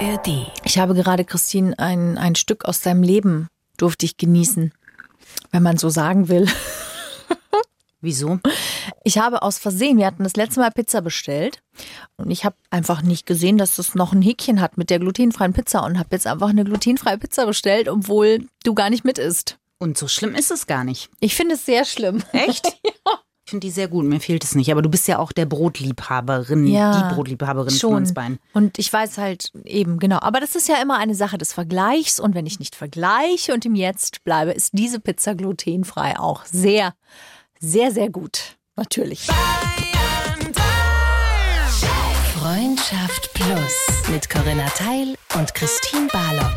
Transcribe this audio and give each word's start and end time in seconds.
ARD. 0.00 0.50
Ich 0.64 0.78
habe 0.78 0.94
gerade, 0.94 1.24
Christine, 1.24 1.78
ein, 1.78 2.16
ein 2.16 2.34
Stück 2.34 2.64
aus 2.64 2.80
deinem 2.80 3.02
Leben 3.02 3.48
durfte 3.76 4.06
ich 4.06 4.16
genießen, 4.16 4.72
wenn 5.50 5.62
man 5.62 5.76
so 5.76 5.90
sagen 5.90 6.28
will. 6.28 6.48
Wieso? 8.00 8.40
Ich 9.04 9.18
habe 9.18 9.42
aus 9.42 9.58
Versehen, 9.58 9.98
wir 9.98 10.06
hatten 10.06 10.24
das 10.24 10.36
letzte 10.36 10.60
Mal 10.60 10.70
Pizza 10.70 11.02
bestellt 11.02 11.62
und 12.16 12.30
ich 12.30 12.46
habe 12.46 12.56
einfach 12.70 13.02
nicht 13.02 13.26
gesehen, 13.26 13.58
dass 13.58 13.76
das 13.76 13.94
noch 13.94 14.14
ein 14.14 14.22
Häkchen 14.22 14.62
hat 14.62 14.78
mit 14.78 14.88
der 14.88 15.00
glutenfreien 15.00 15.52
Pizza 15.52 15.84
und 15.84 15.98
habe 15.98 16.08
jetzt 16.12 16.26
einfach 16.26 16.48
eine 16.48 16.64
glutenfreie 16.64 17.18
Pizza 17.18 17.44
bestellt, 17.44 17.88
obwohl 17.88 18.46
du 18.64 18.74
gar 18.74 18.88
nicht 18.88 19.04
mit 19.04 19.18
isst. 19.18 19.58
Und 19.78 19.98
so 19.98 20.08
schlimm 20.08 20.34
ist 20.34 20.50
es 20.50 20.66
gar 20.66 20.84
nicht. 20.84 21.10
Ich 21.20 21.34
finde 21.34 21.56
es 21.56 21.66
sehr 21.66 21.84
schlimm. 21.84 22.22
Echt? 22.32 22.66
ja. 22.84 23.18
Ich 23.50 23.52
finde 23.52 23.66
die 23.66 23.72
sehr 23.72 23.88
gut. 23.88 24.04
Mir 24.04 24.20
fehlt 24.20 24.44
es 24.44 24.54
nicht. 24.54 24.70
Aber 24.70 24.80
du 24.80 24.88
bist 24.88 25.08
ja 25.08 25.18
auch 25.18 25.32
der 25.32 25.44
Brotliebhaberin, 25.44 26.68
Ja, 26.68 27.08
die 27.08 27.14
Brotliebhaberin 27.16 27.70
Schon. 27.74 27.90
von 27.90 27.96
uns 27.96 28.14
beiden. 28.14 28.38
Und 28.52 28.78
ich 28.78 28.92
weiß 28.92 29.18
halt 29.18 29.50
eben, 29.64 29.98
genau. 29.98 30.20
Aber 30.20 30.38
das 30.38 30.54
ist 30.54 30.68
ja 30.68 30.76
immer 30.80 30.98
eine 30.98 31.16
Sache 31.16 31.36
des 31.36 31.52
Vergleichs. 31.52 32.20
Und 32.20 32.36
wenn 32.36 32.46
ich 32.46 32.60
nicht 32.60 32.76
vergleiche 32.76 33.52
und 33.52 33.66
im 33.66 33.74
Jetzt 33.74 34.22
bleibe, 34.22 34.52
ist 34.52 34.70
diese 34.74 35.00
Pizza 35.00 35.34
glutenfrei 35.34 36.16
auch 36.16 36.44
sehr, 36.44 36.94
sehr, 37.58 37.90
sehr 37.90 38.08
gut. 38.08 38.56
Natürlich. 38.76 39.26
Freundschaft 42.38 43.34
Plus 43.34 44.10
mit 44.12 44.30
Corinna 44.30 44.66
Teil 44.76 45.16
und 45.36 45.52
Christine 45.56 46.06
Barlock. 46.12 46.54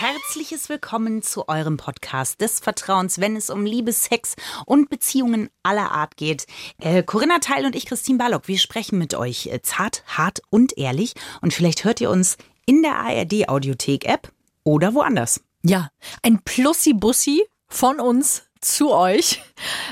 Herzliches 0.00 0.70
Willkommen 0.70 1.20
zu 1.20 1.46
eurem 1.46 1.76
Podcast 1.76 2.40
des 2.40 2.58
Vertrauens, 2.58 3.20
wenn 3.20 3.36
es 3.36 3.50
um 3.50 3.66
Liebe, 3.66 3.92
Sex 3.92 4.34
und 4.64 4.88
Beziehungen 4.88 5.50
aller 5.62 5.92
Art 5.92 6.16
geht. 6.16 6.46
Äh, 6.78 7.02
Corinna 7.02 7.38
Teil 7.38 7.66
und 7.66 7.76
ich, 7.76 7.84
Christine 7.84 8.16
Barlock, 8.16 8.48
wir 8.48 8.58
sprechen 8.58 8.98
mit 8.98 9.14
euch 9.14 9.48
äh, 9.48 9.60
zart, 9.60 10.02
hart 10.06 10.40
und 10.48 10.78
ehrlich. 10.78 11.12
Und 11.42 11.52
vielleicht 11.52 11.84
hört 11.84 12.00
ihr 12.00 12.08
uns 12.08 12.38
in 12.64 12.80
der 12.80 12.96
ARD-Audiothek-App 12.96 14.32
oder 14.64 14.94
woanders. 14.94 15.42
Ja, 15.62 15.90
ein 16.22 16.40
Plussi-Bussi 16.42 17.44
von 17.68 18.00
uns 18.00 18.44
zu 18.62 18.94
euch. 18.94 19.42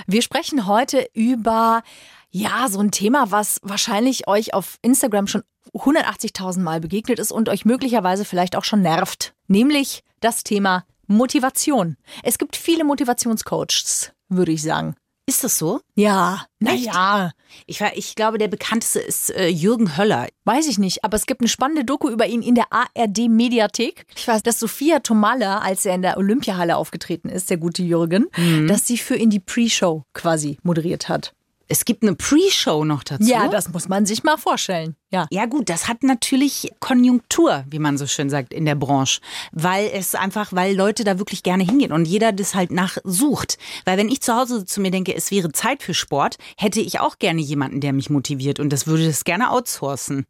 Wir 0.06 0.22
sprechen 0.22 0.66
heute 0.66 1.06
über, 1.12 1.82
ja, 2.30 2.68
so 2.70 2.80
ein 2.80 2.92
Thema, 2.92 3.30
was 3.30 3.60
wahrscheinlich 3.62 4.26
euch 4.26 4.54
auf 4.54 4.78
Instagram 4.80 5.26
schon 5.26 5.42
180.000 5.74 6.60
Mal 6.60 6.80
begegnet 6.80 7.18
ist 7.18 7.32
und 7.32 7.48
euch 7.48 7.64
möglicherweise 7.64 8.24
vielleicht 8.24 8.56
auch 8.56 8.64
schon 8.64 8.82
nervt. 8.82 9.34
Nämlich 9.46 10.02
das 10.20 10.44
Thema 10.44 10.84
Motivation. 11.06 11.96
Es 12.22 12.38
gibt 12.38 12.56
viele 12.56 12.84
Motivationscoaches, 12.84 14.12
würde 14.28 14.52
ich 14.52 14.62
sagen. 14.62 14.94
Ist 15.26 15.44
das 15.44 15.58
so? 15.58 15.80
Ja, 15.94 16.46
naja, 16.58 17.32
Ich, 17.66 17.82
ich 17.82 18.14
glaube, 18.14 18.38
der 18.38 18.48
bekannteste 18.48 18.98
ist 19.00 19.28
äh, 19.30 19.48
Jürgen 19.48 19.98
Höller. 19.98 20.26
weiß 20.44 20.66
ich 20.68 20.78
nicht, 20.78 21.04
aber 21.04 21.16
es 21.16 21.26
gibt 21.26 21.42
eine 21.42 21.48
spannende 21.48 21.84
Doku 21.84 22.08
über 22.08 22.26
ihn 22.26 22.40
in 22.40 22.54
der 22.54 22.72
ARD-Mediathek. 22.72 24.06
Ich 24.16 24.26
weiß, 24.26 24.42
dass 24.42 24.58
Sophia 24.58 25.00
Tomalla, 25.00 25.58
als 25.58 25.84
er 25.84 25.94
in 25.94 26.00
der 26.02 26.16
Olympiahalle 26.16 26.76
aufgetreten 26.76 27.28
ist, 27.28 27.50
der 27.50 27.58
gute 27.58 27.82
Jürgen, 27.82 28.28
dass 28.68 28.86
sie 28.86 28.96
für 28.96 29.16
ihn 29.16 29.28
die 29.28 29.40
Pre-Show 29.40 30.04
quasi 30.14 30.56
moderiert 30.62 31.10
hat. 31.10 31.34
Es 31.68 31.84
gibt 31.84 32.02
eine 32.02 32.14
Pre-Show 32.14 32.84
noch 32.84 33.04
dazu. 33.04 33.28
Ja, 33.28 33.48
das 33.48 33.68
muss 33.68 33.88
man 33.88 34.06
sich 34.06 34.24
mal 34.24 34.38
vorstellen. 34.38 34.96
Ja. 35.10 35.26
Ja 35.30 35.46
gut, 35.46 35.68
das 35.68 35.86
hat 35.88 36.02
natürlich 36.02 36.70
Konjunktur, 36.80 37.64
wie 37.68 37.78
man 37.78 37.98
so 37.98 38.06
schön 38.06 38.30
sagt, 38.30 38.52
in 38.54 38.64
der 38.64 38.74
Branche. 38.74 39.20
Weil 39.52 39.90
es 39.92 40.14
einfach, 40.14 40.52
weil 40.52 40.74
Leute 40.74 41.04
da 41.04 41.18
wirklich 41.18 41.42
gerne 41.42 41.64
hingehen 41.64 41.92
und 41.92 42.06
jeder 42.06 42.32
das 42.32 42.54
halt 42.54 42.70
nachsucht. 42.70 43.58
Weil 43.84 43.98
wenn 43.98 44.08
ich 44.08 44.22
zu 44.22 44.34
Hause 44.34 44.64
zu 44.64 44.80
mir 44.80 44.90
denke, 44.90 45.14
es 45.14 45.30
wäre 45.30 45.52
Zeit 45.52 45.82
für 45.82 45.94
Sport, 45.94 46.36
hätte 46.56 46.80
ich 46.80 47.00
auch 47.00 47.18
gerne 47.18 47.42
jemanden, 47.42 47.80
der 47.80 47.92
mich 47.92 48.08
motiviert 48.10 48.60
und 48.60 48.70
das 48.70 48.86
würde 48.86 49.06
das 49.06 49.24
gerne 49.24 49.50
outsourcen. 49.50 50.26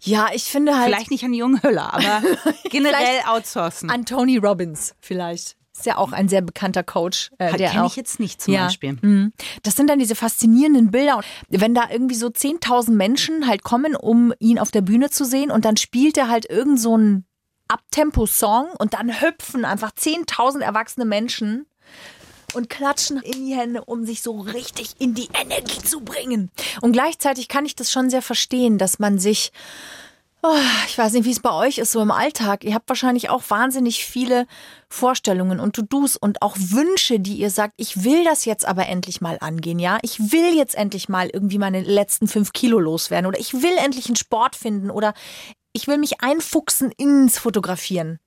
Ja, 0.00 0.28
ich 0.32 0.44
finde 0.44 0.76
halt 0.76 0.86
Vielleicht 0.86 1.10
nicht 1.10 1.24
an 1.24 1.34
Jürgen 1.34 1.62
Höller, 1.62 1.92
aber 1.92 2.22
generell 2.70 3.20
outsourcen. 3.26 3.90
an 3.90 4.06
Tony 4.06 4.38
Robbins 4.38 4.94
vielleicht. 5.00 5.57
Ist 5.78 5.86
ja 5.86 5.96
auch 5.96 6.10
ein 6.10 6.28
sehr 6.28 6.42
bekannter 6.42 6.82
Coach. 6.82 7.30
Äh, 7.38 7.56
der 7.56 7.70
Kenne 7.70 7.86
ich 7.86 7.94
jetzt 7.94 8.18
nicht 8.18 8.42
zum 8.42 8.54
ja. 8.54 8.64
Beispiel. 8.64 8.98
Mhm. 9.00 9.32
Das 9.62 9.76
sind 9.76 9.88
dann 9.88 10.00
diese 10.00 10.16
faszinierenden 10.16 10.90
Bilder. 10.90 11.20
Wenn 11.48 11.72
da 11.72 11.84
irgendwie 11.88 12.16
so 12.16 12.26
10.000 12.26 12.90
Menschen 12.90 13.46
halt 13.46 13.62
kommen, 13.62 13.94
um 13.94 14.32
ihn 14.40 14.58
auf 14.58 14.72
der 14.72 14.80
Bühne 14.80 15.10
zu 15.10 15.24
sehen 15.24 15.52
und 15.52 15.64
dann 15.64 15.76
spielt 15.76 16.16
er 16.16 16.28
halt 16.28 16.50
irgend 16.50 16.80
so 16.80 16.94
einen 16.94 17.26
Abtempo-Song 17.68 18.70
und 18.78 18.94
dann 18.94 19.20
hüpfen 19.20 19.64
einfach 19.64 19.92
10.000 19.92 20.62
erwachsene 20.62 21.04
Menschen 21.04 21.66
und 22.54 22.68
klatschen 22.68 23.18
in 23.18 23.46
die 23.46 23.54
Hände, 23.54 23.84
um 23.84 24.04
sich 24.04 24.22
so 24.22 24.40
richtig 24.40 24.94
in 24.98 25.14
die 25.14 25.28
Energie 25.40 25.78
zu 25.78 26.00
bringen. 26.00 26.50
Und 26.80 26.92
gleichzeitig 26.92 27.46
kann 27.46 27.66
ich 27.66 27.76
das 27.76 27.92
schon 27.92 28.10
sehr 28.10 28.22
verstehen, 28.22 28.78
dass 28.78 28.98
man 28.98 29.18
sich 29.18 29.52
Oh, 30.40 30.54
ich 30.86 30.96
weiß 30.96 31.14
nicht, 31.14 31.24
wie 31.24 31.32
es 31.32 31.40
bei 31.40 31.50
euch 31.50 31.78
ist, 31.78 31.90
so 31.90 32.00
im 32.00 32.12
Alltag. 32.12 32.62
Ihr 32.62 32.74
habt 32.74 32.88
wahrscheinlich 32.88 33.28
auch 33.28 33.42
wahnsinnig 33.48 34.04
viele 34.04 34.46
Vorstellungen 34.88 35.58
und 35.58 35.74
To-Dos 35.74 36.16
und 36.16 36.42
auch 36.42 36.56
Wünsche, 36.56 37.18
die 37.18 37.34
ihr 37.34 37.50
sagt, 37.50 37.74
ich 37.76 38.04
will 38.04 38.22
das 38.22 38.44
jetzt 38.44 38.64
aber 38.64 38.86
endlich 38.86 39.20
mal 39.20 39.38
angehen, 39.40 39.80
ja? 39.80 39.98
Ich 40.02 40.32
will 40.32 40.56
jetzt 40.56 40.76
endlich 40.76 41.08
mal 41.08 41.28
irgendwie 41.28 41.58
meine 41.58 41.82
letzten 41.82 42.28
fünf 42.28 42.52
Kilo 42.52 42.78
loswerden 42.78 43.26
oder 43.26 43.40
ich 43.40 43.52
will 43.52 43.76
endlich 43.78 44.06
einen 44.06 44.16
Sport 44.16 44.54
finden 44.54 44.90
oder 44.92 45.12
ich 45.72 45.88
will 45.88 45.98
mich 45.98 46.20
einfuchsen 46.22 46.92
ins 46.92 47.38
Fotografieren. 47.38 48.20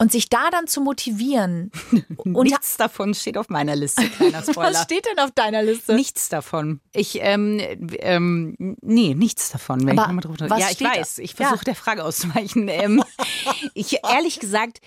Und 0.00 0.10
sich 0.12 0.30
da 0.30 0.48
dann 0.50 0.66
zu 0.66 0.80
motivieren. 0.80 1.70
Und 2.16 2.44
Nichts 2.44 2.78
davon 2.78 3.12
steht 3.12 3.36
auf 3.36 3.50
meiner 3.50 3.76
Liste, 3.76 4.02
was 4.54 4.82
steht 4.84 5.04
denn 5.04 5.18
auf 5.18 5.30
deiner 5.32 5.62
Liste? 5.62 5.94
Nichts 5.94 6.30
davon. 6.30 6.80
Ich, 6.94 7.18
ähm, 7.20 7.60
ähm, 7.98 8.56
nee, 8.80 9.12
nichts 9.12 9.50
davon. 9.50 9.86
Wenn 9.86 9.98
Aber 9.98 10.14
ich 10.14 10.20
drüber 10.22 10.48
was 10.48 10.58
Ja, 10.58 10.66
ich 10.68 10.76
steht 10.76 10.86
da? 10.86 10.92
weiß. 10.96 11.18
Ich 11.18 11.34
versuche 11.34 11.58
Ja. 11.58 11.64
der 11.64 11.74
Frage 11.74 12.02
auszuweichen. 12.02 12.68
Ähm, 12.68 13.04
ich, 13.74 13.98
ehrlich 14.02 14.40
gesagt, 14.40 14.80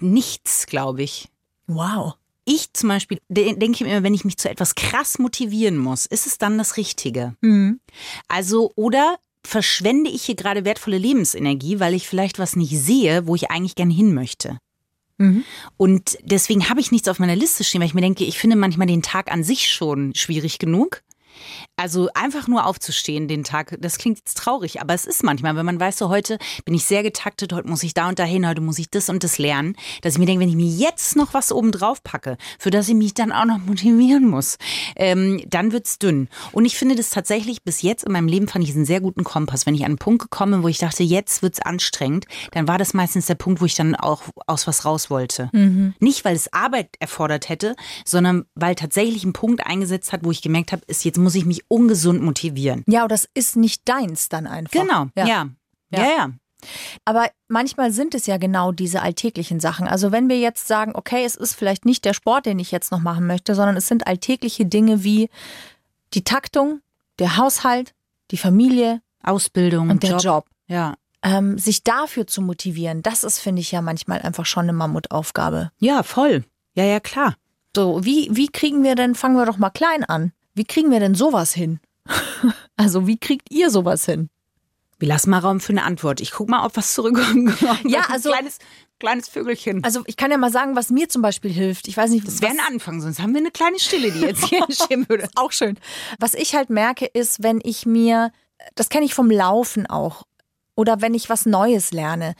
nichts, 0.00 0.66
glaube 0.66 1.04
ich. 1.04 1.28
Wow. 1.68 2.14
Ich 2.44 2.72
zum 2.72 2.88
Beispiel 2.88 3.20
de 3.28 3.54
denke 3.54 3.76
ich 3.76 3.80
mir 3.82 3.92
immer, 3.92 4.02
wenn 4.02 4.14
ich 4.14 4.24
mich 4.24 4.38
zu 4.38 4.50
etwas 4.50 4.74
krass 4.74 5.20
motivieren 5.20 5.78
muss, 5.78 6.06
ist 6.06 6.26
es 6.26 6.38
dann 6.38 6.58
das 6.58 6.76
Richtige? 6.76 7.36
Mhm. 7.42 7.78
Also, 8.26 8.72
oder 8.74 9.18
verschwende 9.44 10.10
ich 10.10 10.24
hier 10.24 10.36
gerade 10.36 10.64
wertvolle 10.64 10.98
Lebensenergie, 10.98 11.80
weil 11.80 11.94
ich 11.94 12.08
vielleicht 12.08 12.38
was 12.38 12.56
nicht 12.56 12.78
sehe, 12.78 13.26
wo 13.26 13.34
ich 13.34 13.50
eigentlich 13.50 13.74
gern 13.74 13.90
hin 13.90 14.14
möchte? 14.14 14.58
Mhm. 15.18 15.44
Und 15.76 16.18
deswegen 16.22 16.68
habe 16.68 16.80
ich 16.80 16.90
nichts 16.90 17.08
auf 17.08 17.18
meiner 17.18 17.36
Liste 17.36 17.64
stehen, 17.64 17.80
weil 17.80 17.88
ich 17.88 17.94
mir 17.94 18.00
denke, 18.00 18.24
ich 18.24 18.38
finde 18.38 18.56
manchmal 18.56 18.86
den 18.86 19.02
Tag 19.02 19.30
an 19.30 19.44
sich 19.44 19.70
schon 19.70 20.14
schwierig 20.14 20.58
genug. 20.58 21.02
Also 21.76 22.08
einfach 22.14 22.48
nur 22.48 22.66
aufzustehen 22.66 23.28
den 23.28 23.44
Tag, 23.44 23.76
das 23.80 23.96
klingt 23.96 24.18
jetzt 24.18 24.36
traurig, 24.36 24.80
aber 24.82 24.92
es 24.92 25.06
ist 25.06 25.24
manchmal, 25.24 25.56
wenn 25.56 25.64
man 25.66 25.80
weiß, 25.80 25.96
so 25.96 26.10
heute 26.10 26.38
bin 26.64 26.74
ich 26.74 26.84
sehr 26.84 27.02
getaktet, 27.02 27.52
heute 27.52 27.66
muss 27.66 27.82
ich 27.82 27.94
da 27.94 28.08
und 28.08 28.18
dahin, 28.18 28.46
heute 28.46 28.60
muss 28.60 28.78
ich 28.78 28.90
das 28.90 29.08
und 29.08 29.24
das 29.24 29.38
lernen, 29.38 29.74
dass 30.02 30.12
ich 30.12 30.18
mir 30.18 30.26
denke, 30.26 30.42
wenn 30.42 30.50
ich 30.50 30.54
mir 30.54 30.66
jetzt 30.66 31.16
noch 31.16 31.32
was 31.34 31.50
oben 31.50 31.72
drauf 31.72 32.04
packe, 32.04 32.36
für 32.58 32.70
das 32.70 32.88
ich 32.88 32.94
mich 32.94 33.14
dann 33.14 33.32
auch 33.32 33.46
noch 33.46 33.58
motivieren 33.58 34.28
muss, 34.28 34.58
ähm, 34.96 35.42
dann 35.48 35.72
wird's 35.72 35.98
dünn. 35.98 36.28
Und 36.52 36.66
ich 36.66 36.76
finde 36.76 36.94
das 36.94 37.10
tatsächlich 37.10 37.62
bis 37.62 37.80
jetzt 37.82 38.04
in 38.04 38.12
meinem 38.12 38.28
Leben 38.28 38.48
fand 38.48 38.64
ich 38.64 38.74
einen 38.74 38.84
sehr 38.84 39.00
guten 39.00 39.24
Kompass. 39.24 39.64
Wenn 39.64 39.74
ich 39.74 39.82
an 39.82 39.92
einen 39.92 39.98
Punkt 39.98 40.22
gekommen 40.22 40.52
bin, 40.52 40.62
wo 40.62 40.68
ich 40.68 40.78
dachte, 40.78 41.02
jetzt 41.02 41.42
wird's 41.42 41.60
anstrengend, 41.60 42.26
dann 42.52 42.68
war 42.68 42.76
das 42.76 42.92
meistens 42.92 43.26
der 43.26 43.34
Punkt, 43.34 43.62
wo 43.62 43.64
ich 43.64 43.74
dann 43.74 43.94
auch 43.94 44.22
aus 44.46 44.66
was 44.66 44.84
raus 44.84 45.08
wollte. 45.08 45.48
Nicht, 46.00 46.24
weil 46.24 46.36
es 46.36 46.52
Arbeit 46.52 46.90
erfordert 47.00 47.48
hätte, 47.48 47.74
sondern 48.04 48.44
weil 48.54 48.74
tatsächlich 48.74 49.24
ein 49.24 49.32
Punkt 49.32 49.66
eingesetzt 49.66 50.12
hat, 50.12 50.24
wo 50.24 50.30
ich 50.30 50.42
gemerkt 50.42 50.72
habe, 50.72 50.82
ist 50.86 51.04
jetzt 51.04 51.18
muss 51.18 51.34
ich 51.34 51.46
mich 51.46 51.62
ungesund 51.72 52.22
motivieren. 52.22 52.84
Ja, 52.86 53.04
und 53.04 53.12
das 53.12 53.28
ist 53.34 53.56
nicht 53.56 53.88
deins 53.88 54.28
dann 54.28 54.46
einfach. 54.46 54.72
Genau, 54.72 55.06
ja. 55.16 55.26
Ja, 55.26 55.48
ja. 55.90 56.04
ja. 56.04 56.30
Aber 57.04 57.28
manchmal 57.48 57.90
sind 57.90 58.14
es 58.14 58.26
ja 58.26 58.36
genau 58.36 58.70
diese 58.70 59.02
alltäglichen 59.02 59.58
Sachen. 59.58 59.88
Also 59.88 60.12
wenn 60.12 60.28
wir 60.28 60.38
jetzt 60.38 60.68
sagen, 60.68 60.92
okay, 60.94 61.24
es 61.24 61.34
ist 61.34 61.54
vielleicht 61.54 61.84
nicht 61.84 62.04
der 62.04 62.14
Sport, 62.14 62.46
den 62.46 62.58
ich 62.58 62.70
jetzt 62.70 62.92
noch 62.92 63.00
machen 63.00 63.26
möchte, 63.26 63.54
sondern 63.54 63.76
es 63.76 63.88
sind 63.88 64.06
alltägliche 64.06 64.66
Dinge 64.66 65.02
wie 65.02 65.28
die 66.14 66.22
Taktung, 66.22 66.80
der 67.18 67.36
Haushalt, 67.36 67.94
die 68.30 68.36
Familie 68.36 69.00
Ausbildung 69.22 69.90
und 69.90 70.02
der 70.02 70.18
Job. 70.18 70.46
Ja. 70.66 70.94
Ähm, 71.24 71.58
sich 71.58 71.84
dafür 71.84 72.26
zu 72.26 72.42
motivieren, 72.42 73.02
das 73.02 73.24
ist, 73.24 73.38
finde 73.38 73.60
ich, 73.60 73.70
ja 73.72 73.80
manchmal 73.80 74.20
einfach 74.22 74.46
schon 74.46 74.64
eine 74.64 74.72
Mammutaufgabe. 74.72 75.70
Ja, 75.78 76.02
voll. 76.02 76.44
Ja, 76.74 76.84
ja, 76.84 77.00
klar. 77.00 77.36
So, 77.74 78.04
wie, 78.04 78.28
wie 78.32 78.48
kriegen 78.48 78.82
wir 78.82 78.94
denn, 78.94 79.14
fangen 79.14 79.36
wir 79.36 79.46
doch 79.46 79.58
mal 79.58 79.70
klein 79.70 80.04
an. 80.04 80.32
Wie 80.54 80.64
kriegen 80.64 80.90
wir 80.90 81.00
denn 81.00 81.14
sowas 81.14 81.52
hin? 81.54 81.80
also, 82.76 83.06
wie 83.06 83.18
kriegt 83.18 83.50
ihr 83.50 83.70
sowas 83.70 84.04
hin? 84.04 84.28
Wir 84.98 85.08
lassen 85.08 85.30
mal 85.30 85.38
Raum 85.40 85.60
für 85.60 85.72
eine 85.72 85.82
Antwort. 85.84 86.20
Ich 86.20 86.30
guck 86.30 86.48
mal, 86.48 86.64
ob 86.64 86.76
was 86.76 86.94
zurückkommt. 86.94 87.54
Ja, 87.84 88.02
also- 88.10 88.30
Kleines, 88.30 88.58
kleines 89.00 89.28
Vögelchen. 89.28 89.82
Also, 89.82 90.02
ich 90.06 90.16
kann 90.16 90.30
ja 90.30 90.36
mal 90.38 90.52
sagen, 90.52 90.76
was 90.76 90.90
mir 90.90 91.08
zum 91.08 91.22
Beispiel 91.22 91.50
hilft. 91.50 91.88
Ich 91.88 91.96
weiß 91.96 92.10
nicht, 92.10 92.26
Das 92.26 92.40
wäre 92.40 92.52
ein 92.52 92.60
Anfang, 92.72 93.00
sonst 93.00 93.20
haben 93.20 93.32
wir 93.34 93.40
eine 93.40 93.50
kleine 93.50 93.78
Stille, 93.80 94.12
die 94.12 94.20
jetzt 94.20 94.44
hier 94.46 94.62
entstehen 94.68 95.08
würde. 95.08 95.28
auch 95.34 95.52
schön. 95.52 95.78
Was 96.20 96.34
ich 96.34 96.54
halt 96.54 96.70
merke, 96.70 97.06
ist, 97.06 97.42
wenn 97.42 97.60
ich 97.64 97.84
mir, 97.86 98.30
das 98.74 98.88
kenne 98.90 99.04
ich 99.04 99.14
vom 99.14 99.30
Laufen 99.30 99.86
auch, 99.88 100.22
oder 100.76 101.00
wenn 101.02 101.14
ich 101.14 101.28
was 101.28 101.46
Neues 101.46 101.92
lerne, 101.92 102.34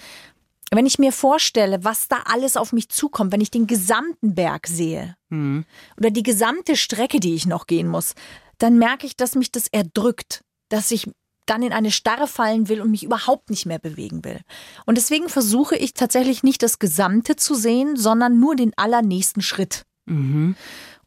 wenn 0.78 0.86
ich 0.86 0.98
mir 0.98 1.12
vorstelle, 1.12 1.84
was 1.84 2.08
da 2.08 2.22
alles 2.24 2.56
auf 2.56 2.72
mich 2.72 2.88
zukommt, 2.88 3.32
wenn 3.32 3.40
ich 3.40 3.50
den 3.50 3.66
gesamten 3.66 4.34
Berg 4.34 4.66
sehe 4.66 5.16
Mhm. 5.28 5.64
oder 5.98 6.10
die 6.10 6.22
gesamte 6.22 6.76
Strecke, 6.76 7.20
die 7.20 7.34
ich 7.34 7.46
noch 7.46 7.66
gehen 7.66 7.88
muss, 7.88 8.14
dann 8.58 8.78
merke 8.78 9.06
ich, 9.06 9.16
dass 9.16 9.34
mich 9.34 9.50
das 9.50 9.66
erdrückt, 9.69 10.42
dass 10.69 10.90
ich 10.90 11.10
dann 11.46 11.62
in 11.62 11.72
eine 11.72 11.90
Starre 11.90 12.28
fallen 12.28 12.69
will 12.69 12.80
und 12.80 12.90
mich 12.90 13.02
überhaupt 13.02 13.50
nicht 13.50 13.66
mehr 13.66 13.78
bewegen 13.78 14.24
will. 14.24 14.40
Und 14.86 14.96
deswegen 14.96 15.28
versuche 15.28 15.76
ich 15.76 15.94
tatsächlich 15.94 16.42
nicht 16.42 16.62
das 16.62 16.78
Gesamte 16.78 17.36
zu 17.36 17.54
sehen, 17.54 17.96
sondern 17.96 18.38
nur 18.38 18.54
den 18.54 18.72
allernächsten 18.76 19.42
Schritt. 19.42 19.84
Mhm. 20.06 20.54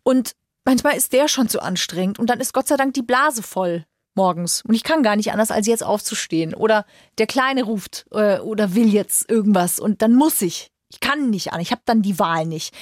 Und 0.03 0.33
manchmal 0.65 0.97
ist 0.97 1.13
der 1.13 1.27
schon 1.27 1.47
zu 1.47 1.62
anstrengend 1.62 2.19
und 2.19 2.29
dann 2.29 2.39
ist 2.39 2.53
Gott 2.53 2.67
sei 2.67 2.75
Dank 2.75 2.94
die 2.94 3.01
Blase 3.01 3.44
voll 3.44 3.85
morgens 4.15 4.63
und 4.67 4.73
ich 4.73 4.83
kann 4.83 5.03
gar 5.03 5.15
nicht 5.15 5.31
anders, 5.31 5.51
als 5.51 5.67
jetzt 5.67 5.83
aufzustehen. 5.83 6.53
Oder 6.53 6.85
der 7.17 7.27
Kleine 7.27 7.63
ruft 7.63 8.06
äh, 8.12 8.39
oder 8.39 8.75
will 8.75 8.94
jetzt 8.94 9.29
irgendwas 9.29 9.79
und 9.79 10.01
dann 10.01 10.13
muss 10.13 10.41
ich. 10.41 10.71
Ich 10.89 11.00
kann 11.00 11.29
nicht 11.29 11.51
an, 11.51 11.59
ich 11.59 11.71
habe 11.71 11.81
dann 11.85 12.01
die 12.01 12.19
Wahl 12.19 12.45
nicht. 12.45 12.73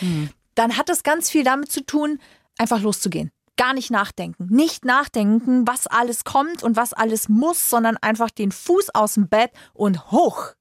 Dann 0.56 0.78
hat 0.78 0.90
das 0.90 1.04
ganz 1.04 1.30
viel 1.30 1.44
damit 1.44 1.72
zu 1.72 1.86
tun, 1.86 2.20
einfach 2.58 2.82
loszugehen. 2.82 3.32
Gar 3.56 3.74
nicht 3.74 3.92
nachdenken. 3.92 4.48
Nicht 4.50 4.84
nachdenken, 4.86 5.68
was 5.68 5.88
alles 5.88 6.24
kommt 6.24 6.64
und 6.64 6.76
was 6.76 6.94
alles 6.94 7.30
muss, 7.30 7.70
sondern 7.70 7.98
einfach 7.98 8.30
den 8.30 8.52
Fuß 8.52 8.94
aus 8.94 9.14
dem 9.14 9.30
Bett 9.30 9.52
und 9.74 10.12
hoch. 10.12 10.54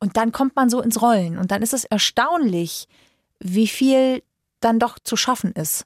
Und 0.00 0.16
dann 0.16 0.32
kommt 0.32 0.54
man 0.54 0.70
so 0.70 0.80
ins 0.80 1.02
Rollen. 1.02 1.38
Und 1.38 1.50
dann 1.50 1.62
ist 1.62 1.72
es 1.72 1.84
erstaunlich, 1.84 2.86
wie 3.40 3.66
viel 3.66 4.22
dann 4.60 4.78
doch 4.78 4.98
zu 4.98 5.16
schaffen 5.16 5.52
ist. 5.52 5.84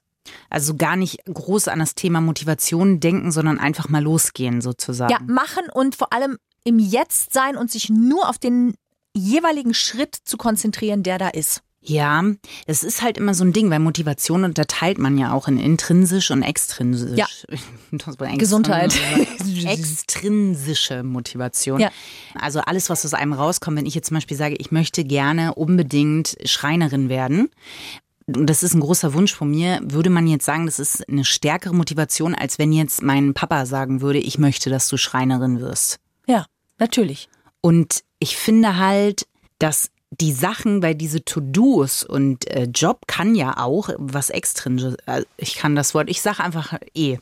Also 0.49 0.75
gar 0.75 0.95
nicht 0.95 1.25
groß 1.25 1.67
an 1.67 1.79
das 1.79 1.95
Thema 1.95 2.21
Motivation 2.21 2.99
denken, 2.99 3.31
sondern 3.31 3.59
einfach 3.59 3.89
mal 3.89 4.03
losgehen 4.03 4.61
sozusagen. 4.61 5.11
Ja, 5.11 5.19
machen 5.25 5.69
und 5.73 5.95
vor 5.95 6.13
allem 6.13 6.37
im 6.63 6.79
Jetzt 6.79 7.33
sein 7.33 7.57
und 7.57 7.71
sich 7.71 7.89
nur 7.89 8.29
auf 8.29 8.37
den 8.37 8.75
jeweiligen 9.15 9.73
Schritt 9.73 10.15
zu 10.23 10.37
konzentrieren, 10.37 11.03
der 11.03 11.17
da 11.17 11.29
ist. 11.29 11.61
Ja, 11.85 12.23
es 12.65 12.85
ist 12.85 13.01
halt 13.01 13.17
immer 13.17 13.33
so 13.33 13.43
ein 13.43 13.51
Ding, 13.51 13.69
weil 13.69 13.79
Motivation 13.79 14.45
unterteilt 14.45 14.99
man 14.99 15.17
ja 15.17 15.33
auch 15.33 15.49
in 15.49 15.59
intrinsisch 15.59 16.31
und 16.31 16.41
extrinsisch. 16.41 17.17
Ja. 17.17 17.27
Das 17.91 18.17
Gesundheit. 18.39 18.99
Extrinsische 19.65 21.03
Motivation. 21.03 21.79
Ja. 21.79 21.91
Also 22.33 22.59
alles, 22.61 22.89
was 22.89 23.05
aus 23.05 23.13
einem 23.13 23.33
rauskommt, 23.33 23.77
wenn 23.77 23.85
ich 23.85 23.93
jetzt 23.93 24.07
zum 24.07 24.15
Beispiel 24.15 24.35
sage, 24.35 24.55
ich 24.57 24.71
möchte 24.71 25.03
gerne 25.03 25.53
unbedingt 25.53 26.35
Schreinerin 26.43 27.07
werden. 27.07 27.51
Und 28.27 28.47
das 28.49 28.63
ist 28.63 28.73
ein 28.73 28.79
großer 28.79 29.13
Wunsch 29.13 29.33
von 29.33 29.49
mir, 29.49 29.79
würde 29.83 30.09
man 30.09 30.27
jetzt 30.27 30.45
sagen, 30.45 30.65
das 30.65 30.79
ist 30.79 31.07
eine 31.09 31.25
stärkere 31.25 31.75
Motivation, 31.75 32.35
als 32.35 32.57
wenn 32.57 32.71
jetzt 32.71 33.01
mein 33.01 33.33
Papa 33.33 33.65
sagen 33.65 34.01
würde, 34.01 34.19
ich 34.19 34.37
möchte, 34.37 34.69
dass 34.69 34.87
du 34.87 34.97
Schreinerin 34.97 35.59
wirst. 35.59 35.99
Ja, 36.27 36.45
natürlich. 36.77 37.29
Und 37.61 38.03
ich 38.19 38.37
finde 38.37 38.77
halt, 38.77 39.27
dass 39.59 39.89
die 40.19 40.31
Sachen, 40.31 40.83
weil 40.83 40.95
diese 40.95 41.23
To-Dos 41.25 42.03
und 42.03 42.47
äh, 42.47 42.63
Job 42.63 43.01
kann 43.07 43.35
ja 43.35 43.57
auch 43.57 43.89
was 43.97 44.29
extrinsisches, 44.29 44.95
äh, 45.05 45.23
ich 45.37 45.55
kann 45.55 45.75
das 45.75 45.93
Wort, 45.93 46.09
ich 46.09 46.21
sage 46.21 46.43
einfach 46.43 46.77
eh, 46.93 47.17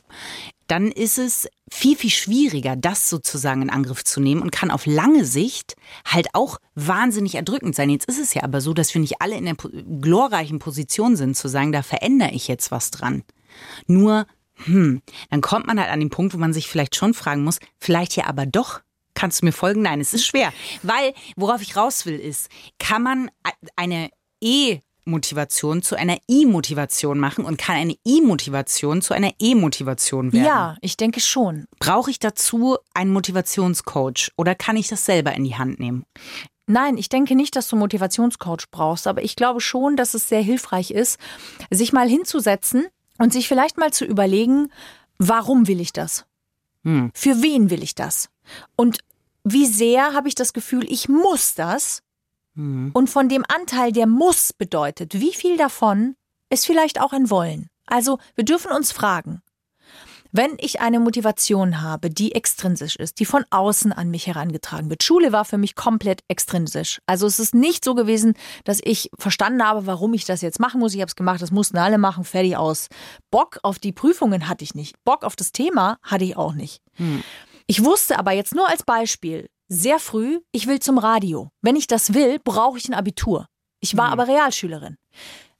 dann 0.72 0.90
ist 0.90 1.18
es 1.18 1.46
viel, 1.70 1.98
viel 1.98 2.08
schwieriger, 2.08 2.76
das 2.76 3.10
sozusagen 3.10 3.60
in 3.60 3.68
Angriff 3.68 4.04
zu 4.04 4.20
nehmen 4.20 4.40
und 4.40 4.52
kann 4.52 4.70
auf 4.70 4.86
lange 4.86 5.26
Sicht 5.26 5.74
halt 6.06 6.28
auch 6.32 6.56
wahnsinnig 6.74 7.34
erdrückend 7.34 7.74
sein. 7.74 7.90
Jetzt 7.90 8.08
ist 8.08 8.18
es 8.18 8.32
ja 8.32 8.42
aber 8.42 8.62
so, 8.62 8.72
dass 8.72 8.94
wir 8.94 9.02
nicht 9.02 9.20
alle 9.20 9.36
in 9.36 9.44
der 9.44 9.54
glorreichen 9.54 10.60
Position 10.60 11.14
sind, 11.14 11.36
zu 11.36 11.48
sagen, 11.48 11.72
da 11.72 11.82
verändere 11.82 12.30
ich 12.30 12.48
jetzt 12.48 12.70
was 12.70 12.90
dran. 12.90 13.22
Nur, 13.86 14.26
hm, 14.64 15.02
dann 15.28 15.42
kommt 15.42 15.66
man 15.66 15.78
halt 15.78 15.90
an 15.90 16.00
den 16.00 16.08
Punkt, 16.08 16.32
wo 16.32 16.38
man 16.38 16.54
sich 16.54 16.68
vielleicht 16.68 16.96
schon 16.96 17.12
fragen 17.12 17.44
muss, 17.44 17.58
vielleicht 17.78 18.16
ja 18.16 18.24
aber 18.26 18.46
doch. 18.46 18.80
Kannst 19.12 19.42
du 19.42 19.44
mir 19.44 19.52
folgen? 19.52 19.82
Nein, 19.82 20.00
es 20.00 20.14
ist 20.14 20.24
schwer. 20.24 20.54
Weil, 20.82 21.12
worauf 21.36 21.60
ich 21.60 21.76
raus 21.76 22.06
will, 22.06 22.18
ist, 22.18 22.48
kann 22.78 23.02
man 23.02 23.30
eine 23.76 24.08
E-Motivation 25.06 25.82
zu 25.82 25.96
einer 25.96 26.16
I-Motivation 26.30 27.18
machen 27.18 27.44
und 27.44 27.58
kann 27.58 27.76
eine 27.76 27.96
I-Motivation 28.06 29.02
zu 29.02 29.14
einer 29.14 29.32
E-Motivation 29.38 30.32
werden? 30.32 30.44
Ja, 30.44 30.76
ich 30.80 30.96
denke 30.96 31.20
schon. 31.20 31.66
Brauche 31.78 32.10
ich 32.10 32.18
dazu 32.18 32.78
einen 32.94 33.12
Motivationscoach 33.12 34.32
oder 34.36 34.54
kann 34.54 34.76
ich 34.76 34.88
das 34.88 35.04
selber 35.04 35.32
in 35.34 35.44
die 35.44 35.56
Hand 35.56 35.80
nehmen? 35.80 36.04
Nein, 36.66 36.96
ich 36.96 37.08
denke 37.08 37.34
nicht, 37.34 37.56
dass 37.56 37.68
du 37.68 37.76
einen 37.76 37.80
Motivationscoach 37.80 38.70
brauchst, 38.70 39.06
aber 39.06 39.22
ich 39.22 39.36
glaube 39.36 39.60
schon, 39.60 39.96
dass 39.96 40.14
es 40.14 40.28
sehr 40.28 40.42
hilfreich 40.42 40.90
ist, 40.90 41.18
sich 41.70 41.92
mal 41.92 42.08
hinzusetzen 42.08 42.86
und 43.18 43.32
sich 43.32 43.48
vielleicht 43.48 43.78
mal 43.78 43.92
zu 43.92 44.04
überlegen, 44.04 44.72
warum 45.18 45.66
will 45.66 45.80
ich 45.80 45.92
das? 45.92 46.24
Hm. 46.84 47.10
Für 47.14 47.42
wen 47.42 47.70
will 47.70 47.82
ich 47.82 47.94
das? 47.94 48.28
Und 48.76 48.98
wie 49.44 49.66
sehr 49.66 50.14
habe 50.14 50.28
ich 50.28 50.34
das 50.34 50.52
Gefühl, 50.52 50.84
ich 50.90 51.08
muss 51.08 51.54
das? 51.54 52.02
Hm. 52.54 52.90
Und 52.92 53.08
von 53.08 53.28
dem 53.28 53.44
Anteil, 53.48 53.92
der 53.92 54.06
muss 54.06 54.52
bedeutet, 54.52 55.14
wie 55.14 55.32
viel 55.32 55.56
davon 55.56 56.16
ist 56.50 56.66
vielleicht 56.66 57.00
auch 57.00 57.12
ein 57.12 57.30
Wollen? 57.30 57.68
Also 57.86 58.18
wir 58.34 58.44
dürfen 58.44 58.72
uns 58.72 58.92
fragen, 58.92 59.42
wenn 60.34 60.56
ich 60.58 60.80
eine 60.80 60.98
Motivation 60.98 61.82
habe, 61.82 62.08
die 62.08 62.34
extrinsisch 62.34 62.96
ist, 62.96 63.20
die 63.20 63.26
von 63.26 63.44
außen 63.50 63.92
an 63.92 64.10
mich 64.10 64.26
herangetragen 64.26 64.88
wird. 64.88 65.02
Schule 65.02 65.30
war 65.30 65.44
für 65.44 65.58
mich 65.58 65.74
komplett 65.74 66.22
extrinsisch. 66.28 67.00
Also 67.06 67.26
es 67.26 67.38
ist 67.38 67.54
nicht 67.54 67.84
so 67.84 67.94
gewesen, 67.94 68.34
dass 68.64 68.80
ich 68.82 69.10
verstanden 69.18 69.62
habe, 69.62 69.86
warum 69.86 70.14
ich 70.14 70.24
das 70.24 70.40
jetzt 70.40 70.58
machen 70.58 70.80
muss. 70.80 70.94
Ich 70.94 71.00
habe 71.00 71.10
es 71.10 71.16
gemacht, 71.16 71.42
das 71.42 71.50
mussten 71.50 71.76
alle 71.76 71.98
machen, 71.98 72.24
fertig 72.24 72.56
aus. 72.56 72.88
Bock 73.30 73.58
auf 73.62 73.78
die 73.78 73.92
Prüfungen 73.92 74.48
hatte 74.48 74.64
ich 74.64 74.74
nicht. 74.74 74.96
Bock 75.04 75.22
auf 75.22 75.36
das 75.36 75.52
Thema 75.52 75.98
hatte 76.02 76.24
ich 76.24 76.36
auch 76.36 76.54
nicht. 76.54 76.80
Hm. 76.94 77.22
Ich 77.66 77.84
wusste 77.84 78.18
aber 78.18 78.32
jetzt 78.32 78.54
nur 78.54 78.68
als 78.68 78.82
Beispiel, 78.84 79.48
sehr 79.72 79.98
früh, 79.98 80.40
ich 80.52 80.66
will 80.66 80.80
zum 80.80 80.98
Radio. 80.98 81.48
Wenn 81.62 81.76
ich 81.76 81.86
das 81.86 82.12
will, 82.12 82.38
brauche 82.38 82.78
ich 82.78 82.88
ein 82.88 82.94
Abitur. 82.94 83.46
Ich 83.80 83.96
war 83.96 84.10
aber 84.10 84.28
Realschülerin. 84.28 84.96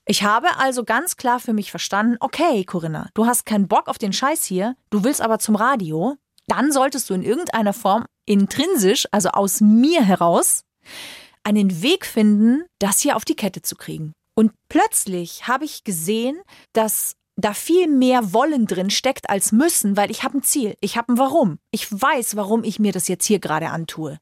Ich 0.05 0.23
habe 0.23 0.59
also 0.59 0.85
ganz 0.85 1.17
klar 1.17 1.41
für 1.41 1.53
mich 1.53 1.71
verstanden, 1.71 2.17
okay, 2.21 2.65
Corinna, 2.65 3.09
du 3.15 3.27
hast 3.27 3.47
keinen 3.47 3.69
Bock 3.69 3.89
auf 3.89 3.99
den 3.99 4.13
Scheiß 4.13 4.45
hier, 4.45 4.77
du 4.91 5.05
willst 5.05 5.21
aber 5.21 5.39
zum 5.39 5.57
Radio, 5.57 6.17
dann 6.47 6.73
solltest 6.73 7.09
du 7.09 7.15
in 7.15 7.23
irgendeiner 7.23 7.73
Form 7.73 8.05
intrinsisch, 8.27 9.07
also 9.13 9.31
aus 9.31 9.61
mir 9.61 10.03
heraus, 10.03 10.65
einen 11.45 11.83
Weg 11.83 12.05
finden, 12.05 12.65
das 12.79 13.01
hier 13.01 13.17
auf 13.17 13.25
die 13.25 13.37
Kette 13.37 13.63
zu 13.63 13.77
kriegen. 13.77 14.13
Und 14.35 14.53
plötzlich 14.69 15.49
habe 15.49 15.65
ich 15.65 15.85
gesehen, 15.85 16.41
dass 16.73 17.15
da 17.37 17.55
viel 17.55 17.89
mehr 17.89 18.33
Wollen 18.33 18.67
drin 18.67 18.91
steckt 18.91 19.31
als 19.31 19.53
müssen, 19.53 19.97
weil 19.97 20.11
ich 20.11 20.23
habe 20.23 20.39
ein 20.39 20.43
Ziel, 20.43 20.75
ich 20.81 20.97
habe 20.97 21.13
ein 21.13 21.19
Warum. 21.19 21.59
Ich 21.71 21.91
weiß, 21.91 22.37
warum 22.37 22.63
ich 22.65 22.79
mir 22.79 22.93
das 22.93 23.09
jetzt 23.09 23.27
hier 23.27 23.39
gerade 23.39 23.71
antue. 23.71 24.19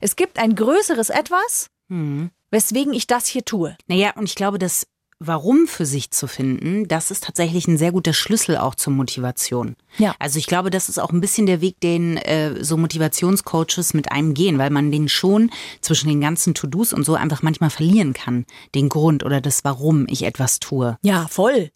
Es 0.00 0.14
gibt 0.16 0.38
ein 0.38 0.54
größeres 0.54 1.10
Etwas, 1.10 1.68
Hm. 1.88 2.30
weswegen 2.50 2.92
ich 2.94 3.06
das 3.06 3.26
hier 3.26 3.44
tue. 3.44 3.76
Naja, 3.88 4.12
und 4.16 4.24
ich 4.24 4.34
glaube, 4.36 4.58
das 4.58 4.86
Warum 5.24 5.68
für 5.68 5.86
sich 5.86 6.10
zu 6.10 6.26
finden, 6.26 6.88
das 6.88 7.12
ist 7.12 7.22
tatsächlich 7.22 7.68
ein 7.68 7.78
sehr 7.78 7.92
guter 7.92 8.12
Schlüssel 8.12 8.56
auch 8.56 8.74
zur 8.74 8.92
Motivation. 8.92 9.76
Ja. 9.98 10.16
Also 10.18 10.40
ich 10.40 10.46
glaube, 10.48 10.70
das 10.70 10.88
ist 10.88 10.98
auch 10.98 11.10
ein 11.12 11.20
bisschen 11.20 11.46
der 11.46 11.60
Weg, 11.60 11.78
den 11.80 12.16
äh, 12.16 12.64
so 12.64 12.76
Motivationscoaches 12.76 13.94
mit 13.94 14.10
einem 14.10 14.34
gehen, 14.34 14.58
weil 14.58 14.70
man 14.70 14.90
den 14.90 15.08
schon 15.08 15.52
zwischen 15.80 16.08
den 16.08 16.20
ganzen 16.20 16.54
To-Dos 16.54 16.92
und 16.92 17.04
so 17.04 17.14
einfach 17.14 17.42
manchmal 17.42 17.70
verlieren 17.70 18.14
kann. 18.14 18.46
Den 18.74 18.88
Grund 18.88 19.24
oder 19.24 19.40
das 19.40 19.62
Warum 19.64 20.06
ich 20.08 20.24
etwas 20.24 20.58
tue. 20.58 20.98
Ja, 21.02 21.28
voll. 21.28 21.70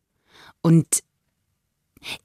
Und 0.66 1.04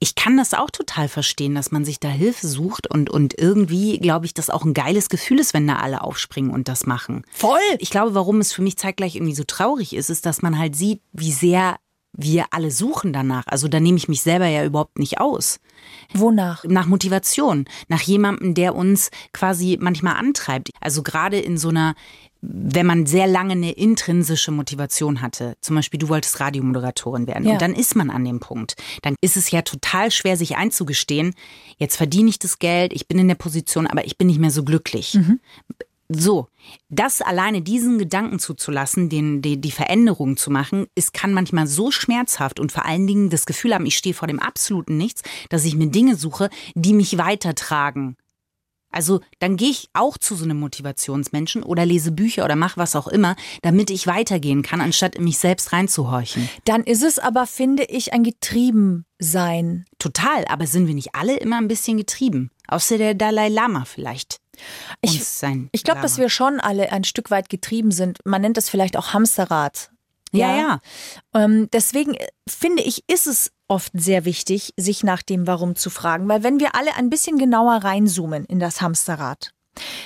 ich 0.00 0.16
kann 0.16 0.36
das 0.36 0.52
auch 0.52 0.70
total 0.70 1.06
verstehen, 1.06 1.54
dass 1.54 1.70
man 1.70 1.84
sich 1.84 2.00
da 2.00 2.08
Hilfe 2.08 2.48
sucht 2.48 2.88
und, 2.88 3.08
und 3.08 3.38
irgendwie, 3.38 3.98
glaube 3.98 4.26
ich, 4.26 4.34
das 4.34 4.50
auch 4.50 4.64
ein 4.64 4.74
geiles 4.74 5.08
Gefühl 5.08 5.38
ist, 5.38 5.54
wenn 5.54 5.68
da 5.68 5.76
alle 5.76 6.02
aufspringen 6.02 6.50
und 6.50 6.66
das 6.66 6.84
machen. 6.84 7.22
Voll. 7.30 7.60
Ich 7.78 7.90
glaube, 7.90 8.16
warum 8.16 8.40
es 8.40 8.52
für 8.52 8.62
mich 8.62 8.76
zeitgleich 8.76 9.14
irgendwie 9.14 9.36
so 9.36 9.44
traurig 9.44 9.94
ist, 9.94 10.10
ist, 10.10 10.26
dass 10.26 10.42
man 10.42 10.58
halt 10.58 10.74
sieht, 10.74 11.02
wie 11.12 11.30
sehr 11.30 11.76
wir 12.12 12.46
alle 12.50 12.72
suchen 12.72 13.12
danach. 13.12 13.44
Also 13.46 13.68
da 13.68 13.78
nehme 13.78 13.96
ich 13.96 14.08
mich 14.08 14.22
selber 14.22 14.48
ja 14.48 14.64
überhaupt 14.64 14.98
nicht 14.98 15.20
aus. 15.20 15.60
Wonach? 16.12 16.64
Nach 16.64 16.86
Motivation, 16.86 17.66
nach 17.86 18.02
jemandem, 18.02 18.54
der 18.54 18.74
uns 18.74 19.12
quasi 19.32 19.78
manchmal 19.80 20.16
antreibt. 20.16 20.70
Also 20.80 21.04
gerade 21.04 21.38
in 21.38 21.58
so 21.58 21.68
einer, 21.68 21.94
wenn 22.44 22.86
man 22.86 23.06
sehr 23.06 23.28
lange 23.28 23.52
eine 23.52 23.70
intrinsische 23.70 24.50
Motivation 24.50 25.22
hatte, 25.22 25.54
zum 25.60 25.76
Beispiel 25.76 25.98
du 25.98 26.08
wolltest 26.08 26.40
Radiomoderatorin 26.40 27.28
werden 27.28 27.46
Ja. 27.46 27.52
und 27.52 27.62
dann 27.62 27.72
ist 27.72 27.94
man 27.94 28.10
an 28.10 28.24
dem 28.24 28.40
Punkt, 28.40 28.74
dann 29.02 29.14
ist 29.20 29.36
es 29.36 29.52
ja 29.52 29.62
total 29.62 30.10
schwer, 30.10 30.36
sich 30.36 30.56
einzugestehen, 30.56 31.34
jetzt 31.78 31.96
verdiene 31.96 32.28
ich 32.30 32.40
das 32.40 32.58
Geld, 32.58 32.92
ich 32.92 33.06
bin 33.06 33.18
in 33.20 33.28
der 33.28 33.36
Position, 33.36 33.86
aber 33.86 34.04
ich 34.06 34.18
bin 34.18 34.26
nicht 34.26 34.40
mehr 34.40 34.50
so 34.50 34.64
glücklich. 34.64 35.16
So, 36.14 36.48
das 36.90 37.22
alleine 37.22 37.62
diesen 37.62 37.96
Gedanken 37.98 38.38
zuzulassen, 38.38 39.08
den, 39.08 39.40
die, 39.40 39.58
die 39.58 39.70
Veränderung 39.70 40.36
zu 40.36 40.50
machen, 40.50 40.86
es 40.94 41.12
kann 41.12 41.32
manchmal 41.32 41.66
so 41.66 41.90
schmerzhaft 41.90 42.60
und 42.60 42.70
vor 42.72 42.84
allen 42.84 43.06
Dingen 43.06 43.30
das 43.30 43.46
Gefühl 43.46 43.72
haben, 43.72 43.86
ich 43.86 43.96
stehe 43.96 44.14
vor 44.14 44.28
dem 44.28 44.40
absoluten 44.40 44.98
Nichts, 44.98 45.22
dass 45.48 45.64
ich 45.64 45.74
mir 45.74 45.86
Dinge 45.86 46.16
suche, 46.16 46.50
die 46.74 46.92
mich 46.92 47.16
weitertragen. 47.16 48.16
Also 48.92 49.20
dann 49.38 49.56
gehe 49.56 49.70
ich 49.70 49.88
auch 49.94 50.18
zu 50.18 50.34
so 50.34 50.44
einem 50.44 50.60
Motivationsmenschen 50.60 51.62
oder 51.62 51.84
lese 51.86 52.12
Bücher 52.12 52.44
oder 52.44 52.56
mache 52.56 52.78
was 52.78 52.94
auch 52.94 53.08
immer, 53.08 53.36
damit 53.62 53.90
ich 53.90 54.06
weitergehen 54.06 54.62
kann, 54.62 54.80
anstatt 54.80 55.16
in 55.16 55.24
mich 55.24 55.38
selbst 55.38 55.72
reinzuhorchen. 55.72 56.48
Dann 56.64 56.84
ist 56.84 57.02
es 57.02 57.18
aber, 57.18 57.46
finde 57.46 57.84
ich, 57.84 58.12
ein 58.12 58.22
Getriebensein. 58.22 59.84
Total, 59.98 60.44
aber 60.46 60.66
sind 60.66 60.86
wir 60.86 60.94
nicht 60.94 61.14
alle 61.14 61.36
immer 61.36 61.58
ein 61.58 61.68
bisschen 61.68 61.96
getrieben? 61.96 62.50
Außer 62.68 62.98
der 62.98 63.14
Dalai 63.14 63.48
Lama 63.48 63.84
vielleicht. 63.84 64.38
Ich, 65.00 65.20
ich 65.72 65.82
glaube, 65.82 66.00
dass 66.02 66.18
wir 66.18 66.28
schon 66.28 66.60
alle 66.60 66.92
ein 66.92 67.04
Stück 67.04 67.30
weit 67.30 67.48
getrieben 67.48 67.90
sind. 67.90 68.18
Man 68.24 68.42
nennt 68.42 68.56
das 68.56 68.68
vielleicht 68.68 68.96
auch 68.96 69.12
Hamsterrad. 69.12 69.90
Ja, 70.32 70.56
ja. 70.56 70.80
Ähm, 71.34 71.68
deswegen 71.72 72.14
äh, 72.14 72.26
finde 72.48 72.82
ich, 72.82 73.04
ist 73.06 73.26
es 73.26 73.52
oft 73.72 73.92
sehr 73.94 74.26
wichtig, 74.26 74.74
sich 74.76 75.02
nach 75.02 75.22
dem 75.22 75.46
Warum 75.46 75.76
zu 75.76 75.88
fragen. 75.88 76.28
Weil 76.28 76.42
wenn 76.42 76.60
wir 76.60 76.74
alle 76.74 76.94
ein 76.94 77.08
bisschen 77.08 77.38
genauer 77.38 77.76
reinzoomen 77.76 78.44
in 78.44 78.60
das 78.60 78.82
Hamsterrad, 78.82 79.54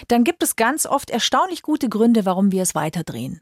dann 0.06 0.22
gibt 0.22 0.44
es 0.44 0.54
ganz 0.54 0.86
oft 0.86 1.10
erstaunlich 1.10 1.62
gute 1.62 1.88
Gründe, 1.88 2.24
warum 2.24 2.52
wir 2.52 2.62
es 2.62 2.76
weiterdrehen. 2.76 3.40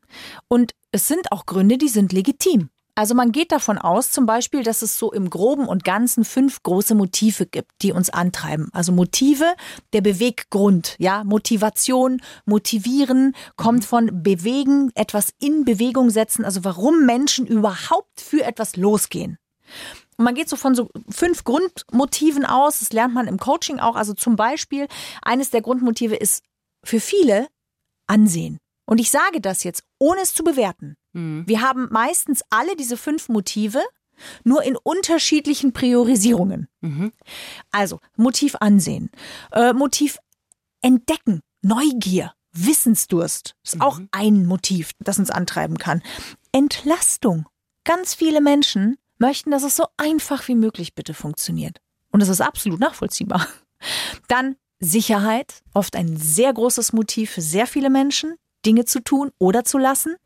Und 0.49 0.73
es 0.93 1.07
sind 1.09 1.31
auch 1.31 1.45
Gründe, 1.45 1.77
die 1.77 1.89
sind 1.89 2.15
legitim. 2.15 2.71
Also 2.97 3.15
man 3.15 3.33
geht 3.33 3.53
davon 3.53 3.77
aus, 3.77 4.13
zum 4.13 4.25
Beispiel, 4.25 4.63
dass 4.63 4.81
es 4.81 4.99
so 4.99 5.13
im 5.13 5.29
Groben 5.29 5.67
und 5.67 5.85
Ganzen 5.85 6.25
fünf 6.25 6.63
große 6.63 6.95
Motive 6.95 7.45
gibt, 7.45 7.73
die 7.83 7.93
uns 7.93 8.09
antreiben. 8.09 8.71
Also 8.73 8.93
Motive, 8.93 9.53
der 9.93 10.01
Beweggrund, 10.01 10.95
ja, 10.99 11.23
Motivation, 11.25 12.23
motivieren 12.47 13.35
kommt 13.57 13.85
von 13.85 14.23
bewegen, 14.23 14.91
etwas 14.95 15.35
in 15.39 15.67
Bewegung 15.67 16.09
setzen, 16.09 16.47
also 16.47 16.65
warum 16.65 17.05
Menschen 17.05 17.47
überhaupt 17.47 18.21
für 18.21 18.45
etwas 18.45 18.77
losgehen. 18.77 19.39
Man 20.17 20.35
geht 20.35 20.49
so 20.49 20.57
von 20.57 20.75
so 20.75 20.91
fünf 21.09 21.45
Grundmotiven 21.45 22.45
aus, 22.45 22.81
das 22.81 22.93
lernt 22.93 23.15
man 23.15 23.27
im 23.27 23.39
Coaching 23.39 23.79
auch. 23.81 23.97
Also 23.97 24.15
zum 24.15 24.37
Beispiel, 24.37 24.87
eines 25.23 25.51
der 25.51 25.63
Grundmotive 25.63 26.17
ist 26.17 26.43
für 26.85 27.01
viele 27.01 27.49
Ansehen. 28.07 28.59
Und 28.87 29.01
ich 29.01 29.11
sage 29.11 29.41
das 29.41 29.65
jetzt, 29.65 29.83
ohne 29.99 30.21
es 30.21 30.35
zu 30.35 30.45
bewerten. 30.45 30.97
Wir 31.47 31.61
haben 31.63 31.89
meistens 31.91 32.43
alle 32.51 32.77
diese 32.77 32.97
fünf 32.97 33.29
Motive, 33.29 33.83
nur 34.45 34.63
in 34.63 34.77
unterschiedlichen 34.77 35.73
Priorisierungen. 35.73 36.69
Also 37.71 38.01
Motiv 38.17 38.57
Ansehen, 38.61 39.11
äh, 39.53 39.73
Motiv 39.73 40.19
Entdecken, 40.83 41.41
Neugier, 41.63 42.35
Wissensdurst 42.53 43.55
ist 43.65 43.81
auch 43.81 44.01
ein 44.13 44.47
Motiv, 44.47 44.93
das 45.01 45.19
uns 45.19 45.31
antreiben 45.31 45.79
kann. 45.79 46.03
Entlastung. 46.53 47.47
Ganz 47.85 48.15
viele 48.15 48.41
Menschen 48.41 48.97
möchten, 49.19 49.51
dass 49.51 49.63
es 49.63 49.77
so 49.77 49.87
einfach 49.97 50.47
wie 50.49 50.55
möglich 50.55 50.95
bitte 50.95 51.15
funktioniert. 51.15 51.79
Und 52.11 52.21
das 52.21 52.29
ist 52.29 52.41
absolut 52.41 52.81
nachvollziehbar. 52.81 53.47
Dann 54.29 54.57
Sicherheit, 54.81 55.63
oft 55.73 55.97
ein 55.97 56.17
sehr 56.17 56.53
großes 56.53 56.93
Motiv 56.93 57.31
für 57.31 57.41
sehr 57.41 57.67
viele 57.67 57.91
Menschen, 57.91 58.37
Dinge 58.65 58.85
zu 58.85 59.03
tun 59.03 59.31
oder 59.39 59.65
zu 59.65 59.79
lassen. 59.79 60.17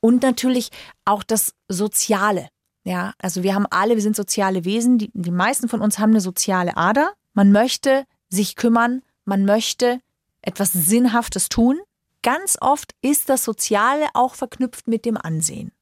Und 0.00 0.22
natürlich 0.22 0.70
auch 1.04 1.22
das 1.22 1.54
Soziale. 1.68 2.48
Ja, 2.84 3.14
also 3.18 3.42
wir 3.42 3.54
haben 3.54 3.66
alle, 3.70 3.94
wir 3.94 4.02
sind 4.02 4.16
soziale 4.16 4.64
Wesen. 4.64 4.98
Die, 4.98 5.10
die 5.14 5.30
meisten 5.30 5.68
von 5.68 5.80
uns 5.80 5.98
haben 5.98 6.10
eine 6.10 6.20
soziale 6.20 6.76
Ader. 6.76 7.12
Man 7.32 7.52
möchte 7.52 8.04
sich 8.28 8.56
kümmern, 8.56 9.02
man 9.24 9.44
möchte 9.44 10.00
etwas 10.42 10.72
Sinnhaftes 10.72 11.48
tun. 11.48 11.80
Ganz 12.22 12.58
oft 12.60 12.92
ist 13.00 13.28
das 13.28 13.44
Soziale 13.44 14.06
auch 14.12 14.34
verknüpft 14.34 14.88
mit 14.88 15.04
dem 15.04 15.16
Ansehen. 15.16 15.72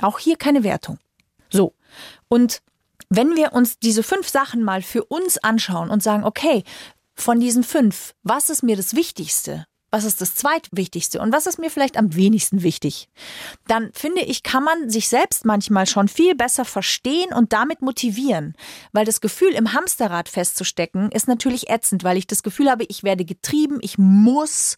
Auch 0.00 0.18
hier 0.18 0.36
keine 0.36 0.64
Wertung. 0.64 0.98
So. 1.50 1.74
Und 2.28 2.62
wenn 3.08 3.36
wir 3.36 3.52
uns 3.52 3.78
diese 3.78 4.02
fünf 4.02 4.28
Sachen 4.28 4.62
mal 4.62 4.82
für 4.82 5.04
uns 5.04 5.38
anschauen 5.38 5.90
und 5.90 6.02
sagen, 6.02 6.24
okay, 6.24 6.64
von 7.14 7.38
diesen 7.38 7.62
fünf, 7.62 8.14
was 8.22 8.50
ist 8.50 8.62
mir 8.62 8.76
das 8.76 8.94
Wichtigste? 8.94 9.66
Was 9.90 10.02
ist 10.02 10.20
das 10.20 10.34
zweitwichtigste? 10.34 11.20
Und 11.20 11.32
was 11.32 11.46
ist 11.46 11.60
mir 11.60 11.70
vielleicht 11.70 11.96
am 11.96 12.16
wenigsten 12.16 12.64
wichtig? 12.64 13.08
Dann 13.68 13.92
finde 13.92 14.22
ich, 14.22 14.42
kann 14.42 14.64
man 14.64 14.90
sich 14.90 15.08
selbst 15.08 15.44
manchmal 15.44 15.86
schon 15.86 16.08
viel 16.08 16.34
besser 16.34 16.64
verstehen 16.64 17.32
und 17.32 17.52
damit 17.52 17.80
motivieren. 17.80 18.54
Weil 18.92 19.04
das 19.04 19.20
Gefühl, 19.20 19.52
im 19.52 19.72
Hamsterrad 19.72 20.28
festzustecken, 20.28 21.12
ist 21.12 21.28
natürlich 21.28 21.70
ätzend, 21.70 22.02
weil 22.02 22.16
ich 22.16 22.26
das 22.26 22.42
Gefühl 22.42 22.68
habe, 22.68 22.84
ich 22.88 23.04
werde 23.04 23.24
getrieben, 23.24 23.78
ich 23.82 23.96
muss, 23.96 24.76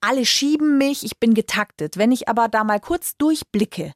alle 0.00 0.24
schieben 0.24 0.78
mich, 0.78 1.04
ich 1.04 1.18
bin 1.18 1.34
getaktet. 1.34 1.98
Wenn 1.98 2.10
ich 2.10 2.28
aber 2.28 2.48
da 2.48 2.64
mal 2.64 2.80
kurz 2.80 3.18
durchblicke 3.18 3.92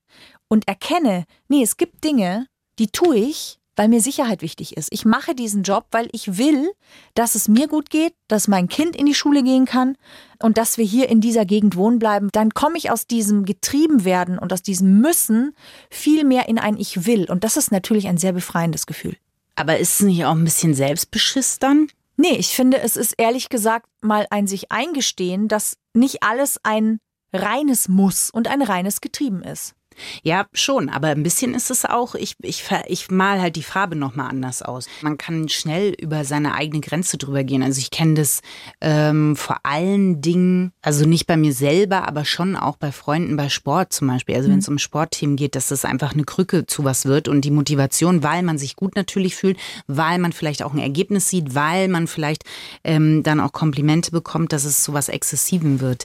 und 0.52 0.68
erkenne, 0.68 1.24
nee, 1.48 1.62
es 1.62 1.78
gibt 1.78 2.04
Dinge, 2.04 2.46
die 2.78 2.88
tue 2.88 3.16
ich, 3.16 3.58
weil 3.74 3.88
mir 3.88 4.02
Sicherheit 4.02 4.42
wichtig 4.42 4.76
ist. 4.76 4.90
Ich 4.92 5.06
mache 5.06 5.34
diesen 5.34 5.62
Job, 5.62 5.86
weil 5.92 6.10
ich 6.12 6.36
will, 6.36 6.70
dass 7.14 7.34
es 7.34 7.48
mir 7.48 7.68
gut 7.68 7.88
geht, 7.88 8.12
dass 8.28 8.48
mein 8.48 8.68
Kind 8.68 8.94
in 8.94 9.06
die 9.06 9.14
Schule 9.14 9.42
gehen 9.42 9.64
kann 9.64 9.96
und 10.42 10.58
dass 10.58 10.76
wir 10.76 10.84
hier 10.84 11.08
in 11.08 11.22
dieser 11.22 11.46
Gegend 11.46 11.74
wohnen 11.74 11.98
bleiben. 11.98 12.28
Dann 12.32 12.50
komme 12.50 12.76
ich 12.76 12.90
aus 12.90 13.06
diesem 13.06 13.46
Getriebenwerden 13.46 14.38
und 14.38 14.52
aus 14.52 14.60
diesem 14.60 15.00
Müssen 15.00 15.56
viel 15.88 16.22
mehr 16.22 16.50
in 16.50 16.58
ein 16.58 16.76
Ich 16.76 17.06
will. 17.06 17.30
Und 17.30 17.44
das 17.44 17.56
ist 17.56 17.72
natürlich 17.72 18.06
ein 18.08 18.18
sehr 18.18 18.34
befreiendes 18.34 18.84
Gefühl. 18.84 19.16
Aber 19.54 19.78
ist 19.78 20.00
es 20.00 20.06
nicht 20.06 20.26
auch 20.26 20.32
ein 20.32 20.44
bisschen 20.44 20.74
Selbstbeschiss 20.74 21.60
dann? 21.60 21.88
Nee, 22.18 22.36
ich 22.36 22.48
finde, 22.48 22.78
es 22.78 22.98
ist 22.98 23.14
ehrlich 23.16 23.48
gesagt 23.48 23.86
mal 24.02 24.26
ein 24.28 24.46
sich 24.46 24.70
eingestehen, 24.70 25.48
dass 25.48 25.78
nicht 25.94 26.22
alles 26.22 26.60
ein 26.62 26.98
reines 27.32 27.88
Muss 27.88 28.28
und 28.28 28.48
ein 28.48 28.60
reines 28.60 29.00
Getrieben 29.00 29.42
ist. 29.42 29.74
Ja, 30.22 30.46
schon, 30.52 30.88
aber 30.88 31.08
ein 31.08 31.22
bisschen 31.22 31.54
ist 31.54 31.70
es 31.70 31.84
auch, 31.84 32.14
ich, 32.14 32.36
ich, 32.42 32.64
ich 32.86 33.10
mal 33.10 33.40
halt 33.40 33.56
die 33.56 33.62
Farbe 33.62 33.96
nochmal 33.96 34.28
anders 34.28 34.62
aus. 34.62 34.88
Man 35.02 35.18
kann 35.18 35.48
schnell 35.48 35.94
über 36.00 36.24
seine 36.24 36.54
eigene 36.54 36.80
Grenze 36.80 37.18
drüber 37.18 37.44
gehen. 37.44 37.62
Also 37.62 37.78
ich 37.78 37.90
kenne 37.90 38.14
das 38.14 38.40
ähm, 38.80 39.36
vor 39.36 39.60
allen 39.64 40.20
Dingen, 40.20 40.72
also 40.82 41.06
nicht 41.06 41.26
bei 41.26 41.36
mir 41.36 41.52
selber, 41.52 42.08
aber 42.08 42.24
schon 42.24 42.56
auch 42.56 42.76
bei 42.76 42.92
Freunden 42.92 43.36
bei 43.36 43.48
Sport 43.48 43.92
zum 43.92 44.08
Beispiel. 44.08 44.34
Also 44.34 44.50
wenn 44.50 44.58
es 44.58 44.68
um 44.68 44.78
Sportthemen 44.78 45.36
geht, 45.36 45.54
dass 45.54 45.68
das 45.68 45.84
einfach 45.84 46.12
eine 46.12 46.24
Krücke 46.24 46.66
zu 46.66 46.84
was 46.84 47.06
wird 47.06 47.28
und 47.28 47.44
die 47.44 47.50
Motivation, 47.50 48.22
weil 48.22 48.42
man 48.42 48.58
sich 48.58 48.76
gut 48.76 48.96
natürlich 48.96 49.36
fühlt, 49.36 49.58
weil 49.86 50.18
man 50.18 50.32
vielleicht 50.32 50.62
auch 50.62 50.72
ein 50.72 50.78
Ergebnis 50.78 51.28
sieht, 51.28 51.54
weil 51.54 51.88
man 51.88 52.06
vielleicht 52.06 52.44
ähm, 52.84 53.22
dann 53.22 53.40
auch 53.40 53.52
Komplimente 53.52 54.10
bekommt, 54.10 54.52
dass 54.52 54.64
es 54.64 54.82
zu 54.82 54.92
was 54.92 55.08
Exzessivem 55.08 55.80
wird. 55.80 56.04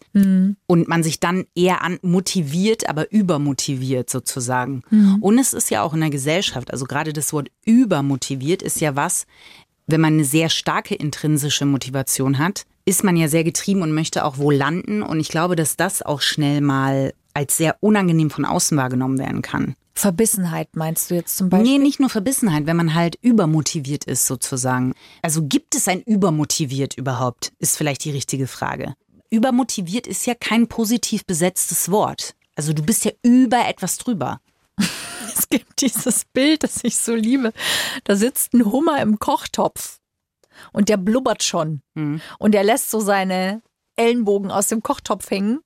Und 0.68 0.88
man 0.88 1.04
sich 1.04 1.20
dann 1.20 1.46
eher 1.56 1.84
an 1.84 2.00
motiviert, 2.02 2.90
aber 2.90 3.12
übermotiviert 3.12 3.87
sozusagen. 4.10 4.84
Und 5.22 5.40
es 5.40 5.54
ist 5.54 5.70
ja 5.70 5.84
auch 5.84 5.94
in 5.94 6.02
der 6.02 6.10
Gesellschaft, 6.10 6.72
also 6.72 6.86
gerade 6.86 7.14
das 7.14 7.34
Wort 7.34 7.50
übermotiviert 7.66 8.62
ist 8.62 8.82
ja 8.82 8.96
was, 8.96 9.26
wenn 9.88 10.02
man 10.02 10.14
eine 10.14 10.26
sehr 10.26 10.50
starke 10.50 10.96
intrinsische 10.96 11.66
Motivation 11.66 12.38
hat, 12.38 12.64
ist 12.86 13.04
man 13.04 13.18
ja 13.18 13.28
sehr 13.28 13.44
getrieben 13.44 13.82
und 13.82 13.94
möchte 13.94 14.24
auch 14.24 14.38
wo 14.38 14.52
landen. 14.52 15.02
Und 15.02 15.20
ich 15.20 15.30
glaube, 15.30 15.56
dass 15.56 15.76
das 15.76 16.02
auch 16.02 16.22
schnell 16.22 16.62
mal 16.62 17.14
als 17.34 17.58
sehr 17.58 17.78
unangenehm 17.82 18.30
von 18.30 18.46
außen 18.46 18.78
wahrgenommen 18.78 19.20
werden 19.20 19.42
kann. 19.42 19.76
Verbissenheit 19.94 20.76
meinst 20.76 21.10
du 21.10 21.16
jetzt 21.16 21.38
zum 21.38 21.50
Beispiel? 21.50 21.72
Nee, 21.72 21.78
nicht 21.80 22.00
nur 22.00 22.10
Verbissenheit, 22.10 22.68
wenn 22.68 22.78
man 22.78 22.94
halt 22.94 23.18
übermotiviert 23.22 24.04
ist 24.06 24.28
sozusagen. 24.28 24.94
Also 25.22 25.44
gibt 25.44 25.76
es 25.76 25.88
ein 25.88 26.02
übermotiviert 26.02 26.96
überhaupt, 26.96 27.52
ist 27.60 27.78
vielleicht 27.78 28.06
die 28.06 28.12
richtige 28.12 28.48
Frage. 28.48 28.94
Übermotiviert 29.30 30.08
ist 30.08 30.26
ja 30.26 30.36
kein 30.36 30.68
positiv 30.68 31.26
besetztes 31.26 31.90
Wort. 31.92 32.36
Also 32.58 32.74
du 32.74 32.82
bist 32.84 33.06
ja 33.06 33.12
über 33.24 33.68
etwas 33.68 33.98
drüber. 33.98 34.42
Es 35.38 35.50
gibt 35.50 35.82
dieses 35.82 36.26
Bild, 36.26 36.64
das 36.64 36.84
ich 36.84 36.98
so 36.98 37.14
liebe. 37.14 37.54
Da 38.06 38.16
sitzt 38.16 38.56
ein 38.56 38.66
Hummer 38.66 39.00
im 39.04 39.20
Kochtopf 39.20 40.00
und 40.74 40.90
der 40.90 40.98
blubbert 40.98 41.44
schon. 41.44 41.84
Und 42.40 42.56
er 42.56 42.64
lässt 42.64 42.90
so 42.90 43.00
seine 43.00 43.62
Ellenbogen 43.98 44.50
aus 44.50 44.68
dem 44.68 44.82
Kochtopf 44.82 45.30
hängen. 45.30 45.60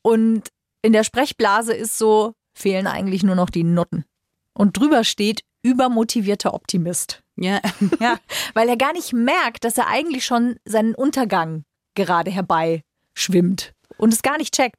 Und 0.00 0.48
in 0.80 0.94
der 0.94 1.04
Sprechblase 1.04 1.74
ist 1.74 1.98
so, 1.98 2.32
fehlen 2.54 2.86
eigentlich 2.86 3.22
nur 3.22 3.34
noch 3.34 3.50
die 3.50 3.64
Nutten. 3.64 4.06
Und 4.54 4.78
drüber 4.78 5.04
steht 5.04 5.42
übermotivierter 5.62 6.54
Optimist. 6.54 7.22
Ja, 7.36 7.60
ja. 8.00 8.18
Weil 8.54 8.70
er 8.70 8.78
gar 8.78 8.94
nicht 8.94 9.12
merkt, 9.12 9.64
dass 9.64 9.76
er 9.76 9.88
eigentlich 9.88 10.24
schon 10.24 10.56
seinen 10.64 10.94
Untergang 10.94 11.64
gerade 11.94 12.30
herbei 12.30 12.82
schwimmt 13.12 13.74
und 13.98 14.12
es 14.12 14.22
gar 14.22 14.38
nicht 14.38 14.54
checkt. 14.54 14.76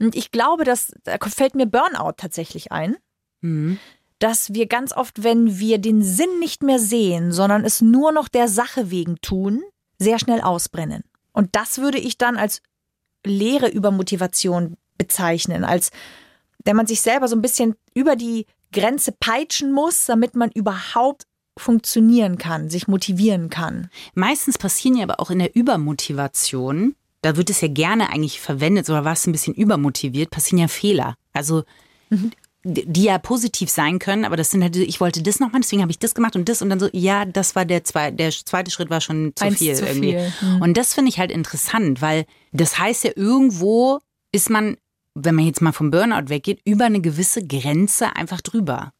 Und 0.00 0.14
ich 0.14 0.30
glaube, 0.30 0.64
dass 0.64 0.92
da 1.04 1.16
fällt 1.28 1.54
mir 1.54 1.66
Burnout 1.66 2.14
tatsächlich 2.16 2.72
ein, 2.72 2.96
dass 4.18 4.52
wir 4.52 4.66
ganz 4.66 4.92
oft, 4.92 5.22
wenn 5.22 5.58
wir 5.58 5.78
den 5.78 6.02
Sinn 6.02 6.38
nicht 6.40 6.62
mehr 6.62 6.78
sehen, 6.78 7.32
sondern 7.32 7.64
es 7.64 7.80
nur 7.80 8.12
noch 8.12 8.28
der 8.28 8.48
Sache 8.48 8.90
wegen 8.90 9.20
tun, 9.20 9.62
sehr 9.98 10.18
schnell 10.18 10.40
ausbrennen. 10.40 11.04
Und 11.32 11.54
das 11.54 11.78
würde 11.78 11.98
ich 11.98 12.18
dann 12.18 12.36
als 12.36 12.62
Lehre 13.24 13.68
über 13.68 13.90
Motivation 13.90 14.76
bezeichnen, 14.96 15.64
als 15.64 15.90
wenn 16.64 16.76
man 16.76 16.86
sich 16.86 17.00
selber 17.00 17.28
so 17.28 17.36
ein 17.36 17.42
bisschen 17.42 17.74
über 17.94 18.16
die 18.16 18.46
Grenze 18.72 19.12
peitschen 19.12 19.72
muss, 19.72 20.06
damit 20.06 20.34
man 20.34 20.50
überhaupt 20.50 21.24
funktionieren 21.56 22.38
kann, 22.38 22.70
sich 22.70 22.88
motivieren 22.88 23.50
kann. 23.50 23.88
Meistens 24.14 24.58
passieren 24.58 24.96
ja 24.96 25.04
aber 25.04 25.20
auch 25.20 25.30
in 25.30 25.38
der 25.38 25.54
Übermotivation, 25.56 26.94
da 27.22 27.36
wird 27.36 27.50
es 27.50 27.60
ja 27.60 27.68
gerne 27.68 28.10
eigentlich 28.10 28.40
verwendet, 28.40 28.88
oder 28.88 29.04
war 29.04 29.12
es 29.12 29.26
ein 29.26 29.32
bisschen 29.32 29.54
übermotiviert, 29.54 30.30
passieren 30.30 30.60
ja 30.60 30.68
Fehler. 30.68 31.14
Also 31.32 31.64
die 32.64 32.84
die 32.86 33.04
ja 33.04 33.18
positiv 33.18 33.70
sein 33.70 33.98
können, 33.98 34.24
aber 34.24 34.36
das 34.36 34.50
sind 34.50 34.62
halt, 34.62 34.76
ich 34.76 35.00
wollte 35.00 35.22
das 35.22 35.40
noch 35.40 35.52
mal, 35.52 35.60
deswegen 35.60 35.80
habe 35.80 35.92
ich 35.92 35.98
das 35.98 36.14
gemacht 36.14 36.36
und 36.36 36.48
das 36.48 36.60
und 36.60 36.70
dann 36.70 36.80
so, 36.80 36.88
ja, 36.92 37.24
das 37.24 37.54
war 37.54 37.64
der 37.64 37.84
zweite, 37.84 38.16
der 38.16 38.30
zweite 38.30 38.70
Schritt 38.70 38.90
war 38.90 39.00
schon 39.00 39.32
zu 39.36 39.44
Eins 39.44 39.58
viel 39.58 39.74
zu 39.74 39.86
irgendwie. 39.86 40.10
viel, 40.10 40.32
hm. 40.40 40.60
Und 40.60 40.76
das 40.76 40.92
finde 40.92 41.08
ich 41.08 41.18
halt 41.18 41.30
interessant, 41.30 42.02
weil 42.02 42.26
das 42.52 42.78
heißt 42.78 43.04
ja 43.04 43.12
irgendwo 43.14 44.00
ist 44.32 44.50
man, 44.50 44.76
wenn 45.14 45.34
man 45.34 45.46
jetzt 45.46 45.62
mal 45.62 45.72
vom 45.72 45.90
Burnout 45.90 46.28
weggeht, 46.28 46.60
über 46.64 46.86
eine 46.86 47.00
gewisse 47.00 47.46
Grenze 47.46 48.14
einfach 48.16 48.40
drüber. 48.40 48.92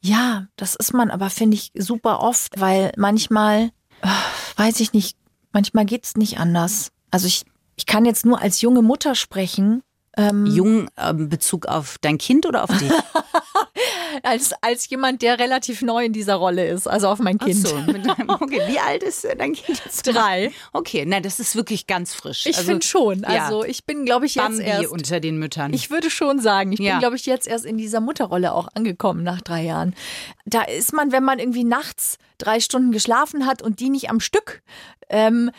Ja, 0.00 0.46
das 0.56 0.74
ist 0.74 0.94
man 0.94 1.10
aber, 1.10 1.30
finde 1.30 1.56
ich, 1.56 1.72
super 1.76 2.20
oft, 2.20 2.60
weil 2.60 2.92
manchmal, 2.96 3.70
äh, 4.02 4.08
weiß 4.56 4.80
ich 4.80 4.92
nicht, 4.92 5.16
Manchmal 5.52 5.84
geht's 5.84 6.16
nicht 6.16 6.38
anders. 6.38 6.92
Also 7.10 7.26
ich, 7.26 7.44
ich 7.76 7.86
kann 7.86 8.04
jetzt 8.04 8.24
nur 8.26 8.40
als 8.40 8.60
junge 8.60 8.82
Mutter 8.82 9.14
sprechen. 9.14 9.82
Ähm, 10.16 10.44
Jung 10.46 10.88
ähm, 10.98 11.28
Bezug 11.28 11.66
auf 11.66 11.96
dein 12.00 12.18
Kind 12.18 12.44
oder 12.44 12.64
auf 12.64 12.76
dich? 12.76 12.90
als, 14.22 14.52
als 14.60 14.88
jemand, 14.88 15.22
der 15.22 15.38
relativ 15.38 15.82
neu 15.82 16.04
in 16.04 16.12
dieser 16.12 16.34
Rolle 16.34 16.66
ist, 16.68 16.88
also 16.88 17.08
auf 17.08 17.20
mein 17.20 17.38
Kind. 17.38 17.64
Ach 17.66 17.70
so, 17.70 17.76
okay, 18.44 18.60
wie 18.66 18.78
alt 18.78 19.02
ist 19.02 19.24
äh, 19.24 19.36
dein 19.36 19.52
Kind 19.52 19.80
jetzt? 19.84 20.02
Drei. 20.06 20.50
Okay, 20.72 21.04
na, 21.06 21.20
das 21.20 21.38
ist 21.40 21.54
wirklich 21.56 21.86
ganz 21.86 22.12
frisch. 22.14 22.46
Ich 22.46 22.56
Also, 22.56 22.68
finde 22.70 22.86
schon. 22.86 23.20
ja. 23.22 23.44
Also 23.44 23.64
ich 23.64 23.84
bin, 23.84 24.04
glaube 24.04 24.26
ich, 24.26 24.34
jetzt 24.34 24.44
Bambi 24.58 24.62
erst. 24.64 24.88
unter 24.90 25.20
den 25.20 25.38
Müttern. 25.38 25.72
Ich 25.72 25.90
würde 25.90 26.10
schon 26.10 26.40
sagen, 26.40 26.72
ich 26.72 26.80
Ja. 26.80 26.94
bin, 26.94 27.00
glaube 27.00 27.16
ich, 27.16 27.26
jetzt 27.26 27.46
erst 27.46 27.64
in 27.64 27.78
dieser 27.78 28.00
Mutterrolle 28.00 28.52
auch 28.52 28.68
angekommen 28.74 29.22
nach 29.22 29.40
drei 29.40 29.62
Jahren. 29.62 29.94
Da 30.44 30.62
ist 30.62 30.92
man, 30.92 31.12
wenn 31.12 31.24
man 31.24 31.38
irgendwie 31.38 31.64
nachts 31.64 32.18
drei 32.38 32.58
Stunden 32.60 32.90
geschlafen 32.90 33.46
hat 33.46 33.62
und 33.62 33.80
die 33.80 33.90
nicht 33.90 34.10
am 34.10 34.18
Stück 34.20 34.62
ähm, 35.08 35.50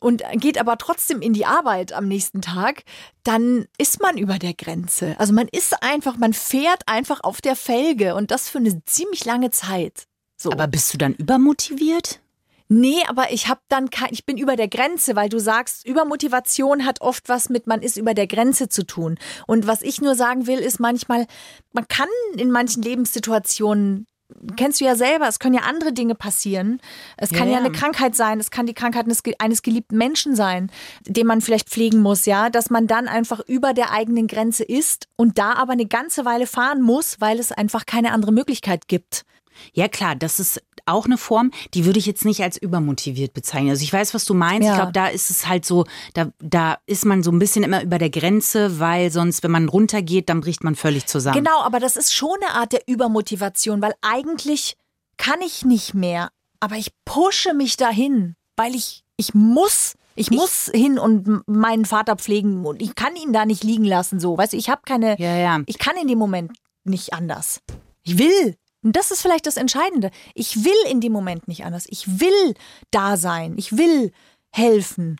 und 0.00 0.22
geht 0.34 0.58
aber 0.58 0.78
trotzdem 0.78 1.20
in 1.20 1.32
die 1.32 1.46
Arbeit 1.46 1.92
am 1.92 2.06
nächsten 2.06 2.42
Tag, 2.42 2.84
dann 3.22 3.66
ist 3.78 4.00
man 4.00 4.18
über 4.18 4.38
der 4.38 4.54
Grenze. 4.54 5.16
Also 5.18 5.32
man 5.32 5.48
ist 5.48 5.82
einfach, 5.82 6.16
man 6.16 6.32
fährt 6.32 6.82
einfach 6.86 7.20
auf 7.22 7.40
der 7.40 7.56
Felge 7.56 8.14
und 8.14 8.30
das 8.30 8.48
für 8.48 8.58
eine 8.58 8.84
ziemlich 8.84 9.24
lange 9.24 9.50
Zeit. 9.50 10.04
So. 10.36 10.52
Aber 10.52 10.66
bist 10.66 10.92
du 10.92 10.98
dann 10.98 11.14
übermotiviert? 11.14 12.20
Nee, 12.68 13.02
aber 13.08 13.30
ich 13.30 13.48
habe 13.48 13.60
dann 13.68 13.90
kein, 13.90 14.08
ich 14.12 14.24
bin 14.24 14.38
über 14.38 14.56
der 14.56 14.68
Grenze, 14.68 15.16
weil 15.16 15.28
du 15.28 15.38
sagst, 15.38 15.86
Übermotivation 15.86 16.86
hat 16.86 17.02
oft 17.02 17.28
was 17.28 17.50
mit 17.50 17.66
man 17.66 17.82
ist 17.82 17.98
über 17.98 18.14
der 18.14 18.26
Grenze 18.26 18.68
zu 18.68 18.86
tun. 18.86 19.18
Und 19.46 19.66
was 19.66 19.82
ich 19.82 20.00
nur 20.00 20.14
sagen 20.14 20.46
will, 20.46 20.58
ist 20.58 20.80
manchmal, 20.80 21.26
man 21.72 21.86
kann 21.88 22.08
in 22.36 22.50
manchen 22.50 22.82
Lebenssituationen 22.82 24.06
Kennst 24.56 24.80
du 24.80 24.84
ja 24.84 24.96
selber, 24.96 25.28
es 25.28 25.38
können 25.38 25.54
ja 25.54 25.62
andere 25.62 25.92
Dinge 25.92 26.14
passieren. 26.14 26.80
Es 27.16 27.30
kann 27.30 27.48
Ja, 27.48 27.54
ja, 27.54 27.60
eine 27.60 27.72
Krankheit 27.72 28.14
sein, 28.14 28.40
es 28.40 28.50
kann 28.50 28.66
die 28.66 28.74
Krankheit 28.74 29.04
eines, 29.04 29.22
eines 29.38 29.62
geliebten 29.62 29.96
Menschen 29.96 30.34
sein, 30.36 30.70
den 31.06 31.26
man 31.26 31.40
vielleicht 31.40 31.68
pflegen 31.68 32.00
muss, 32.00 32.26
ja, 32.26 32.50
dass 32.50 32.70
man 32.70 32.86
dann 32.86 33.08
einfach 33.08 33.40
über 33.46 33.72
der 33.72 33.92
eigenen 33.92 34.26
Grenze 34.26 34.64
ist 34.64 35.08
und 35.16 35.38
da 35.38 35.54
aber 35.54 35.72
eine 35.72 35.86
ganze 35.86 36.24
Weile 36.24 36.46
fahren 36.46 36.82
muss, 36.82 37.20
weil 37.20 37.38
es 37.38 37.52
einfach 37.52 37.86
keine 37.86 38.12
andere 38.12 38.32
Möglichkeit 38.32 38.88
gibt. 38.88 39.24
Ja, 39.72 39.88
klar, 39.88 40.16
das 40.16 40.40
ist 40.40 40.62
auch 40.86 41.06
eine 41.06 41.18
Form, 41.18 41.50
die 41.74 41.84
würde 41.84 41.98
ich 41.98 42.06
jetzt 42.06 42.24
nicht 42.24 42.42
als 42.42 42.56
übermotiviert 42.56 43.32
bezeichnen. 43.32 43.70
Also 43.70 43.82
ich 43.82 43.92
weiß, 43.92 44.14
was 44.14 44.24
du 44.24 44.34
meinst. 44.34 44.66
Ja. 44.66 44.72
Ich 44.72 44.78
glaube, 44.78 44.92
da 44.92 45.06
ist 45.08 45.30
es 45.30 45.48
halt 45.48 45.64
so, 45.64 45.84
da, 46.14 46.30
da 46.40 46.78
ist 46.86 47.04
man 47.04 47.22
so 47.22 47.30
ein 47.30 47.38
bisschen 47.38 47.64
immer 47.64 47.82
über 47.82 47.98
der 47.98 48.10
Grenze, 48.10 48.78
weil 48.78 49.10
sonst, 49.10 49.42
wenn 49.42 49.50
man 49.50 49.68
runtergeht, 49.68 50.28
dann 50.28 50.40
bricht 50.40 50.64
man 50.64 50.74
völlig 50.74 51.06
zusammen. 51.06 51.36
Genau, 51.36 51.60
aber 51.62 51.80
das 51.80 51.96
ist 51.96 52.14
schon 52.14 52.36
eine 52.42 52.54
Art 52.54 52.72
der 52.72 52.86
Übermotivation, 52.86 53.80
weil 53.82 53.94
eigentlich 54.02 54.76
kann 55.16 55.40
ich 55.40 55.64
nicht 55.64 55.94
mehr, 55.94 56.30
aber 56.60 56.76
ich 56.76 56.90
pushe 57.04 57.54
mich 57.54 57.76
dahin, 57.76 58.36
weil 58.56 58.74
ich, 58.74 59.04
ich 59.16 59.34
muss. 59.34 59.94
Ich 60.16 60.30
muss 60.30 60.70
hin 60.72 60.96
und 61.00 61.42
meinen 61.48 61.84
Vater 61.84 62.14
pflegen 62.14 62.64
und 62.66 62.80
ich 62.80 62.94
kann 62.94 63.16
ihn 63.16 63.32
da 63.32 63.44
nicht 63.44 63.64
liegen 63.64 63.84
lassen, 63.84 64.20
so. 64.20 64.38
Weißt 64.38 64.52
du, 64.52 64.56
ich 64.56 64.70
habe 64.70 64.82
keine, 64.86 65.18
Ja, 65.18 65.36
ja. 65.36 65.60
ich 65.66 65.76
kann 65.76 65.96
in 66.00 66.06
dem 66.06 66.18
Moment 66.18 66.52
nicht 66.84 67.12
anders. 67.14 67.60
Ich 68.04 68.16
will. 68.16 68.54
Und 68.84 68.94
das 68.94 69.10
ist 69.10 69.22
vielleicht 69.22 69.46
das 69.46 69.56
Entscheidende. 69.56 70.10
Ich 70.34 70.64
will 70.64 70.90
in 70.90 71.00
dem 71.00 71.12
Moment 71.12 71.48
nicht 71.48 71.64
anders. 71.64 71.86
Ich 71.88 72.20
will 72.20 72.54
da 72.90 73.16
sein. 73.16 73.54
Ich 73.56 73.76
will 73.76 74.12
helfen. 74.52 75.16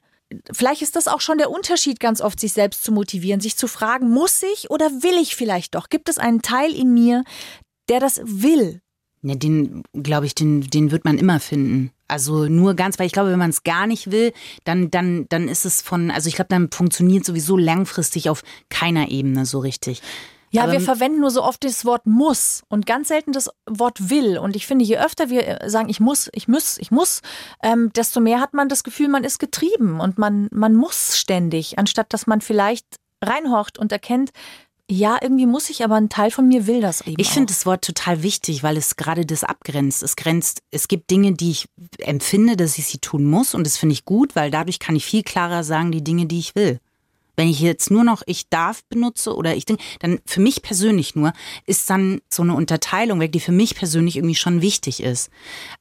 Vielleicht 0.53 0.83
ist 0.83 0.97
das 0.97 1.09
auch 1.09 1.21
schon 1.21 1.39
der 1.39 1.51
Unterschied, 1.51 1.99
ganz 1.99 2.21
oft 2.21 2.39
sich 2.39 2.53
selbst 2.53 2.85
zu 2.85 2.93
motivieren, 2.93 3.41
sich 3.41 3.57
zu 3.57 3.67
fragen, 3.67 4.11
muss 4.11 4.43
ich 4.43 4.71
oder 4.71 4.87
will 5.03 5.21
ich 5.21 5.35
vielleicht 5.35 5.75
doch? 5.75 5.89
Gibt 5.89 6.09
es 6.09 6.19
einen 6.19 6.43
Teil 6.43 6.75
in 6.75 6.93
mir, 6.93 7.25
der 7.89 8.01
das 8.01 8.21
will? 8.25 8.81
Ja, 9.23 9.35
den, 9.35 9.83
glaube 9.95 10.27
ich, 10.27 10.35
den, 10.35 10.63
den 10.63 10.91
wird 10.91 11.07
man 11.07 11.17
immer 11.17 11.41
finden. 11.41 11.91
Also 12.09 12.45
nur 12.45 12.75
ganz, 12.75 12.99
weil 12.99 13.07
ich 13.07 13.13
glaube, 13.13 13.31
wenn 13.31 13.39
man 13.39 13.51
es 13.51 13.63
gar 13.63 13.87
nicht 13.87 14.11
will, 14.11 14.33
dann, 14.65 14.91
dann, 14.91 15.27
dann 15.31 15.49
ist 15.49 15.65
es 15.65 15.81
von, 15.81 16.11
also 16.11 16.29
ich 16.29 16.35
glaube, 16.35 16.49
dann 16.51 16.71
funktioniert 16.71 17.25
sowieso 17.25 17.57
langfristig 17.57 18.29
auf 18.29 18.43
keiner 18.69 19.09
Ebene 19.09 19.47
so 19.47 19.61
richtig. 19.61 20.03
Ja, 20.55 20.65
Aber 20.65 20.73
wir 20.73 20.81
verwenden 20.81 21.21
nur 21.21 21.31
so 21.31 21.43
oft 21.43 21.65
das 21.65 21.85
Wort 21.85 22.07
muss 22.07 22.63
und 22.69 22.87
ganz 22.87 23.09
selten 23.09 23.33
das 23.33 23.51
Wort 23.69 24.09
will. 24.09 24.39
Und 24.39 24.55
ich 24.55 24.67
finde, 24.67 24.85
je 24.85 24.99
öfter 24.99 25.29
wir 25.29 25.63
äh, 25.63 25.69
sagen, 25.69 25.89
ich 25.89 25.99
muss, 25.99 26.31
ich 26.33 26.47
muss, 26.47 26.79
ich 26.79 26.93
muss, 26.93 27.23
ähm, 27.63 27.93
desto 27.95 28.21
mehr 28.21 28.41
hat 28.41 28.55
man 28.55 28.69
das 28.69 28.85
Gefühl, 28.85 29.09
man 29.09 29.25
ist 29.25 29.41
getrieben 29.41 29.99
und 29.99 30.17
man, 30.17 30.49
man 30.53 30.77
muss 30.77 31.19
ständig, 31.19 31.79
anstatt 31.79 32.13
dass 32.13 32.29
man 32.29 32.41
vielleicht 32.41 32.87
reinhorcht 33.21 33.79
und 33.79 33.91
erkennt, 33.91 34.31
ja, 34.89 35.19
irgendwie 35.21 35.47
muss 35.47 35.71
ich, 35.71 35.83
aber 35.83 35.97
ein 35.97 36.11
Teil 36.11 36.31
von 36.31 36.47
mir 36.47 36.67
will 36.67 36.81
das 36.81 37.01
eben. 37.01 37.19
Ich 37.19 37.31
finde 37.31 37.53
das 37.53 37.65
Wort 37.65 37.85
total 37.85 38.23
wichtig, 38.23 38.63
weil 38.63 38.77
es 38.77 38.97
gerade 38.97 39.25
das 39.25 39.43
abgrenzt. 39.43 40.03
Es 40.03 40.15
grenzt, 40.15 40.63
es 40.71 40.89
gibt 40.89 41.11
Dinge, 41.11 41.33
die 41.33 41.53
ich 41.53 41.69
empfinde, 41.99 42.57
dass 42.57 42.77
ich 42.77 42.87
sie 42.87 42.99
tun 42.99 43.25
muss 43.25 43.55
und 43.55 43.67
das 43.67 43.79
finde 43.79 43.95
ich 43.95 44.05
gut, 44.05 44.37
weil 44.37 44.51
dadurch 44.51 44.79
kann 44.79 44.95
ich 44.95 45.05
viel 45.07 45.23
klarer 45.23 45.65
sagen, 45.65 45.91
die 45.91 46.05
Dinge, 46.05 46.27
die 46.27 46.39
ich 46.39 46.55
will. 46.55 46.81
Wenn 47.37 47.49
ich 47.49 47.61
jetzt 47.61 47.91
nur 47.91 48.05
noch 48.05 48.23
ich 48.27 48.49
darf 48.49 48.85
benutze 48.85 49.35
oder 49.35 49.57
ich 49.57 49.67
denke, 49.67 49.83
dann 50.01 50.21
für 50.27 50.41
mich 50.41 50.63
persönlich 50.63 51.15
nur 51.15 51.33
ist 51.67 51.89
dann 51.91 52.21
so 52.29 52.43
eine 52.43 52.55
Unterteilung 52.55 53.21
weg, 53.21 53.33
die 53.33 53.41
für 53.41 53.53
mich 53.53 53.75
persönlich 53.75 54.17
irgendwie 54.17 54.35
schon 54.35 54.61
wichtig 54.61 55.03
ist. 55.03 55.31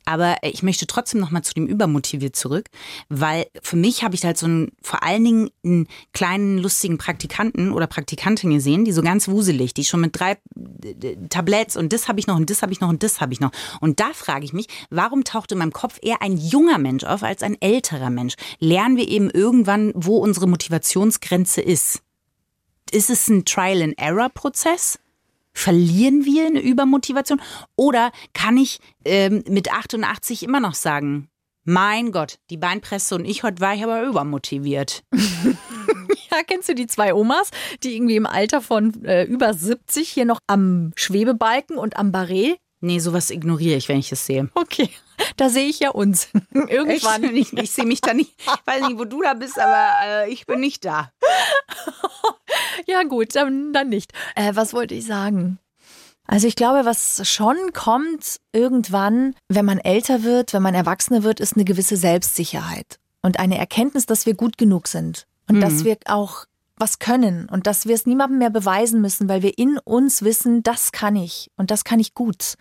Aber 0.06 0.38
ich 0.42 0.64
möchte 0.64 0.88
trotzdem 0.88 1.20
noch 1.20 1.32
mal 1.32 1.44
zu 1.44 1.54
dem 1.54 1.68
übermotiviert 1.68 2.36
zurück, 2.36 2.70
weil 3.10 3.46
für 3.62 3.76
mich 3.76 4.04
habe 4.04 4.16
ich 4.16 4.24
halt 4.24 4.38
so 4.38 4.46
einen, 4.46 4.72
vor 4.82 5.04
allen 5.04 5.24
Dingen 5.24 5.50
einen 5.64 5.88
kleinen 6.14 6.58
lustigen 6.58 6.98
Praktikanten 6.98 7.72
oder 7.72 7.88
Praktikantin 7.88 8.52
gesehen, 8.52 8.86
die 8.86 8.92
so 8.92 9.02
ganz 9.02 9.28
wuselig, 9.28 9.74
die 9.74 9.86
schon 9.86 10.02
mit 10.02 10.20
drei 10.20 10.38
äh, 10.84 11.16
Tabletts 11.30 11.78
und 11.78 11.94
das 11.94 12.08
habe 12.08 12.20
ich 12.20 12.28
noch 12.28 12.36
und 12.36 12.50
das 12.50 12.62
habe 12.62 12.72
ich 12.72 12.80
noch 12.80 12.90
und 12.90 13.04
das 13.04 13.22
habe 13.22 13.34
ich 13.34 13.40
noch. 13.40 13.52
Und 13.80 14.00
da 14.00 14.12
frage 14.14 14.46
ich 14.46 14.54
mich, 14.54 14.68
warum 14.90 15.24
taucht 15.24 15.52
in 15.52 15.58
meinem 15.58 15.74
Kopf 15.74 16.00
eher 16.02 16.22
ein 16.22 16.38
junger 16.38 16.78
Mensch 16.78 17.04
auf 17.04 17.24
als 17.24 17.44
ein 17.44 17.58
älterer 17.62 18.10
Mensch? 18.10 18.36
Lernen 18.60 18.98
wir 18.98 19.08
eben 19.08 19.30
irgendwann, 19.30 19.92
wo 19.96 20.18
unsere 20.18 20.48
Motivationsgrenze 21.44 21.62
ist? 21.62 22.02
Ist 22.92 23.10
es 23.10 23.28
ein 23.28 23.46
Trial-and-Error-Prozess? 23.46 25.00
Verlieren 25.54 26.26
wir 26.26 26.48
eine 26.48 26.62
Übermotivation? 26.62 27.42
Oder 27.76 28.12
kann 28.34 28.58
ich 28.58 28.80
ähm, 29.06 29.44
mit 29.48 29.72
88 29.72 30.44
immer 30.44 30.60
noch 30.60 30.74
sagen, 30.74 31.30
mein 31.64 32.12
Gott, 32.12 32.40
die 32.50 32.58
Beinpresse 32.58 33.16
und 33.16 33.26
ich, 33.26 33.44
heute 33.44 33.62
war 33.62 33.74
ich 33.74 33.84
aber 33.84 34.04
übermotiviert. 34.04 35.04
Ja, 36.32 36.42
kennst 36.42 36.68
du 36.68 36.74
die 36.74 36.88
zwei 36.88 37.14
Omas, 37.14 37.52
die 37.84 37.96
irgendwie 37.96 38.16
im 38.16 38.26
Alter 38.26 38.60
von 38.60 39.06
äh, 39.06 39.24
über 39.24 39.54
70 39.54 40.10
hier 40.10 40.26
noch 40.26 40.40
am 40.48 40.92
Schwebebalken 40.96 41.78
und 41.78 41.96
am 41.96 42.12
Barret? 42.12 42.58
Nee, 42.84 43.00
sowas 43.00 43.30
ignoriere 43.30 43.78
ich, 43.78 43.88
wenn 43.88 44.00
ich 44.00 44.12
es 44.12 44.26
sehe. 44.26 44.50
Okay, 44.56 44.90
da 45.38 45.48
sehe 45.48 45.70
ich 45.70 45.80
ja 45.80 45.92
uns. 45.92 46.28
Irgendwann. 46.54 47.24
Ich, 47.34 47.54
ich 47.54 47.72
sehe 47.72 47.86
mich 47.86 48.02
da 48.02 48.14
nicht. 48.14 48.34
Ich 48.38 48.68
weiß 48.68 48.82
nicht, 48.82 49.00
wo 49.00 49.06
du 49.06 49.22
da 49.22 49.36
bist, 49.36 49.58
aber 49.58 49.88
äh, 50.06 50.30
ich 50.30 50.46
bin 50.46 50.60
nicht 50.60 50.86
da. 50.86 51.10
Ja, 52.86 53.04
gut, 53.04 53.36
dann, 53.36 53.72
dann 53.72 53.90
nicht. 53.90 54.12
Äh, 54.36 54.56
was 54.56 54.74
wollte 54.74 54.94
ich 54.94 55.06
sagen? 55.06 55.58
Also 56.28 56.48
ich 56.48 56.56
glaube, 56.56 56.86
was 56.86 57.28
schon 57.28 57.56
kommt 57.72 58.42
irgendwann, 58.52 59.36
wenn 59.48 59.66
man 59.66 59.80
älter 59.80 60.24
wird, 60.24 60.54
wenn 60.54 60.62
man 60.62 60.76
Erwachsener 60.76 61.24
wird, 61.24 61.40
ist 61.40 61.56
eine 61.56 61.64
gewisse 61.64 61.96
Selbstsicherheit 61.96 63.00
und 63.22 63.40
eine 63.40 63.58
Erkenntnis, 63.58 64.06
dass 64.06 64.26
wir 64.26 64.34
gut 64.34 64.58
genug 64.58 64.88
sind 64.88 65.26
und 65.48 65.62
dass 65.62 65.86
wir 65.86 65.98
auch 66.06 66.46
was 66.84 67.00
können 67.00 67.48
und 67.50 67.66
dass 67.66 67.86
wir 67.86 67.96
es 67.96 68.06
niemandem 68.06 68.40
mehr 68.40 68.50
beweisen 68.50 69.00
müssen, 69.00 69.30
weil 69.30 69.42
wir 69.42 69.58
in 69.58 69.78
uns 69.86 70.22
wissen, 70.22 70.64
das 70.64 70.92
kann 70.92 71.16
ich 71.16 71.50
und 71.56 71.72
das 71.72 71.86
kann 71.86 72.02
ich 72.02 72.14
gut. 72.14 72.56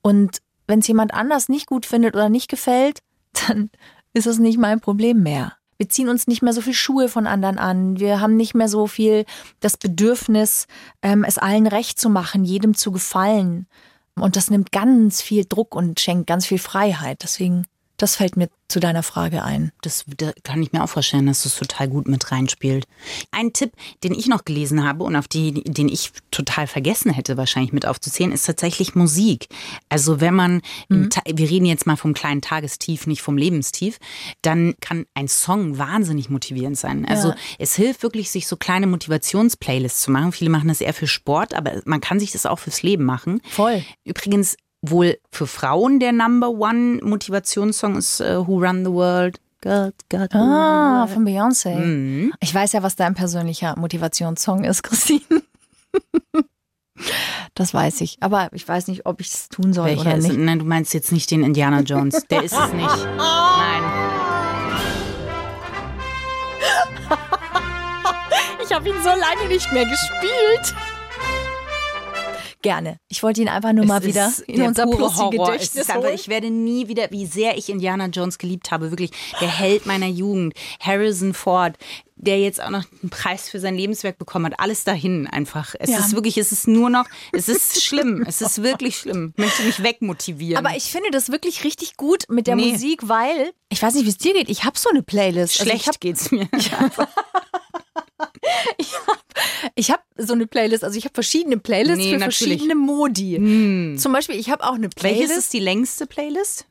Und 0.00 0.38
wenn 0.66 0.78
es 0.78 0.88
jemand 0.88 1.12
anders 1.12 1.50
nicht 1.50 1.66
gut 1.66 1.84
findet 1.84 2.14
oder 2.14 2.30
nicht 2.30 2.48
gefällt, 2.48 3.00
dann 3.46 3.70
ist 4.14 4.26
es 4.26 4.38
nicht 4.38 4.58
mein 4.58 4.80
Problem 4.80 5.22
mehr. 5.22 5.52
Wir 5.76 5.90
ziehen 5.90 6.08
uns 6.08 6.26
nicht 6.26 6.40
mehr 6.40 6.54
so 6.54 6.62
viel 6.62 6.72
Schuhe 6.72 7.10
von 7.10 7.26
anderen 7.26 7.58
an. 7.58 8.00
Wir 8.00 8.22
haben 8.22 8.36
nicht 8.36 8.54
mehr 8.54 8.68
so 8.68 8.86
viel 8.86 9.26
das 9.60 9.76
Bedürfnis, 9.76 10.66
ähm, 11.02 11.22
es 11.22 11.36
allen 11.36 11.66
recht 11.66 12.00
zu 12.00 12.08
machen, 12.08 12.46
jedem 12.46 12.74
zu 12.74 12.90
gefallen. 12.90 13.66
Und 14.14 14.34
das 14.36 14.48
nimmt 14.50 14.72
ganz 14.72 15.20
viel 15.20 15.44
Druck 15.46 15.74
und 15.76 16.00
schenkt 16.00 16.26
ganz 16.26 16.46
viel 16.46 16.58
Freiheit. 16.58 17.22
Deswegen, 17.22 17.66
das 17.98 18.16
fällt 18.16 18.36
mir 18.36 18.48
zu 18.68 18.80
deiner 18.80 19.02
Frage 19.02 19.42
ein. 19.42 19.72
Das 19.82 20.04
da 20.18 20.30
kann 20.42 20.62
ich 20.62 20.72
mir 20.72 20.82
auch 20.84 20.88
vorstellen, 20.88 21.26
dass 21.26 21.42
das 21.42 21.56
total 21.56 21.88
gut 21.88 22.06
mit 22.06 22.30
reinspielt. 22.30 22.86
Ein 23.30 23.52
Tipp, 23.52 23.72
den 24.04 24.12
ich 24.14 24.26
noch 24.28 24.44
gelesen 24.44 24.84
habe 24.86 25.04
und 25.04 25.16
auf 25.16 25.26
die, 25.28 25.64
den 25.64 25.88
ich 25.88 26.12
total 26.30 26.66
vergessen 26.66 27.10
hätte, 27.12 27.36
wahrscheinlich 27.36 27.72
mit 27.72 27.86
aufzuzählen, 27.86 28.30
ist 28.32 28.44
tatsächlich 28.44 28.94
Musik. 28.94 29.48
Also 29.88 30.20
wenn 30.20 30.34
man, 30.34 30.62
Ta- 31.10 31.22
wir 31.26 31.48
reden 31.50 31.64
jetzt 31.66 31.86
mal 31.86 31.96
vom 31.96 32.14
kleinen 32.14 32.40
Tagestief, 32.42 33.06
nicht 33.06 33.22
vom 33.22 33.36
Lebenstief, 33.38 33.98
dann 34.42 34.74
kann 34.80 35.06
ein 35.14 35.28
Song 35.28 35.78
wahnsinnig 35.78 36.28
motivierend 36.30 36.78
sein. 36.78 37.06
Also 37.06 37.28
Ja. 37.30 37.36
es 37.58 37.74
hilft 37.74 38.02
wirklich, 38.02 38.30
sich 38.30 38.46
so 38.46 38.56
kleine 38.56 38.86
Motivationsplaylists 38.86 40.02
zu 40.02 40.10
machen. 40.10 40.32
Viele 40.32 40.50
machen 40.50 40.68
das 40.68 40.80
eher 40.80 40.94
für 40.94 41.06
Sport, 41.06 41.54
aber 41.54 41.80
man 41.84 42.00
kann 42.00 42.20
sich 42.20 42.32
das 42.32 42.46
auch 42.46 42.58
fürs 42.58 42.82
Leben 42.82 43.04
machen. 43.04 43.40
Voll. 43.48 43.82
Übrigens 44.04 44.56
wohl 44.82 45.18
für 45.30 45.46
Frauen 45.46 46.00
der 46.00 46.12
Number 46.12 46.50
One 46.50 47.00
Motivationssong 47.02 47.96
ist 47.96 48.20
uh, 48.20 48.46
Who 48.46 48.60
Run 48.60 48.84
the 48.84 48.92
World. 48.92 49.40
God, 49.60 49.94
God. 50.08 50.32
Ah, 50.34 51.08
von 51.08 51.24
Beyoncé. 51.24 51.74
Mhm. 51.74 52.32
Ich 52.40 52.54
weiß 52.54 52.72
ja, 52.72 52.82
was 52.82 52.94
dein 52.94 53.14
persönlicher 53.14 53.74
Motivationssong 53.76 54.64
ist, 54.64 54.82
Christine. 54.84 55.42
Das 57.54 57.74
weiß 57.74 58.00
ich. 58.02 58.18
Aber 58.20 58.50
ich 58.52 58.66
weiß 58.66 58.86
nicht, 58.86 59.06
ob 59.06 59.20
ich 59.20 59.28
es 59.28 59.48
tun 59.48 59.72
soll 59.72 59.86
Welcher 59.86 60.02
oder 60.02 60.16
nicht. 60.16 60.30
Ist, 60.30 60.38
nein, 60.38 60.58
du 60.60 60.64
meinst 60.64 60.94
jetzt 60.94 61.10
nicht 61.10 61.30
den 61.30 61.42
Indiana 61.42 61.80
Jones. 61.80 62.24
Der 62.30 62.44
ist 62.44 62.54
es 62.54 62.72
nicht. 62.72 62.88
Nein. 63.16 63.82
Ich 68.62 68.74
habe 68.74 68.88
ihn 68.88 68.96
so 69.02 69.08
lange 69.08 69.48
nicht 69.48 69.72
mehr 69.72 69.86
gespielt. 69.86 70.74
Gerne. 72.60 72.98
Ich 73.08 73.22
wollte 73.22 73.40
ihn 73.40 73.48
einfach 73.48 73.72
nur 73.72 73.84
mal 73.84 74.00
Es 74.00 74.04
wieder 74.06 74.28
ist 74.28 74.40
in 74.40 74.62
unser 74.62 74.82
einfach, 74.82 75.16
holen. 75.96 76.14
Ich 76.14 76.26
werde 76.28 76.50
nie 76.50 76.88
wieder, 76.88 77.08
wie 77.10 77.24
sehr 77.26 77.56
ich 77.56 77.68
Indiana 77.68 78.06
Jones 78.06 78.38
geliebt 78.38 78.70
habe, 78.72 78.90
wirklich 78.90 79.10
der 79.40 79.48
Held 79.48 79.86
meiner 79.86 80.08
Jugend, 80.08 80.54
Harrison 80.80 81.34
Ford, 81.34 81.76
der 82.16 82.40
jetzt 82.40 82.60
auch 82.60 82.70
noch 82.70 82.84
einen 83.00 83.10
Preis 83.10 83.48
für 83.48 83.60
sein 83.60 83.76
Lebenswerk 83.76 84.18
bekommen 84.18 84.46
hat. 84.46 84.58
Alles 84.58 84.82
dahin 84.82 85.28
einfach. 85.28 85.76
Es 85.78 85.90
Ja. 85.90 85.98
ist 86.00 86.14
wirklich, 86.16 86.36
es 86.36 86.50
ist 86.50 86.66
nur 86.66 86.90
noch, 86.90 87.04
es 87.32 87.48
ist 87.48 87.80
schlimm. 87.80 88.24
Es 88.26 88.40
ist 88.40 88.60
wirklich 88.60 88.96
schlimm. 88.98 89.34
Ich 89.36 89.44
möchte 89.44 89.62
mich 89.62 89.82
wegmotivieren. 89.84 90.64
Aber 90.66 90.76
ich 90.76 90.90
finde 90.90 91.10
das 91.12 91.30
wirklich 91.30 91.62
richtig 91.62 91.96
gut 91.96 92.24
mit 92.28 92.48
der 92.48 92.56
Nee. 92.56 92.72
Musik, 92.72 93.08
weil 93.08 93.52
ich 93.68 93.80
weiß 93.80 93.94
nicht, 93.94 94.04
wie 94.04 94.10
es 94.10 94.18
dir 94.18 94.32
geht. 94.32 94.48
Ich 94.48 94.64
habe 94.64 94.76
so 94.76 94.90
eine 94.90 95.02
Playlist. 95.04 95.60
Also 95.60 95.70
Schlecht 95.70 95.82
ich 95.82 95.86
habe 95.86 95.98
geht's 96.00 96.32
mir. 96.32 96.48
ich 99.74 99.90
hab 99.90 100.04
so 100.16 100.32
eine 100.32 100.46
Playlist. 100.46 100.84
Also 100.84 100.96
ich 100.98 101.04
habe 101.04 101.14
verschiedene 101.14 101.58
Playlists 101.58 101.98
Nee, 102.04 102.12
für 102.12 102.18
natürlich. 102.18 102.38
verschiedene 102.60 102.74
Modi. 102.74 103.96
Zum 103.98 104.12
Beispiel, 104.12 104.36
ich 104.36 104.50
habe 104.50 104.64
auch 104.64 104.74
eine 104.74 104.88
Playlist. 104.88 105.28
Welches 105.30 105.44
ist 105.44 105.52
die 105.52 105.60
längste 105.60 106.06
Playlist? 106.06 106.66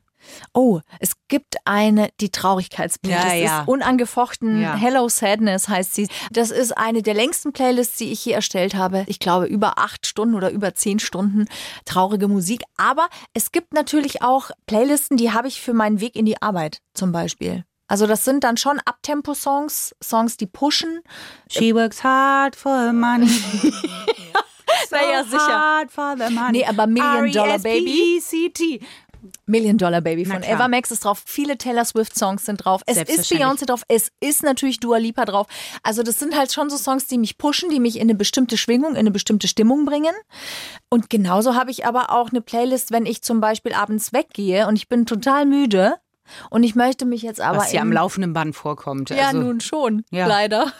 Oh, 0.52 0.80
es 1.00 1.12
gibt 1.28 1.56
eine, 1.64 2.10
die 2.20 2.30
Traurigkeitsplaylist. 2.30 3.24
Ja, 3.26 3.34
ja. 3.34 3.60
Ist 3.60 3.68
unangefochten 3.68 4.60
Ja. 4.60 4.74
Hello 4.74 5.08
Sadness 5.08 5.68
heißt 5.68 5.94
sie. 5.94 6.08
Das 6.30 6.50
ist 6.50 6.76
eine 6.76 7.02
der 7.02 7.14
längsten 7.14 7.52
Playlists, 7.52 7.96
die 7.96 8.12
ich 8.12 8.24
je 8.24 8.32
erstellt 8.32 8.74
habe. 8.74 9.04
Ich 9.06 9.20
glaube, 9.20 9.46
über 9.46 9.78
acht 9.78 10.06
Stunden 10.06 10.34
oder 10.34 10.50
über 10.50 10.74
zehn 10.74 10.98
Stunden 10.98 11.46
traurige 11.86 12.28
Musik. 12.28 12.62
Aber 12.76 13.08
es 13.32 13.52
gibt 13.52 13.72
natürlich 13.72 14.22
auch 14.22 14.50
Playlisten, 14.66 15.16
die 15.16 15.32
habe 15.32 15.48
ich 15.48 15.60
für 15.62 15.72
meinen 15.72 16.00
Weg 16.00 16.14
in 16.16 16.26
die 16.26 16.42
Arbeit 16.42 16.80
zum 16.94 17.12
Beispiel. 17.12 17.64
Also 17.88 18.06
das 18.06 18.24
sind 18.24 18.44
dann 18.44 18.56
schon 18.56 18.80
Abtempo-Songs, 18.84 19.96
Songs, 20.02 20.36
die 20.36 20.46
pushen. 20.46 21.00
She 21.50 21.74
works 21.74 22.04
hard 22.04 22.54
for 22.54 22.86
the 22.86 22.92
money. 22.92 23.26
so 24.88 24.96
Naja, 24.96 25.24
sicher. 25.24 25.38
hard 25.38 25.90
for 25.90 26.14
the 26.16 26.32
money. 26.32 26.58
Nee, 26.58 26.64
aber 26.66 26.86
Million 26.86 27.32
Dollar 27.32 27.58
Baby. 27.58 28.20
Million 29.46 29.78
Dollar 29.78 30.00
Baby 30.00 30.24
von. 30.26 30.42
Eva 30.42 30.68
Max 30.68 30.90
ist 30.90 31.04
drauf. 31.04 31.22
Viele 31.24 31.58
Taylor 31.58 31.84
Swift 31.84 32.16
Songs 32.16 32.44
sind 32.44 32.58
drauf. 32.64 32.82
Es 32.86 32.98
ist. 32.98 33.32
Beyoncé 33.32 33.66
drauf. 33.66 33.82
Es 33.88 34.12
ist 34.20 34.42
natürlich 34.42 34.80
Dua 34.80 34.98
Lipa 34.98 35.24
drauf. 35.24 35.46
Also 35.82 36.02
das 36.02 36.18
sind 36.18 36.36
halt 36.36 36.52
schon 36.52 36.70
so 36.70 36.76
Songs, 36.76 37.06
die 37.06 37.18
mich 37.18 37.38
pushen, 37.38 37.70
die 37.70 37.80
mich 37.80 37.96
in 37.96 38.02
eine 38.02 38.14
bestimmte 38.14 38.56
Schwingung, 38.56 38.92
in 38.92 38.98
eine 38.98 39.10
bestimmte 39.10 39.48
Stimmung 39.48 39.86
bringen. 39.86 40.14
Und 40.88 41.10
genauso 41.10 41.54
habe 41.54 41.70
ich 41.70 41.86
aber 41.86 42.10
auch 42.10 42.30
eine 42.30 42.40
Playlist, 42.42 42.92
wenn 42.92 43.06
ich 43.06 43.22
zum 43.22 43.40
Beispiel 43.40 43.72
abends 43.72 44.12
weggehe 44.12 44.66
und 44.68 44.76
ich 44.76 44.88
bin 44.88 45.06
total 45.06 45.46
müde 45.46 45.94
und 46.50 46.62
ich 46.62 46.74
möchte 46.74 47.04
mich 47.06 47.22
jetzt 47.22 47.40
aber 47.40 47.58
Was 47.58 47.72
ja 47.72 47.80
am 47.82 47.92
laufenden 47.92 48.32
Band 48.32 48.54
vorkommt. 48.56 49.10
ja, 49.10 49.28
also, 49.28 49.40
nun 49.40 49.60
schon, 49.60 50.04
Ja. 50.10 50.26
leider. 50.26 50.72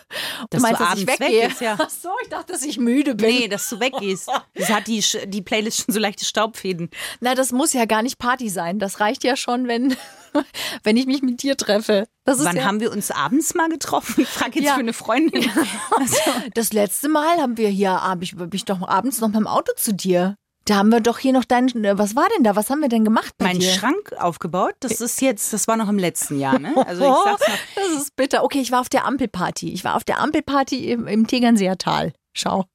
Dass 0.50 0.61
du 0.62 0.68
meinst, 0.68 0.80
du 0.80 0.84
dass 0.84 0.98
ich 0.98 1.08
abends 1.08 1.20
weggehe? 1.20 1.42
weggehst, 1.42 1.61
ja. 1.61 1.76
Ach 1.80 1.90
so, 1.90 2.08
ich 2.22 2.28
dachte, 2.28 2.52
dass 2.52 2.62
ich 2.62 2.78
müde 2.78 3.14
bin. 3.14 3.28
Nee, 3.28 3.48
dass 3.48 3.68
du 3.68 3.80
weggehst. 3.80 4.28
Das 4.54 4.68
hat 4.70 4.87
die, 4.87 5.02
die 5.26 5.42
Playlist 5.42 5.84
schon 5.84 5.94
so 5.94 6.00
leichte 6.00 6.24
Staubfäden. 6.24 6.90
Na, 7.20 7.34
das 7.34 7.52
muss 7.52 7.72
ja 7.72 7.84
gar 7.84 8.02
nicht 8.02 8.18
Party 8.18 8.48
sein. 8.48 8.78
Das 8.78 9.00
reicht 9.00 9.24
ja 9.24 9.37
schon, 9.37 9.68
wenn, 9.68 9.96
wenn 10.84 10.96
ich 10.96 11.06
mich 11.06 11.22
mit 11.22 11.42
dir 11.42 11.56
treffe. 11.56 12.06
Das 12.24 12.38
ist 12.38 12.44
Wann 12.44 12.56
ja, 12.56 12.64
haben 12.64 12.80
wir 12.80 12.92
uns 12.92 13.11
abends 13.11 13.54
mal 13.54 13.68
getroffen? 13.68 14.20
Ich 14.22 14.28
frage 14.28 14.56
jetzt 14.56 14.66
Ja. 14.66 14.74
für 14.74 14.80
eine 14.80 14.92
Freundin. 14.92 15.50
Also, 15.98 16.16
Das 16.54 16.72
letzte 16.72 17.08
Mal 17.08 17.38
haben 17.38 17.56
wir 17.56 17.68
hier, 17.68 17.92
hab 17.92 18.22
ich, 18.22 18.37
bin 18.37 18.50
ich 18.52 18.64
doch 18.64 18.87
abends 18.87 19.20
noch 19.20 19.28
mit 19.28 19.37
dem 19.37 19.46
Auto 19.46 19.72
zu 19.76 19.92
dir. 19.94 20.37
Da 20.68 20.76
haben 20.76 20.90
wir 20.90 21.00
doch 21.00 21.18
hier 21.18 21.33
noch 21.33 21.46
deinen, 21.46 21.70
was 21.98 22.14
war 22.14 22.26
denn 22.37 22.44
da? 22.44 22.54
Was 22.54 22.68
haben 22.68 22.81
wir 22.81 22.90
denn 22.90 23.02
gemacht 23.02 23.33
mein 23.38 23.59
dir? 23.59 23.70
Schrank 23.70 24.12
aufgebaut, 24.18 24.74
das 24.81 25.00
ist 25.00 25.22
jetzt, 25.22 25.54
das 25.54 25.66
war 25.66 25.78
noch 25.78 25.88
im 25.88 25.98
letzten 25.98 26.38
Jahr, 26.38 26.59
ne? 26.59 26.74
Also 26.87 27.04
ich 27.04 27.24
sag's 27.24 27.48
noch. 27.48 27.59
Das 27.74 28.02
ist 28.02 28.16
bitter. 28.16 28.44
Okay, 28.44 28.61
ich 28.61 28.70
war 28.70 28.81
auf 28.83 28.90
der 28.90 29.07
Ampelparty. 29.07 29.72
Ich 29.72 29.83
war 29.85 29.96
auf 29.96 30.04
der 30.04 30.20
Ampelparty 30.20 30.90
im, 30.90 31.07
im 31.07 31.26
Tegernseer 31.26 31.78
Tal. 31.78 32.12
Schau. 32.35 32.66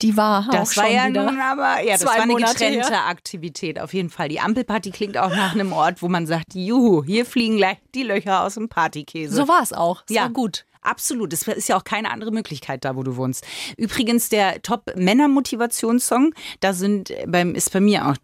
Die 0.00 0.16
war 0.16 0.46
auch 0.48 0.52
Das 0.52 0.76
war 0.76 0.84
schon 0.84 0.94
ja 0.94 1.08
wieder. 1.08 1.24
nun 1.24 1.40
aber, 1.40 1.82
ja, 1.82 1.94
das 1.94 2.04
war 2.04 2.12
eine 2.12 2.32
Monate 2.32 2.52
getrennte 2.52 2.88
her. 2.90 3.06
Aktivität, 3.06 3.80
auf 3.80 3.92
jeden 3.94 4.10
Fall. 4.10 4.28
Die 4.28 4.38
Ampelparty 4.38 4.92
klingt 4.92 5.18
auch 5.18 5.30
nach 5.30 5.54
einem 5.54 5.72
Ort, 5.72 6.02
wo 6.02 6.08
man 6.08 6.26
sagt, 6.28 6.54
juhu, 6.54 7.02
hier 7.02 7.26
fliegen 7.26 7.56
gleich 7.56 7.78
die 7.96 8.04
Löcher 8.04 8.44
aus 8.44 8.54
dem 8.54 8.68
Partykäse. 8.68 9.34
So 9.34 9.48
war 9.48 9.60
es 9.62 9.72
auch. 9.72 10.04
Es 10.08 10.14
Ja, 10.14 10.28
gut. 10.28 10.66
Absolut. 10.84 11.32
Es 11.32 11.48
ist 11.48 11.68
ja 11.68 11.76
auch 11.76 11.84
keine 11.84 12.10
andere 12.10 12.30
Möglichkeit 12.30 12.84
da, 12.84 12.94
wo 12.94 13.02
du 13.02 13.16
wohnst. 13.16 13.46
Übrigens, 13.76 14.28
der 14.28 14.62
Top-Männer-Motivationssong, 14.62 16.34
da 16.60 16.72
sind 16.74 17.12
beim, 17.26 17.54
ist 17.54 17.72
bei 17.72 17.80
mir 17.80 18.06
auch, 18.06 18.16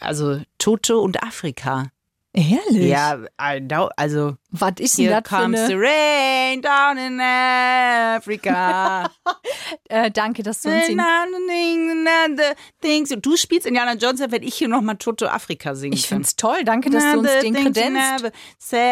also 0.00 0.40
Toto 0.58 1.00
und 1.00 1.22
Afrika. 1.22 1.90
Ehrlich? 2.36 2.90
Ja, 2.90 3.18
also 3.38 4.36
Was 4.50 4.74
ist 4.78 4.98
denn 4.98 5.06
das 5.06 5.22
für 5.26 5.36
comes 5.36 5.66
the 5.68 5.72
eine... 5.72 5.82
rain 5.82 6.60
down 6.60 6.98
in 6.98 7.18
Africa. 7.20 9.10
Äh, 9.88 10.10
danke, 10.10 10.42
dass 10.42 10.62
du 10.62 10.68
uns. 10.68 10.88
Und 13.12 13.24
du 13.24 13.36
spielst 13.36 13.66
Indiana 13.66 13.94
Jones, 13.94 14.18
werde 14.18 14.44
ich 14.44 14.54
hier 14.54 14.66
nochmal 14.68 14.96
Toto 14.96 15.26
Afrika 15.26 15.76
singen. 15.76 15.94
Ich 15.94 16.08
finde 16.08 16.24
es 16.24 16.34
toll. 16.34 16.64
Danke, 16.64 16.90
dass 16.90 17.04
du 17.12 17.20
uns 17.20 17.30
den 17.40 17.54
kredenzt. 17.54 18.32
Say. 18.58 18.82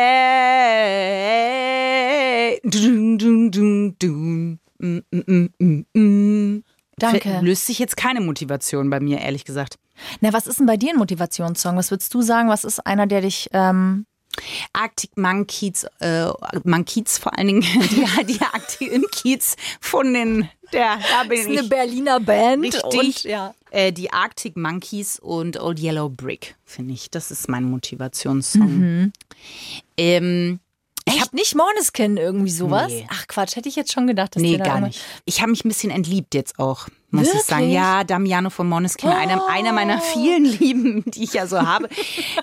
Dun, 2.62 3.18
dun, 3.18 3.50
dun, 3.50 3.96
dun. 3.98 4.61
Mm, 4.78 5.00
mm, 5.11 5.85
mm. 5.94 6.64
Danke. 6.98 7.40
Löst 7.42 7.66
sich 7.66 7.78
jetzt 7.78 7.96
keine 7.96 8.20
Motivation 8.20 8.90
bei 8.90 9.00
mir, 9.00 9.20
ehrlich 9.20 9.44
gesagt. 9.44 9.78
Na, 10.20 10.33
was 10.33 10.46
ist 10.46 10.59
denn 10.59 10.66
bei 10.66 10.76
dir 10.76 10.90
ein 10.90 10.98
Motivationssong? 10.98 11.76
Was 11.76 11.90
würdest 11.90 12.12
du 12.14 12.22
sagen? 12.22 12.48
Was 12.48 12.64
ist 12.64 12.87
einer, 12.87 13.07
der 13.07 13.20
dich... 13.20 13.48
Ähm, 13.52 14.07
Arctic 14.72 15.16
Monkeys, 15.16 15.87
äh, 16.00 16.26
Monkeys 16.64 17.18
vor 17.18 17.37
allen 17.38 17.46
Dingen, 17.46 17.61
die, 17.90 18.24
die 18.26 18.40
Arctic 18.40 19.11
Kiez 19.12 19.57
von 19.80 20.12
den, 20.12 20.48
der, 20.72 20.98
da 21.11 21.24
bin 21.24 21.38
ist 21.38 21.48
ich. 21.48 21.59
eine 21.59 21.68
Berliner 21.68 22.20
Band. 22.20 22.64
Richtig. 22.64 22.85
Und, 22.85 23.22
ja. 23.24 23.54
Äh, 23.70 23.92
die 23.92 24.12
Arctic 24.12 24.57
Monkeys 24.57 25.18
und 25.18 25.61
Old 25.61 25.80
Yellow 25.80 26.09
Brick, 26.09 26.57
finde 26.64 26.94
ich. 26.94 27.11
Das 27.11 27.30
ist 27.30 27.48
mein 27.48 27.64
Motivationssong. 27.64 28.78
Mhm. 28.78 29.12
Ähm, 29.96 30.61
Ich 31.07 31.21
habe 31.21 31.37
nicht 31.37 31.55
Måneskin 31.55 32.17
irgendwie 32.17 32.51
sowas. 32.51 32.88
Nee. 32.88 33.07
Ach 33.11 33.27
Quatsch, 33.27 33.57
hätte 33.57 33.69
ich 33.69 33.77
jetzt 33.77 33.93
schon 33.93 34.07
gedacht. 34.07 34.37
Dass 34.37 34.43
nee, 34.43 34.57
gar 34.57 34.81
nicht. 34.81 35.01
Ich 35.27 35.40
habe 35.40 35.51
mich 35.51 35.64
ein 35.64 35.69
bisschen 35.69 35.90
entliebt 35.90 36.35
jetzt 36.35 36.59
auch, 36.59 36.88
muss 37.14 37.33
ich 37.33 37.42
sagen. 37.42 37.62
Wirklich? 37.62 37.74
Ja, 37.77 38.05
Damiano 38.05 38.50
von 38.50 38.68
Måneskin, 38.68 39.11
einer, 39.11 39.46
einer 39.48 39.72
meiner 39.72 40.00
vielen 40.00 40.44
Lieben, 40.44 41.03
die 41.07 41.24
ich 41.24 41.33
ja 41.35 41.46
so 41.46 41.61
habe. 41.61 41.88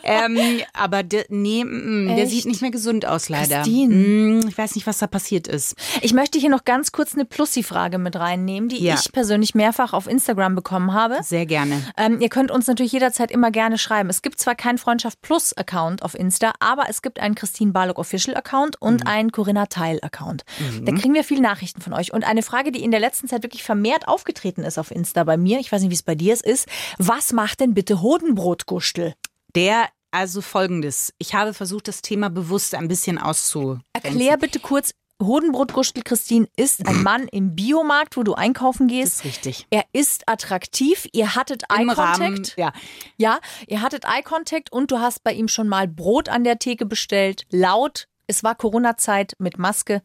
ähm, 0.03 0.38
aber 0.73 1.03
de, 1.03 1.25
nee, 1.29 1.63
mm, 1.63 2.07
der 2.07 2.17
Echt? 2.19 2.29
sieht 2.31 2.45
nicht 2.45 2.62
mehr 2.62 2.71
gesund 2.71 3.05
aus, 3.05 3.29
leider. 3.29 3.57
Christine. 3.57 3.93
Mm, 3.95 4.47
ich 4.47 4.57
weiß 4.57 4.75
nicht, 4.75 4.88
was 4.88 4.97
da 4.99 5.07
passiert 5.07 5.47
ist. 5.47 5.75
Ich 6.01 6.13
möchte 6.13 6.39
hier 6.39 6.49
noch 6.49 6.65
ganz 6.65 6.91
kurz 6.91 7.13
eine 7.13 7.25
Plussi-Frage 7.25 7.97
mit 7.97 8.15
reinnehmen, 8.15 8.69
die 8.69 8.84
Ja. 8.84 8.95
ich 8.95 9.12
persönlich 9.12 9.55
mehrfach 9.55 9.93
auf 9.93 10.07
Instagram 10.07 10.55
bekommen 10.55 10.93
habe. 10.93 11.19
Sehr 11.23 11.45
gerne. 11.45 11.81
Ähm, 11.97 12.19
ihr 12.21 12.29
könnt 12.29 12.51
uns 12.51 12.67
natürlich 12.67 12.91
jederzeit 12.91 13.31
immer 13.31 13.51
gerne 13.51 13.77
schreiben. 13.77 14.10
Es 14.10 14.21
gibt 14.21 14.39
zwar 14.39 14.55
keinen 14.55 14.77
Freundschaft 14.77 15.21
Plus 15.21 15.55
Account 15.57 16.03
auf 16.03 16.15
Insta, 16.15 16.53
aber 16.60 16.86
es 16.89 17.01
gibt 17.01 17.19
einen 17.19 17.36
Christine 17.36 17.71
Barlock 17.71 17.99
Official 17.99 18.36
Account 18.36 18.77
Mhm. 18.81 18.88
und 18.88 19.07
einen 19.07 19.31
Corinna 19.31 19.65
Teil 19.67 19.99
Account. 20.01 20.43
Da 20.84 20.91
kriegen 20.93 21.13
wir 21.13 21.23
viele 21.23 21.41
Nachrichten 21.41 21.81
von 21.81 21.93
euch. 21.93 22.13
Und 22.13 22.23
eine 22.23 22.41
Frage, 22.41 22.71
die 22.71 22.84
in 22.84 22.91
der 22.91 22.99
letzten 22.99 23.27
Zeit 23.27 23.43
wirklich 23.43 23.63
vermehrt 23.63 24.07
aufgetreten 24.07 24.61
ist 24.63 24.78
auf 24.78 24.91
Insta 24.91 25.24
bei 25.24 25.38
mir, 25.38 25.60
ich 25.60 25.71
weiß 25.71 25.82
nicht, 25.82 25.91
wie 25.91 25.95
es 25.95 26.04
bei 26.04 26.15
dir 26.15 26.34
ist, 26.34 26.67
was 26.97 27.34
macht 27.34 27.60
denn 27.60 27.74
bitte 27.74 28.02
Hodenbrotgustel? 28.02 29.13
Der, 29.56 29.89
also 30.12 30.41
folgendes. 30.41 31.13
Ich 31.17 31.34
habe 31.36 31.54
versucht, 31.54 31.88
das 31.88 32.02
Thema 32.02 32.30
bewusst 32.30 32.76
ein 32.76 32.88
bisschen 32.88 33.17
auszu. 33.17 33.80
Erklär 33.93 34.38
bitte 34.38 34.60
kurz, 34.60 34.93
Hodenbrotgustel 35.21 36.02
Christine 36.04 36.47
ist 36.56 36.86
ein 36.88 37.04
Mann 37.04 37.28
im 37.28 37.54
Biomarkt, 37.56 38.17
wo 38.17 38.24
du 38.24 38.34
einkaufen 38.34 38.88
Das 38.88 38.95
gehst. 38.97 39.13
ist 39.19 39.26
richtig. 39.26 39.67
Er 39.69 39.86
ist 39.93 40.28
attraktiv, 40.28 41.08
ihr 41.13 41.36
hattet 41.36 41.63
Im 41.78 41.89
Eye 41.89 41.93
Rahmen, 41.93 42.36
Contact. 42.36 42.58
ja. 42.58 42.74
Ja, 43.17 43.39
ihr 43.67 43.82
hattet 43.82 44.06
Eye 44.06 44.24
Contact 44.24 44.71
und 44.71 44.89
du 44.91 45.00
hast 45.00 45.24
bei 45.24 45.34
ihm 45.34 45.47
schon 45.47 45.67
mal 45.67 45.88
Brot 45.88 46.28
an 46.30 46.43
der 46.43 46.58
Theke 46.58 46.86
bestellt. 46.86 47.43
Laut, 47.52 48.08
es 48.28 48.43
war 48.43 48.56
Corona-Zeit 48.56 49.34
mit 49.38 49.60
Maske 49.60 50.02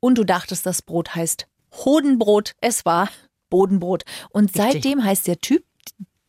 und 0.00 0.18
du 0.18 0.24
dachtest, 0.24 0.66
das 0.66 0.82
Brot 0.82 1.14
heißt 1.14 1.46
Hodenbrot. 1.84 2.52
Es 2.60 2.84
war 2.84 3.08
Bodenbrot. 3.50 4.04
Und 4.30 4.46
Richtig. 4.46 4.62
seitdem 4.62 5.04
heißt 5.04 5.26
der 5.26 5.40
Typ, 5.40 5.64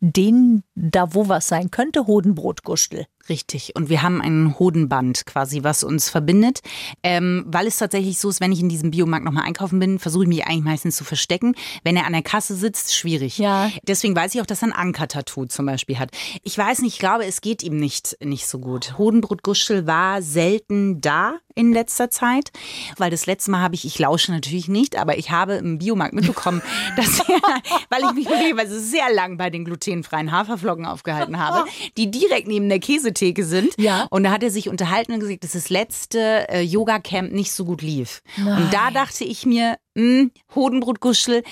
den 0.01 0.63
da 0.75 1.13
wo 1.13 1.27
was 1.27 1.47
sein 1.47 1.71
könnte, 1.71 2.07
Hodenbrotgustel. 2.07 3.05
Richtig. 3.29 3.75
Und 3.75 3.89
wir 3.89 4.01
haben 4.01 4.21
ein 4.21 4.57
Hodenband 4.57 5.25
quasi, 5.27 5.63
was 5.63 5.83
uns 5.83 6.09
verbindet. 6.09 6.61
Ähm, 7.03 7.45
weil 7.47 7.67
es 7.67 7.77
tatsächlich 7.77 8.19
so 8.19 8.29
ist, 8.29 8.41
wenn 8.41 8.51
ich 8.51 8.59
in 8.59 8.69
diesem 8.69 8.91
Biomarkt 8.91 9.23
nochmal 9.23 9.45
einkaufen 9.45 9.79
bin, 9.79 9.99
versuche 9.99 10.23
ich 10.23 10.29
mich 10.29 10.45
eigentlich 10.45 10.63
meistens 10.63 10.95
zu 10.95 11.03
verstecken. 11.03 11.55
Wenn 11.83 11.95
er 11.95 12.07
an 12.07 12.13
der 12.13 12.23
Kasse 12.23 12.55
sitzt, 12.55 12.95
schwierig. 12.95 13.37
Ja. 13.37 13.71
Deswegen 13.83 14.15
weiß 14.15 14.33
ich 14.33 14.41
auch, 14.41 14.47
dass 14.47 14.63
er 14.63 14.69
ein 14.69 14.73
Anker-Tattoo 14.73 15.45
zum 15.45 15.67
Beispiel 15.67 15.99
hat. 15.99 16.09
Ich 16.43 16.57
weiß 16.57 16.81
nicht, 16.81 16.93
ich 16.93 16.99
glaube, 16.99 17.25
es 17.25 17.41
geht 17.41 17.61
ihm 17.61 17.77
nicht, 17.77 18.17
nicht 18.23 18.47
so 18.47 18.57
gut. 18.57 18.97
Hodenbrotgustel 18.97 19.85
war 19.85 20.21
selten 20.23 20.99
da 20.99 21.35
in 21.55 21.73
letzter 21.73 22.09
Zeit, 22.09 22.51
weil 22.97 23.11
das 23.11 23.25
letzte 23.25 23.51
Mal 23.51 23.61
habe 23.61 23.75
ich, 23.75 23.85
ich 23.85 23.99
lausche 23.99 24.31
natürlich 24.31 24.69
nicht, 24.69 24.97
aber 24.97 25.17
ich 25.17 25.29
habe 25.29 25.55
im 25.55 25.77
Biomarkt 25.77 26.13
mitbekommen, 26.13 26.61
dass 26.95 27.19
er, 27.19 27.41
weil 27.89 28.03
ich 28.03 28.13
mich 28.13 28.29
möglicherweise 28.29 28.79
sehr 28.79 29.13
lang 29.13 29.37
bei 29.37 29.49
den 29.49 29.65
glutenfreien 29.65 30.31
Haferflocken 30.31 30.85
aufgehalten 30.85 31.37
habe, 31.37 31.65
die 31.97 32.09
direkt 32.09 32.47
neben 32.47 32.69
der 32.69 32.79
Käsetheke 32.79 33.18
Diskotheke 33.19 33.43
sind. 33.43 33.73
Ja. 33.77 34.07
Und 34.09 34.23
da 34.23 34.31
hat 34.31 34.43
er 34.43 34.51
sich 34.51 34.69
unterhalten 34.69 35.13
und 35.13 35.19
gesagt, 35.19 35.43
dass 35.43 35.51
das 35.51 35.69
letzte 35.69 36.49
äh, 36.49 36.61
Yoga-Camp 36.61 37.31
nicht 37.31 37.51
so 37.51 37.65
gut 37.65 37.81
lief. 37.81 38.21
Und 38.37 38.73
da 38.73 38.91
dachte 38.91 39.23
ich 39.23 39.45
mir, 39.45 39.77
mh, 39.95 40.29
Hodenbrotguschel, 40.55 41.43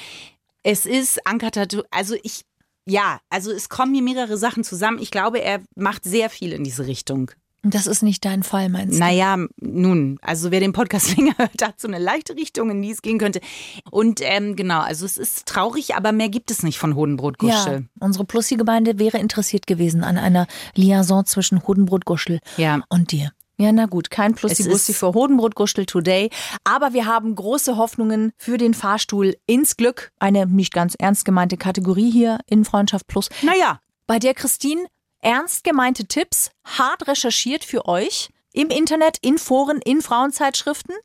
es 0.64 0.86
ist 0.86 1.26
Ankertattoo. 1.26 1.84
Also 1.92 2.16
ich, 2.24 2.42
ja, 2.86 3.20
also 3.30 3.52
es 3.52 3.70
kommen 3.70 3.94
hier 3.94 4.04
mehrere 4.04 4.38
Sachen 4.38 4.64
zusammen. 4.64 5.00
Ich 5.00 5.12
glaube, 5.12 5.42
er 5.42 5.62
macht 5.76 6.04
sehr 6.04 6.30
viel 6.30 6.54
in 6.54 6.64
diese 6.64 6.88
Richtung. 6.88 7.32
Das 7.70 7.88
ist 7.88 8.02
nicht 8.04 8.24
dein 8.26 8.44
Fall, 8.44 8.70
meinst 8.70 8.96
du? 8.96 9.00
Naja, 9.00 9.38
nun, 9.60 10.18
also 10.22 10.52
wer 10.52 10.60
den 10.60 10.74
Podcast 10.74 11.08
länger 11.18 11.34
hört, 11.38 11.62
hat 11.62 11.80
so 11.80 11.88
eine 11.88 12.00
leichte 12.00 12.36
Richtung, 12.36 12.70
in 12.72 12.82
die 12.82 12.92
es 12.92 13.02
gehen 13.02 13.18
könnte. 13.20 13.42
Und 13.92 14.20
ähm, 14.24 14.56
genau, 14.56 14.80
also 14.80 15.06
es 15.06 15.18
ist 15.18 15.46
traurig, 15.46 15.96
aber 15.96 16.12
mehr 16.12 16.30
gibt 16.30 16.52
es 16.52 16.64
nicht 16.64 16.78
von 16.80 16.92
Ja, 16.92 16.96
Hodenbrotguschel. 16.98 17.88
unsere 18.00 18.26
Plussi-Gemeinde 18.26 19.00
wäre 19.00 19.18
interessiert 19.18 19.68
gewesen 19.68 20.04
an 20.04 20.18
einer 20.18 20.48
Liaison 20.76 21.26
zwischen 21.26 21.66
Hodenbrotguschel 21.68 22.40
Ja. 22.58 22.80
und 22.90 23.12
dir. 23.12 23.32
Ja, 23.60 23.72
na 23.72 23.88
gut, 23.88 24.12
kein 24.12 24.36
Plussi-Bussi 24.36 24.94
für 24.94 25.14
Hodenbrotguschel 25.16 25.88
today. 25.88 26.30
Aber 26.64 26.94
wir 26.94 27.08
haben 27.08 27.34
große 27.34 27.76
Hoffnungen 27.76 28.32
für 28.38 28.58
den 28.60 28.76
Fahrstuhl 28.76 29.36
ins 29.48 29.78
Glück. 29.78 30.12
Eine 30.20 30.46
nicht 30.46 30.74
ganz 30.74 30.94
ernst 30.94 31.26
gemeinte 31.26 31.58
Kategorie 31.58 32.12
hier 32.12 32.38
in 32.46 32.66
Freundschaft 32.66 33.08
Plus. 33.08 33.30
Naja, 33.42 33.80
bei 34.06 34.20
der 34.20 34.36
Christine 34.36 34.86
ernst 35.22 35.64
gemeinte 35.64 36.06
Tipps 36.06 36.52
hart 36.66 37.08
recherchiert 37.08 37.64
für 37.64 37.88
euch 37.88 38.30
im 38.54 38.70
Internet, 38.70 39.18
in 39.22 39.38
Foren, 39.38 39.80
in 39.84 40.02
Frauenzeitschriften 40.02 40.96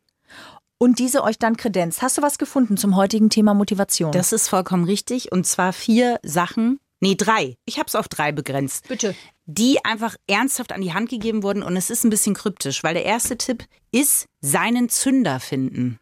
und 0.79 0.99
diese 0.99 1.23
euch 1.23 1.39
dann 1.39 1.57
kredenzt. 1.57 2.03
Hast 2.03 2.19
du 2.19 2.23
was 2.23 2.39
gefunden 2.39 2.77
zum 2.77 2.97
heutigen 2.97 3.31
Thema 3.31 3.55
Motivation? 3.55 4.13
das 4.13 4.33
ist 4.33 4.49
vollkommen 4.49 4.85
richtig. 4.85 5.31
Und 5.31 5.47
zwar 5.47 5.73
vier 5.73 6.19
Sachen, 6.23 6.81
nee, 7.01 7.15
drei. 7.15 7.57
Ich 7.67 7.79
habe 7.79 7.87
es 7.87 7.95
auf 7.95 8.09
drei 8.09 8.33
begrenzt. 8.33 8.89
Bitte. 8.89 9.15
Die 9.47 9.85
einfach 9.85 10.17
ernsthaft 10.27 10.73
an 10.73 10.81
die 10.81 10.93
Hand 10.93 11.09
gegeben 11.09 11.43
wurden. 11.43 11.63
Und 11.63 11.77
es 11.77 11.91
ist 11.91 12.05
ein 12.05 12.11
bisschen 12.11 12.35
kryptisch, 12.35 12.83
weil 12.83 12.95
der 12.95 13.05
erste 13.05 13.37
Tipp 13.37 13.65
ist, 13.93 14.27
seinen 14.41 14.89
Zünder 14.89 15.41
finden. 15.41 15.99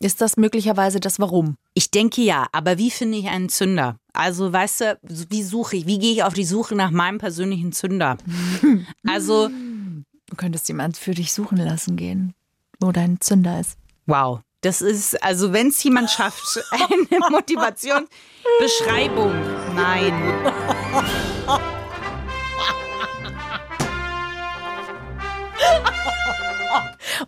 Ist 0.00 0.20
das 0.20 0.36
möglicherweise 0.36 0.98
das 0.98 1.20
Warum? 1.20 1.56
Ich 1.74 1.92
denke 1.92 2.22
ja, 2.22 2.48
aber 2.50 2.76
wie 2.76 2.90
finde 2.90 3.18
ich 3.18 3.28
einen 3.28 3.48
Zünder? 3.48 3.96
Also, 4.14 4.50
weißt 4.52 4.80
du, 4.80 4.98
wie 5.02 5.42
suche 5.42 5.76
ich, 5.76 5.86
wie 5.86 5.98
gehe 5.98 6.12
ich 6.12 6.22
auf 6.22 6.32
die 6.34 6.44
Suche 6.44 6.74
nach 6.74 6.90
meinem 6.90 7.18
persönlichen 7.18 7.72
Zünder? 7.72 8.16
Also, 9.06 9.50
Du 10.30 10.36
könntest 10.36 10.66
jemand 10.68 10.96
für 10.96 11.12
dich 11.14 11.32
suchen 11.34 11.58
lassen 11.58 11.96
gehen, 11.96 12.32
wo 12.80 12.90
dein 12.92 13.20
Zünder 13.20 13.60
ist. 13.60 13.76
wow. 14.06 14.40
Das 14.62 14.80
ist, 14.80 15.22
also 15.22 15.52
wenn 15.52 15.68
es 15.68 15.82
jemand 15.84 16.08
schafft, 16.10 16.58
eine 16.70 17.20
Motivationsbeschreibung. 17.30 19.30
Nein. 19.76 20.14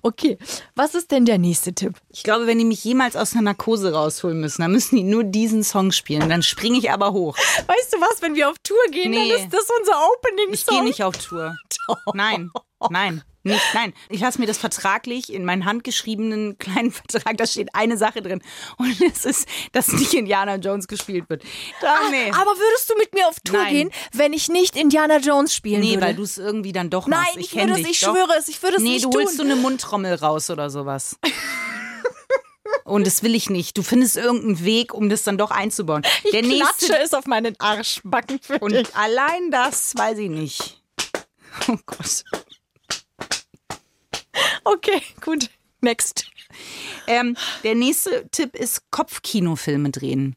Okay, 0.03 0.39
was 0.75 0.95
ist 0.95 1.11
denn 1.11 1.25
der 1.25 1.39
nächste 1.39 1.75
Tipp? 1.75 1.95
Ich 2.11 2.23
glaube, 2.23 2.47
wenn 2.47 2.59
die 2.59 2.65
mich 2.65 2.83
jemals 2.85 3.17
aus 3.17 3.33
einer 3.33 3.43
Narkose 3.43 3.93
rausholen 3.93 4.41
müssen, 4.41 4.63
dann 4.63 4.73
müssen 4.73 4.97
die 4.97 5.03
nur 5.03 5.25
diesen 5.25 5.63
Song 5.65 5.93
spielen. 5.93 6.29
Dann 6.29 6.43
springe 6.43 6.79
ich 6.79 6.91
aber 6.91 7.13
hoch. 7.13 7.37
Weißt 7.67 7.93
du 7.93 8.01
was, 8.01 8.23
wenn 8.23 8.35
wir 8.35 8.49
auf 8.51 8.57
Tour 8.63 8.77
gehen, 8.91 9.11
Nee. 9.11 9.29
dann 9.31 9.39
ist 9.45 9.53
das 9.53 9.67
unser 9.81 9.95
Opening-Song. 10.13 10.53
Ich 10.53 10.67
gehe 10.67 10.83
nicht 10.85 11.03
auf 11.05 11.17
Tour. 11.19 11.57
Nein, 12.15 12.51
nein, 12.91 13.23
nicht, 13.47 13.63
nein. 13.75 13.95
Ich 14.09 14.21
lasse 14.21 14.41
mir 14.41 14.47
das 14.47 14.59
vertraglich 14.59 15.33
in 15.33 15.45
meinen 15.45 15.65
handgeschriebenen 15.65 16.59
kleinen 16.59 16.93
Vertrag, 16.93 17.37
da 17.39 17.47
steht 17.47 17.75
eine 17.75 17.97
Sache 17.97 18.21
drin. 18.23 18.43
Und 18.77 19.01
es 19.01 19.25
ist, 19.25 19.49
dass 19.73 19.89
nicht 19.89 20.13
Indiana 20.15 20.57
Jones 20.57 20.89
gespielt 20.89 21.29
wird. 21.29 21.43
Da, 21.81 21.97
nee. 22.11 22.31
Aber 22.31 22.51
würdest 22.57 22.91
du 22.91 22.97
mit 22.99 23.15
mir 23.15 23.27
auf 23.29 23.37
Tour 23.45 23.59
Nein. 23.59 23.73
gehen, 23.73 23.91
wenn 24.13 24.33
ich 24.33 24.49
nicht 24.49 24.77
Indiana 24.77 25.19
Jones 25.19 25.55
spielen 25.55 25.81
Nee, 25.81 25.95
würde? 25.95 26.03
weil 26.03 26.15
du 26.15 26.23
es 26.23 26.39
irgendwie 26.39 26.73
dann 26.73 26.91
doch 26.91 27.07
Nein, 27.07 27.21
machst. 27.21 27.37
ich, 27.39 27.51
kenn 27.53 27.69
würde 27.69 27.81
es, 27.81 27.87
dich, 27.87 27.97
ich 27.97 28.01
doch. 28.01 28.13
schwöre 28.15 28.35
es, 28.39 28.49
ich 28.49 28.63
würde 28.63 28.77
es 28.77 28.83
Nee, 28.83 28.91
nicht 28.95 29.05
du 29.05 29.11
tun. 29.11 29.23
holst 29.23 29.37
so 29.37 29.43
eine 29.43 29.57
Mundtrommel 29.57 30.15
raus 30.15 30.51
oder 30.51 30.69
sowas. 30.71 31.17
Und 32.85 33.07
das 33.07 33.23
will 33.25 33.35
ich 33.35 33.51
nicht. 33.51 33.77
Du 33.77 33.83
findest 33.83 34.17
irgendeinen 34.17 34.65
Weg, 34.65 34.95
um 34.95 35.09
das 35.09 35.25
dann 35.25 35.39
doch 35.39 35.51
einzubauen. 35.51 36.03
ich 36.25 36.31
Der 36.31 36.43
nächste 36.43 36.97
es 36.99 37.15
auf 37.15 37.27
meinen 37.27 37.59
Arschbacken 37.59 38.39
für 38.41 38.55
dich. 38.55 38.63
Und 38.63 38.97
allein 38.97 39.51
das 39.51 39.95
weiß 39.97 40.19
ich 40.19 40.29
nicht. 40.31 40.83
Oh 41.69 41.77
Gott. 41.87 42.23
Okay, 44.69 45.01
gut. 45.21 45.49
Next. 45.81 46.29
Ähm, 47.07 47.37
der 47.63 47.75
nächste 47.77 48.29
Tipp 48.31 48.57
ist 48.57 48.83
Kopfkinofilme 48.91 49.91
drehen. 49.91 50.35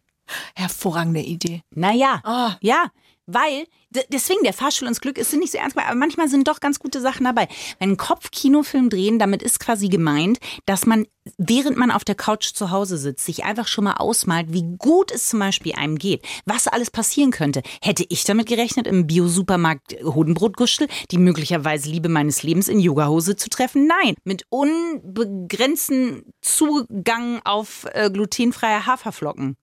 Hervorragende 0.55 1.21
Idee. 1.21 1.63
Naja, 1.71 2.21
Ah. 2.23 2.55
ja, 2.61 2.91
weil, 3.33 3.65
deswegen 4.09 4.43
der 4.43 4.53
Fahrstuhl 4.53 4.87
ins 4.87 5.01
Glück 5.01 5.17
ist 5.17 5.33
nicht 5.33 5.51
so 5.51 5.57
ernst 5.57 5.77
aber 5.77 5.95
manchmal 5.95 6.27
sind 6.27 6.47
doch 6.47 6.59
ganz 6.59 6.79
gute 6.79 7.01
Sachen 7.01 7.23
dabei. 7.23 7.47
Einen 7.79 7.97
Kopfkinofilm 7.97 8.89
drehen, 8.89 9.19
damit 9.19 9.41
ist 9.43 9.59
quasi 9.59 9.87
gemeint, 9.87 10.39
dass 10.65 10.85
man, 10.85 11.05
während 11.37 11.77
man 11.77 11.91
auf 11.91 12.03
der 12.03 12.15
Couch 12.15 12.53
zu 12.53 12.71
Hause 12.71 12.97
sitzt, 12.97 13.25
sich 13.25 13.45
einfach 13.45 13.67
schon 13.67 13.85
mal 13.85 13.93
ausmalt, 13.93 14.47
wie 14.51 14.63
gut 14.77 15.11
es 15.11 15.29
zum 15.29 15.39
Beispiel 15.39 15.73
einem 15.73 15.97
geht, 15.97 16.25
was 16.45 16.67
alles 16.67 16.91
passieren 16.91 17.31
könnte. 17.31 17.61
Hätte 17.81 18.05
ich 18.09 18.23
damit 18.23 18.47
gerechnet, 18.47 18.87
im 18.87 19.07
Bio-Supermarkt 19.07 19.95
Hodenbrotgustel 20.03 20.87
die 21.11 21.17
möglicherweise 21.17 21.89
Liebe 21.89 22.09
meines 22.09 22.43
Lebens 22.43 22.67
in 22.67 22.79
Yogahose 22.79 23.35
zu 23.35 23.49
treffen? 23.49 23.87
Nein, 23.87 24.15
mit 24.23 24.45
unbegrenzten 24.49 26.23
Zugang 26.41 27.41
auf 27.43 27.85
äh, 27.93 28.09
glutenfreie 28.09 28.85
Haferflocken. 28.85 29.57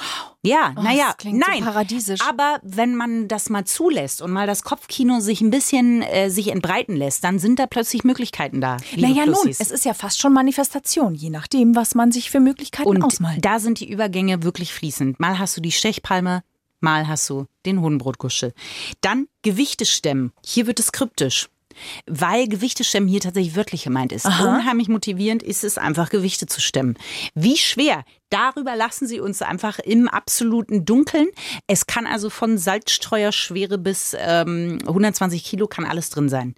Wow. 0.00 0.36
Ja, 0.42 0.72
Oh, 0.76 0.80
naja, 0.82 1.12
klingt 1.18 1.44
so 1.44 1.50
nein. 1.50 1.62
paradiesisch. 1.62 2.20
Aber 2.26 2.60
wenn 2.62 2.94
man 2.96 3.28
das 3.28 3.50
mal 3.50 3.64
zulässt 3.66 4.22
und 4.22 4.30
mal 4.30 4.46
das 4.46 4.62
Kopfkino 4.62 5.20
sich 5.20 5.42
ein 5.42 5.50
bisschen 5.50 6.00
äh, 6.02 6.30
sich 6.30 6.48
entbreiten 6.48 6.96
lässt, 6.96 7.22
dann 7.24 7.38
sind 7.38 7.58
da 7.58 7.66
plötzlich 7.66 8.04
Möglichkeiten 8.04 8.60
da. 8.62 8.78
Naja, 8.96 9.26
nun, 9.26 9.48
es 9.48 9.60
ist 9.70 9.84
ja 9.84 9.92
fast 9.92 10.18
schon 10.18 10.32
Manifestation, 10.32 11.14
je 11.14 11.28
nachdem, 11.30 11.76
was 11.76 11.94
man 11.94 12.10
sich 12.10 12.30
für 12.30 12.40
Möglichkeiten 12.40 12.88
und 12.88 13.02
ausmalt. 13.02 13.44
da 13.44 13.58
sind 13.58 13.80
die 13.80 13.90
Übergänge 13.90 14.42
wirklich 14.42 14.72
fließend. 14.72 15.20
Mal 15.20 15.38
hast 15.38 15.56
du 15.58 15.60
die 15.60 15.72
Stechpalme, 15.72 16.42
mal 16.80 17.06
hast 17.06 17.28
du 17.28 17.46
den 17.66 17.82
Hodenbrotguschel. 17.82 18.54
Dann 19.02 19.26
Gewichte 19.42 19.84
stemmen. 19.84 20.32
Hier 20.44 20.66
wird 20.66 20.80
es 20.80 20.92
kryptisch. 20.92 21.48
Weil 22.06 22.48
Gewichte 22.48 22.82
stemmen 22.84 23.06
hier 23.08 23.20
tatsächlich 23.20 23.56
wörtlich 23.56 23.84
gemeint 23.84 24.12
ist. 24.12 24.26
Unheimlich 24.26 24.88
motivierend 24.88 25.42
ist 25.42 25.64
es 25.64 25.78
einfach, 25.78 26.10
Gewichte 26.10 26.46
zu 26.46 26.60
stemmen. 26.60 26.96
Wie 27.34 27.56
schwer? 27.56 28.04
Darüber 28.30 28.76
lassen 28.76 29.06
Sie 29.06 29.20
uns 29.20 29.42
einfach 29.42 29.78
im 29.80 30.08
absoluten 30.08 30.84
Dunkeln. 30.84 31.28
Es 31.66 31.86
kann 31.86 32.06
also 32.06 32.30
von 32.30 32.58
Salzstreuerschwere 32.58 33.76
bis 33.78 34.16
ähm, 34.18 34.78
120 34.86 35.44
Kilo 35.44 35.66
kann 35.66 35.84
alles 35.84 36.10
drin 36.10 36.28
sein. 36.28 36.54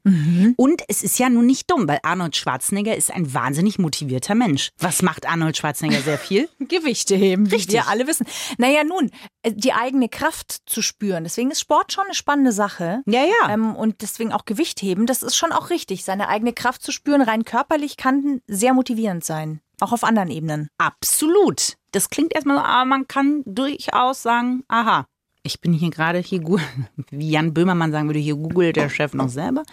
Und 0.57 0.83
es 0.89 1.03
ist 1.03 1.19
ja 1.19 1.29
nun 1.31 1.47
nicht 1.47 1.71
dumm, 1.71 1.89
weil 1.89 2.01
Arnold 2.03 2.37
Schwarzenegger 2.37 2.97
ist 2.97 3.11
ein 3.11 3.33
wahnsinnig 3.33 3.79
motivierter 3.79 4.35
Mensch. 4.35 4.71
Was 4.79 5.03
macht 5.03 5.27
Arnold 5.27 5.57
Schwarzenegger 5.57 6.03
sehr 6.03 6.19
viel? 6.19 6.49
Gewichte 6.61 7.15
heben, 7.15 7.51
wie 7.51 7.57
Richtig. 7.57 7.75
wir 7.75 7.89
alle 7.89 8.07
wissen. 8.07 8.27
Naja, 8.59 8.85
nun, 8.85 9.11
äh, 9.43 9.53
die 9.55 9.73
eigene 9.73 10.09
Kraft 10.09 10.63
zu 10.67 10.83
spüren. 10.83 11.25
Deswegen 11.25 11.51
ist 11.51 11.61
Sport 11.61 11.93
schon 11.93 12.05
eine 12.05 12.15
spannende 12.15 12.53
Sache. 12.53 13.03
Ja, 13.07 13.25
ja. 13.25 13.51
Ähm, 13.51 13.75
und 13.75 14.03
deswegen 14.03 14.33
auch 14.33 14.45
Gewicht 14.45 14.83
heben, 14.83 15.07
das 15.07 15.23
ist 15.23 15.37
schon 15.37 15.53
auch 15.53 15.71
richtig. 15.71 16.05
Seine 16.05 16.29
eigene 16.29 16.53
Kraft 16.53 16.83
zu 16.83 16.93
spüren, 16.93 17.23
rein 17.23 17.45
körperlich, 17.45 17.97
kann 17.97 18.41
sehr 18.47 18.75
motivierend 18.75 19.25
sein. 19.25 19.61
Auch 19.83 19.91
auf 19.91 20.05
anderen 20.05 20.31
Ebenen. 20.31 20.69
Absolut. 20.79 21.75
Das 21.91 22.09
klingt 22.09 22.33
erstmal 22.33 22.59
so, 22.59 22.63
aber 22.63 22.85
man 22.85 23.09
kann 23.09 23.43
durchaus 23.45 24.23
sagen, 24.23 24.63
aha, 24.69 25.07
ich 25.43 25.61
bin 25.61 25.73
hier 25.73 25.91
gerade 25.91 26.21
hier, 26.21 26.41
wie 27.11 27.31
Jan 27.31 27.53
Böhmermann 27.53 27.91
sagen 27.91 28.09
würde, 28.09 28.21
hier 28.21 28.37
googelt 28.37 28.77
der 28.77 28.89
Chef 28.89 29.13
noch 29.13 29.29
selber. 29.29 29.65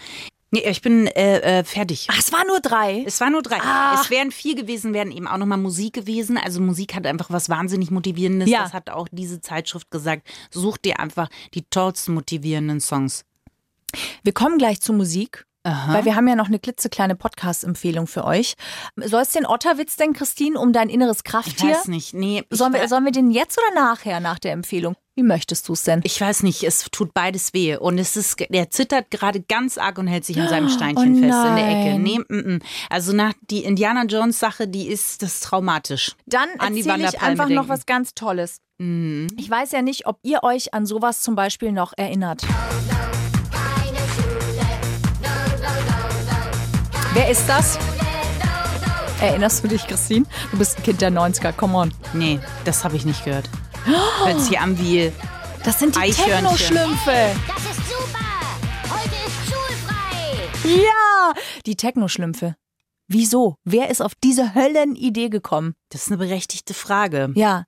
Nee, 0.50 0.62
ich 0.68 0.82
bin 0.82 1.06
äh, 1.06 1.60
äh, 1.60 1.64
fertig. 1.64 2.08
Ach, 2.10 2.18
es 2.18 2.34
war 2.34 2.44
nur 2.48 2.60
drei. 2.60 3.04
Es 3.06 3.22
war 3.22 3.30
nur 3.30 3.44
drei. 3.44 3.62
Ah. 3.62 4.00
Es 4.02 4.10
wären 4.10 4.32
vier 4.32 4.56
gewesen, 4.56 4.96
wären 4.96 5.12
eben 5.12 5.28
auch 5.28 5.38
nochmal 5.38 5.60
Musik 5.60 5.94
gewesen. 5.94 6.40
Also 6.40 6.60
Musik 6.60 6.96
hat 6.96 7.06
einfach 7.06 7.30
was 7.30 7.50
wahnsinnig 7.50 7.92
Motivierendes. 7.92 8.50
Ja. 8.50 8.64
Das 8.64 8.74
hat 8.74 8.90
auch 8.90 9.08
diese 9.12 9.42
Zeitschrift 9.42 9.92
gesagt. 9.92 10.28
Such 10.50 10.80
dir 10.80 11.00
einfach 11.00 11.30
die 11.54 11.66
tollsten 11.70 12.16
motivierenden 12.16 12.80
Songs. 12.82 13.26
Wir 14.24 14.34
kommen 14.34 14.58
gleich 14.58 14.82
zur 14.82 14.96
Musik. 14.96 15.46
Weil 15.90 16.06
wir 16.06 16.16
haben 16.16 16.28
ja 16.28 16.36
noch 16.36 16.48
eine 16.48 16.60
klitzekleine 16.60 17.16
Podcast-Empfehlung 17.16 18.08
für 18.08 18.26
euch. 18.26 18.56
Soll 18.96 19.22
es 19.22 19.32
den 19.32 19.46
Otterwitz 19.46 19.96
denn, 19.96 20.14
Christine, 20.14 20.60
um 20.60 20.74
dein 20.74 20.90
inneres 20.90 21.18
Ich 21.18 21.24
Krafttier? 21.24 21.72
weiß 21.72 21.88
nicht. 21.88 22.14
Nee, 22.14 22.44
ich, 22.50 22.58
Sollen 22.58 22.74
wir, 22.74 22.88
sollen 22.88 23.06
wir 23.06 23.12
den 23.12 23.32
jetzt 23.32 23.58
oder 23.58 23.82
nachher, 23.82 24.20
nach 24.20 24.40
der 24.40 24.54
Empfehlung? 24.54 24.96
Wie 25.16 25.24
möchtest 25.24 25.68
du 25.68 25.74
es 25.74 25.84
denn? 25.84 26.00
ich 26.06 26.22
weiß 26.22 26.44
nicht, 26.44 26.64
es 26.64 26.86
tut 26.92 27.14
beides 27.14 27.54
weh. 27.54 27.76
Und 27.76 27.98
es 27.98 28.16
ist, 28.16 28.38
der 28.50 28.70
zittert 28.70 29.12
gerade 29.12 29.42
ganz 29.42 29.78
arg 29.78 29.98
und 29.98 30.08
hält 30.08 30.24
sich 30.24 30.40
an 30.40 30.48
seinem 30.48 30.68
Oh 30.68 30.70
Steinchen 30.70 31.16
fest 31.22 31.46
in 31.46 31.56
der 31.58 31.68
Ecke. 31.70 32.00
Nee, 32.00 32.20
mm, 32.20 32.56
mm. 32.56 32.60
Also 32.90 33.12
nach 33.14 33.34
die 33.50 33.66
Indiana 33.66 34.06
Jones 34.06 34.40
Sache, 34.40 34.68
die 34.70 34.88
ist 34.88 35.22
das 35.22 35.34
ist 35.36 35.44
traumatisch. 35.44 36.16
Dann 36.26 36.48
erzähle 36.58 37.10
ich 37.10 37.22
einfach 37.22 37.50
noch 37.50 37.64
denken. 37.64 37.70
was 37.70 37.86
ganz 37.86 38.14
Tolles. 38.14 38.62
Mhm. 38.78 39.28
Ich 39.38 39.50
weiß 39.50 39.74
ja 39.74 39.82
nicht, 39.82 40.08
ob 40.08 40.20
ihr 40.24 40.42
euch 40.44 40.74
an 40.74 40.86
sowas 40.86 41.22
zum 41.22 41.36
Beispiel 41.36 41.74
noch 41.74 41.92
erinnert. 41.98 42.44
Wer 47.14 47.30
ist 47.30 47.48
das? 47.48 47.78
Erinnerst 49.22 49.64
du 49.64 49.68
dich, 49.68 49.86
Christine? 49.88 50.26
Du 50.52 50.58
bist 50.58 50.78
ein 50.78 50.84
Kind 50.84 51.02
der 51.02 51.12
90er, 51.12 51.52
come 51.52 51.78
on. 51.78 51.94
Nee, 52.14 52.40
das 52.66 52.84
habe 52.84 52.96
ich 52.96 53.06
nicht 53.06 53.26
gehört. 53.26 53.50
Hört 54.24 54.40
sich 54.42 54.60
an 54.60 54.78
wie 54.80 55.12
Das 55.64 55.80
sind 55.80 55.96
die. 55.96 56.12
Techno-Schlümpfe. 56.12 57.36
Das 57.48 57.64
ist 57.66 57.90
super! 57.90 58.26
Heute 58.90 59.16
ist 60.66 60.84
Ja, 60.84 61.34
die 61.66 61.76
Techno-Schlümpfe. 61.76 62.56
Wieso? 63.08 63.56
Wer 63.64 63.90
ist 63.90 64.02
auf 64.02 64.14
diese 64.24 64.54
Höllenidee 64.54 65.30
gekommen? 65.30 65.74
Das 65.90 66.04
ist 66.04 66.08
eine 66.10 66.18
berechtigte 66.18 66.74
Frage. 66.74 67.32
Ja. 67.36 67.64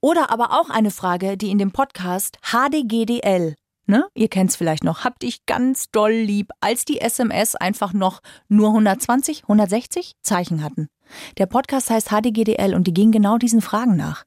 Oder 0.00 0.30
aber 0.30 0.60
auch 0.60 0.68
eine 0.68 0.90
Frage, 0.90 1.36
die 1.36 1.50
in 1.50 1.58
dem 1.58 1.70
Podcast 1.70 2.38
HDGDL, 2.42 3.54
ne? 3.90 4.06
Ihr 4.14 4.28
kennt's 4.28 4.56
vielleicht 4.56 4.84
noch, 4.84 5.04
habt 5.04 5.22
dich 5.22 5.44
ganz 5.46 5.90
doll 5.90 6.12
lieb, 6.12 6.50
als 6.60 6.84
die 6.86 7.00
SMS 7.00 7.54
einfach 7.56 7.92
noch 7.92 8.20
nur 8.48 8.68
120, 8.68 9.42
160 9.42 10.12
Zeichen 10.22 10.62
hatten. 10.64 10.88
Der 11.38 11.46
Podcast 11.46 11.90
heißt 11.90 12.08
HDGDL 12.10 12.74
und 12.74 12.86
die 12.86 12.94
gingen 12.94 13.12
genau 13.12 13.36
diesen 13.36 13.60
Fragen 13.60 13.96
nach. 13.96 14.24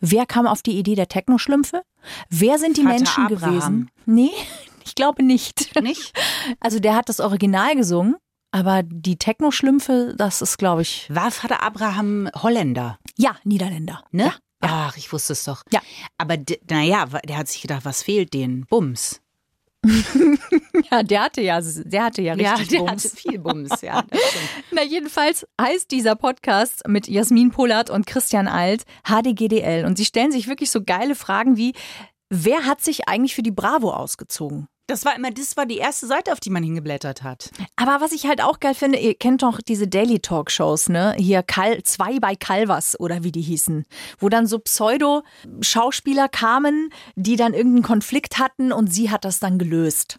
Wer 0.00 0.24
kam 0.26 0.46
auf 0.46 0.62
die 0.62 0.78
Idee 0.78 0.94
der 0.94 1.08
Techno-Schlümpfe? 1.08 1.82
Wer 2.30 2.58
sind 2.58 2.76
die 2.76 2.82
Vater 2.82 2.94
Menschen 2.94 3.24
Abraham. 3.26 3.50
gewesen? 3.50 3.90
Nee, 4.06 4.30
ich 4.84 4.94
glaube 4.94 5.22
nicht. 5.22 5.74
Nicht? 5.82 6.12
Also 6.60 6.78
der 6.78 6.94
hat 6.94 7.08
das 7.08 7.20
Original 7.20 7.74
gesungen, 7.74 8.16
aber 8.52 8.82
die 8.82 9.16
Techno-Schlümpfe, 9.16 10.14
das 10.16 10.40
ist, 10.40 10.56
glaube 10.58 10.82
ich, 10.82 11.08
War 11.14 11.30
Vater 11.30 11.62
Abraham 11.62 12.30
Holländer? 12.34 12.98
ja, 13.18 13.36
Niederländer. 13.44 14.02
Ne? 14.12 14.24
Ja. 14.26 14.32
Ach, 14.60 14.96
ich 14.96 15.12
wusste 15.12 15.34
es 15.34 15.44
doch. 15.44 15.62
Ja. 15.70 15.80
Aber 16.18 16.36
naja, 16.70 17.06
der 17.06 17.36
hat 17.36 17.48
sich 17.48 17.62
gedacht, 17.62 17.84
was 17.84 18.02
fehlt 18.02 18.34
denen? 18.34 18.66
Bums. 18.66 19.20
Ja, 20.90 21.02
der 21.02 21.22
hatte 21.22 21.40
ja, 21.40 21.60
der 21.60 22.04
hatte 22.04 22.22
ja 22.22 22.34
richtig 22.34 22.68
der 22.68 22.78
Bums. 22.80 23.04
hatte 23.04 23.16
viel 23.16 23.38
Bums, 23.38 23.80
ja. 23.80 24.04
Na, 24.70 24.82
jedenfalls 24.82 25.46
heißt 25.60 25.90
dieser 25.90 26.14
Podcast 26.16 26.86
mit 26.86 27.08
Jasmin 27.08 27.50
Pollert 27.50 27.88
und 27.88 28.06
Christian 28.06 28.46
Alt 28.46 28.84
HDGDL. 29.04 29.84
Und 29.86 29.96
sie 29.96 30.04
stellen 30.04 30.32
sich 30.32 30.48
wirklich 30.48 30.70
so 30.70 30.82
geile 30.84 31.14
Fragen 31.14 31.56
wie, 31.56 31.72
wer 32.28 32.66
hat 32.66 32.82
sich 32.82 33.08
eigentlich 33.08 33.34
für 33.34 33.42
die 33.42 33.50
Bravo 33.50 33.90
ausgezogen? 33.90 34.68
Das 34.88 35.04
war 35.04 35.16
immer, 35.16 35.32
das 35.32 35.56
war 35.56 35.66
die 35.66 35.78
erste 35.78 36.06
Seite, 36.06 36.32
auf 36.32 36.38
die 36.38 36.50
man 36.50 36.62
hingeblättert 36.62 37.24
hat. 37.24 37.50
Aber 37.74 38.00
was 38.00 38.12
ich 38.12 38.26
halt 38.26 38.40
auch 38.40 38.60
geil 38.60 38.74
finde, 38.74 38.98
ihr 38.98 39.14
kennt 39.14 39.42
doch 39.42 39.60
diese 39.60 39.88
Daily 39.88 40.20
Talk 40.20 40.50
Shows, 40.50 40.88
ne? 40.88 41.14
Hier 41.18 41.42
Kal 41.42 41.82
zwei 41.82 42.20
bei 42.20 42.36
Calvas 42.36 42.98
oder 43.00 43.24
wie 43.24 43.32
die 43.32 43.42
hießen, 43.42 43.84
wo 44.20 44.28
dann 44.28 44.46
so 44.46 44.60
Pseudo-Schauspieler 44.60 46.28
kamen, 46.28 46.90
die 47.16 47.34
dann 47.34 47.52
irgendeinen 47.52 47.82
Konflikt 47.82 48.38
hatten 48.38 48.70
und 48.72 48.92
sie 48.92 49.10
hat 49.10 49.24
das 49.24 49.40
dann 49.40 49.58
gelöst. 49.58 50.18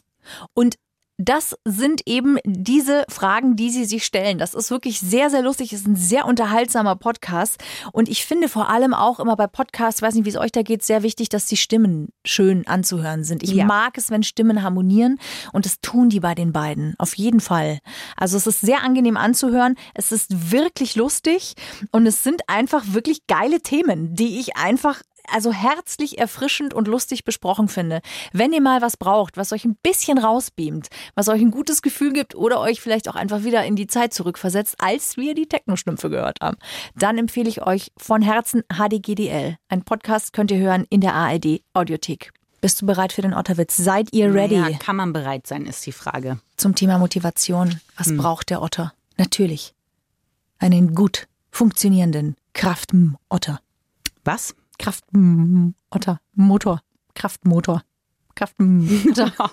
Und 0.53 0.75
das 1.17 1.55
sind 1.65 2.01
eben 2.05 2.37
diese 2.45 3.05
Fragen, 3.09 3.55
die 3.55 3.71
sie 3.71 3.85
sich 3.85 4.05
stellen. 4.05 4.37
Das 4.37 4.53
ist 4.53 4.69
wirklich 4.69 4.99
sehr, 4.99 5.29
sehr 5.31 5.41
lustig. 5.41 5.73
Es 5.73 5.81
ist 5.81 5.87
ein 5.87 5.95
sehr 5.95 6.25
unterhaltsamer 6.25 6.95
Podcast. 6.95 7.57
Und 7.91 8.07
ich 8.07 8.23
finde 8.25 8.49
vor 8.49 8.69
allem 8.69 8.93
auch 8.93 9.19
immer 9.19 9.35
bei 9.35 9.47
Podcasts, 9.47 10.01
weiß 10.01 10.13
nicht, 10.13 10.25
wie 10.25 10.29
es 10.29 10.37
euch 10.37 10.51
da 10.51 10.61
geht, 10.61 10.83
sehr 10.83 11.01
wichtig, 11.01 11.29
dass 11.29 11.47
die 11.47 11.57
Stimmen 11.57 12.09
schön 12.23 12.67
anzuhören 12.67 13.23
sind. 13.23 13.41
Ich 13.41 13.51
Ja. 13.51 13.65
mag 13.65 13.97
es, 13.97 14.11
wenn 14.11 14.21
Stimmen 14.21 14.61
harmonieren. 14.61 15.19
Und 15.53 15.65
das 15.65 15.79
tun 15.81 16.09
die 16.09 16.19
bei 16.19 16.35
den 16.35 16.53
beiden. 16.53 16.93
Auf 16.99 17.15
jeden 17.15 17.39
Fall. 17.39 17.79
Also 18.15 18.37
es 18.37 18.45
ist 18.45 18.61
sehr 18.61 18.83
angenehm 18.83 19.17
anzuhören. 19.17 19.75
Es 19.95 20.11
ist 20.11 20.51
wirklich 20.51 20.95
lustig. 20.95 21.55
Und 21.91 22.05
es 22.05 22.23
sind 22.23 22.41
einfach 22.47 22.83
wirklich 22.93 23.25
geile 23.25 23.61
Themen, 23.61 24.13
die 24.13 24.39
ich 24.39 24.55
einfach 24.55 25.01
also 25.31 25.51
herzlich 25.51 26.17
erfrischend 26.17 26.73
und 26.73 26.87
lustig 26.87 27.23
besprochen 27.23 27.67
finde. 27.67 28.01
Wenn 28.33 28.53
ihr 28.53 28.61
mal 28.61 28.81
was 28.81 28.97
braucht, 28.97 29.37
was 29.37 29.51
euch 29.53 29.65
ein 29.65 29.75
bisschen 29.81 30.17
rausbeamt, 30.17 30.87
was 31.15 31.27
euch 31.29 31.41
ein 31.41 31.51
gutes 31.51 31.81
Gefühl 31.81 32.13
gibt 32.13 32.35
oder 32.35 32.59
euch 32.59 32.81
vielleicht 32.81 33.09
auch 33.09 33.15
einfach 33.15 33.43
wieder 33.43 33.63
in 33.65 33.75
die 33.75 33.87
Zeit 33.87 34.13
zurückversetzt, 34.13 34.75
als 34.79 35.17
wir 35.17 35.35
die 35.35 35.47
Techno-Schnümpfe 35.47 36.09
gehört 36.09 36.39
haben, 36.41 36.57
dann 36.95 37.17
empfehle 37.17 37.49
ich 37.49 37.61
euch 37.65 37.91
von 37.97 38.21
Herzen 38.21 38.63
HDGDL. 38.71 39.57
Ein 39.69 39.83
Podcast 39.83 40.33
könnt 40.33 40.51
ihr 40.51 40.59
hören 40.59 40.85
in 40.89 41.01
der 41.01 41.13
ARD 41.13 41.61
Audiothek. 41.73 42.31
Bist 42.59 42.81
du 42.81 42.85
bereit 42.87 43.13
für 43.13 43.21
den 43.21 43.33
Otterwitz? 43.35 43.77
Seid 43.77 44.09
ihr 44.13 44.33
ready 44.33 44.57
Naja, 44.57 44.77
kann 44.79 44.95
man 44.95 45.13
bereit 45.13 45.45
sein, 45.45 45.65
ist 45.67 45.85
die 45.85 45.91
Frage. 45.91 46.39
zum 46.57 46.73
Thema 46.73 46.97
Motivation? 46.97 47.79
Was 47.97 48.15
braucht 48.17 48.49
der 48.49 48.61
Otter? 48.63 48.93
Natürlich 49.17 49.73
einen 50.59 50.95
gut 50.95 51.27
funktionierenden 51.51 52.35
Kraft-Otter. 52.53 53.59
Was? 54.23 54.55
Kraft-Otter. 54.79 56.19
Motor. 56.33 56.81
Kraftmotor. 57.15 57.83
Kraft-Otter. 58.35 59.33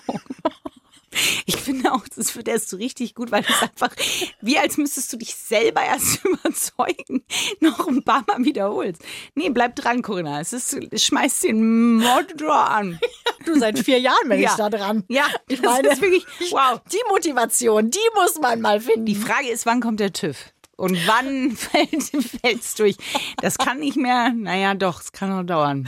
Ich 1.45 1.55
finde 1.55 1.93
auch, 1.93 2.05
das 2.13 2.35
wird 2.35 2.47
erst 2.47 2.69
so 2.69 2.77
richtig 2.77 3.15
gut, 3.15 3.31
weil 3.31 3.43
das 3.43 3.61
einfach, 3.61 3.95
wie 4.41 4.57
als 4.57 4.75
müsstest 4.77 5.13
du 5.13 5.17
dich 5.17 5.33
selber 5.33 5.81
erst 5.81 6.25
überzeugen, 6.25 7.23
noch 7.61 7.87
ein 7.87 8.03
paar 8.03 8.23
Mal 8.27 8.43
wiederholst. 8.43 9.01
Nee, 9.33 9.49
bleib 9.49 9.75
dran, 9.75 10.01
Corinna. 10.01 10.41
Es 10.41 10.51
ist, 10.53 10.77
schmeiß 10.99 11.41
den 11.41 11.95
Motor 11.97 12.69
an. 12.69 12.99
Du 13.45 13.57
seit 13.57 13.79
vier 13.79 13.99
Jahren 13.99 14.27
bin 14.27 14.39
Ja. 14.41 14.49
ich 14.51 14.55
da 14.57 14.69
dran. 14.69 15.03
Ja, 15.07 15.25
ich 15.47 15.61
das 15.61 15.71
meine, 15.71 15.87
ist 15.89 16.01
wirklich, 16.01 16.25
wow. 16.51 16.81
die 16.91 17.01
Motivation, 17.09 17.89
die 17.89 17.99
muss 18.15 18.37
man 18.41 18.59
mal 18.59 18.81
finden. 18.81 19.05
Die 19.05 19.15
Frage 19.15 19.49
ist, 19.49 19.65
wann 19.65 19.79
kommt 19.79 19.99
der 19.99 20.11
TÜV? 20.11 20.53
Und 20.77 20.97
wann 21.07 21.51
fällt 21.55 22.61
es 22.61 22.75
durch? 22.75 22.95
Das 23.41 23.57
kann 23.57 23.79
nicht 23.79 23.97
mehr, 23.97 24.31
naja 24.35 24.73
doch, 24.73 25.01
es 25.01 25.11
kann 25.11 25.29
noch 25.29 25.43
dauern. 25.43 25.87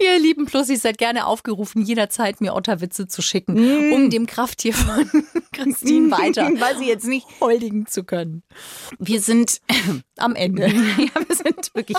Ihr 0.00 0.18
lieben 0.18 0.46
Plussis 0.46 0.82
seid 0.82 0.98
gerne 0.98 1.26
aufgerufen, 1.26 1.82
jederzeit 1.82 2.40
mir 2.40 2.54
Otterwitze 2.54 3.06
zu 3.06 3.22
schicken, 3.22 3.92
um 3.92 4.10
dem 4.10 4.26
Krafttier 4.26 4.74
von 4.74 5.08
Christine 5.52 6.10
weiter 6.10 6.46
Weiß 6.60 6.80
ich 6.80 6.86
jetzt 6.88 7.06
nicht. 7.06 7.26
huldigen 7.40 7.86
zu 7.86 8.04
können. 8.04 8.42
Wir 8.98 9.20
sind 9.20 9.60
Am 10.18 10.34
Ende. 10.34 10.66
ja, 10.66 11.26
wir 11.28 11.36
sind 11.36 11.74
wirklich 11.74 11.98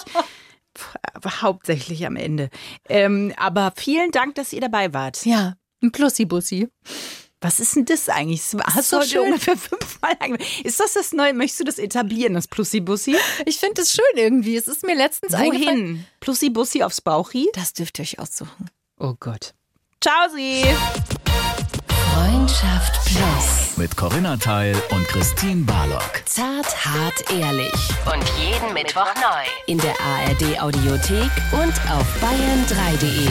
hauptsächlich 1.42 2.06
am 2.06 2.16
Ende. 2.18 2.50
Ähm, 2.90 3.34
aber 3.38 3.72
vielen 3.78 4.12
Dank, 4.12 4.36
dass 4.36 4.52
ihr 4.52 4.62
dabei 4.62 4.94
wart. 4.94 5.26
Ja, 5.26 5.56
ein 5.82 5.92
Plussi-Bussi. 5.92 6.68
Was 7.42 7.60
ist 7.60 7.76
denn 7.76 7.86
das 7.86 8.10
eigentlich? 8.10 8.42
Das 8.52 8.76
Hast 8.76 8.90
so 8.90 8.96
du 8.98 9.02
heute 9.04 9.12
schön. 9.12 9.22
ungefähr 9.26 9.58
fünfmal 9.58 10.18
Ist 10.64 10.80
das 10.80 10.94
das 10.94 11.12
Neue? 11.14 11.34
Möchtest 11.34 11.60
du 11.60 11.64
das 11.66 11.78
etablieren, 11.78 12.34
das 12.34 12.48
Plussi-Bussi? 12.48 13.16
Ich 13.46 13.58
finde 13.60 13.82
es 13.82 13.92
schön 13.92 14.06
irgendwie. 14.16 14.56
Es 14.56 14.68
ist 14.68 14.84
mir 14.84 14.96
letztens 14.96 15.34
eingefallen. 15.34 15.80
Wohin? 15.80 16.06
Plussi-Bussi 16.22 16.84
aufs 16.84 17.02
Bauchi? 17.02 17.50
Das 17.54 17.74
dürft 17.74 18.00
ihr 18.00 18.04
euch 18.04 18.20
aussuchen. 18.20 18.70
Oh 19.00 19.14
Gott. 19.20 19.54
Ciao, 20.02 20.28
Sie! 20.34 20.64
Freundschaft 22.14 23.04
Plus. 23.06 23.78
Mit 23.78 23.96
Corinna 23.98 24.38
Teil 24.38 24.76
und 24.92 25.06
Christine 25.08 25.64
Barlock. 25.66 26.24
Zart, 26.26 26.86
hart, 26.86 27.32
ehrlich. 27.32 27.74
Und 28.06 28.24
jeden 28.40 28.74
Mittwoch 28.74 29.14
neu. 29.16 29.46
In 29.68 29.78
der 29.80 29.96
ARD 30.00 30.62
Audiothek 30.62 31.30
und 31.52 31.74
auf 31.92 32.08
bayern3.de. 32.22 33.28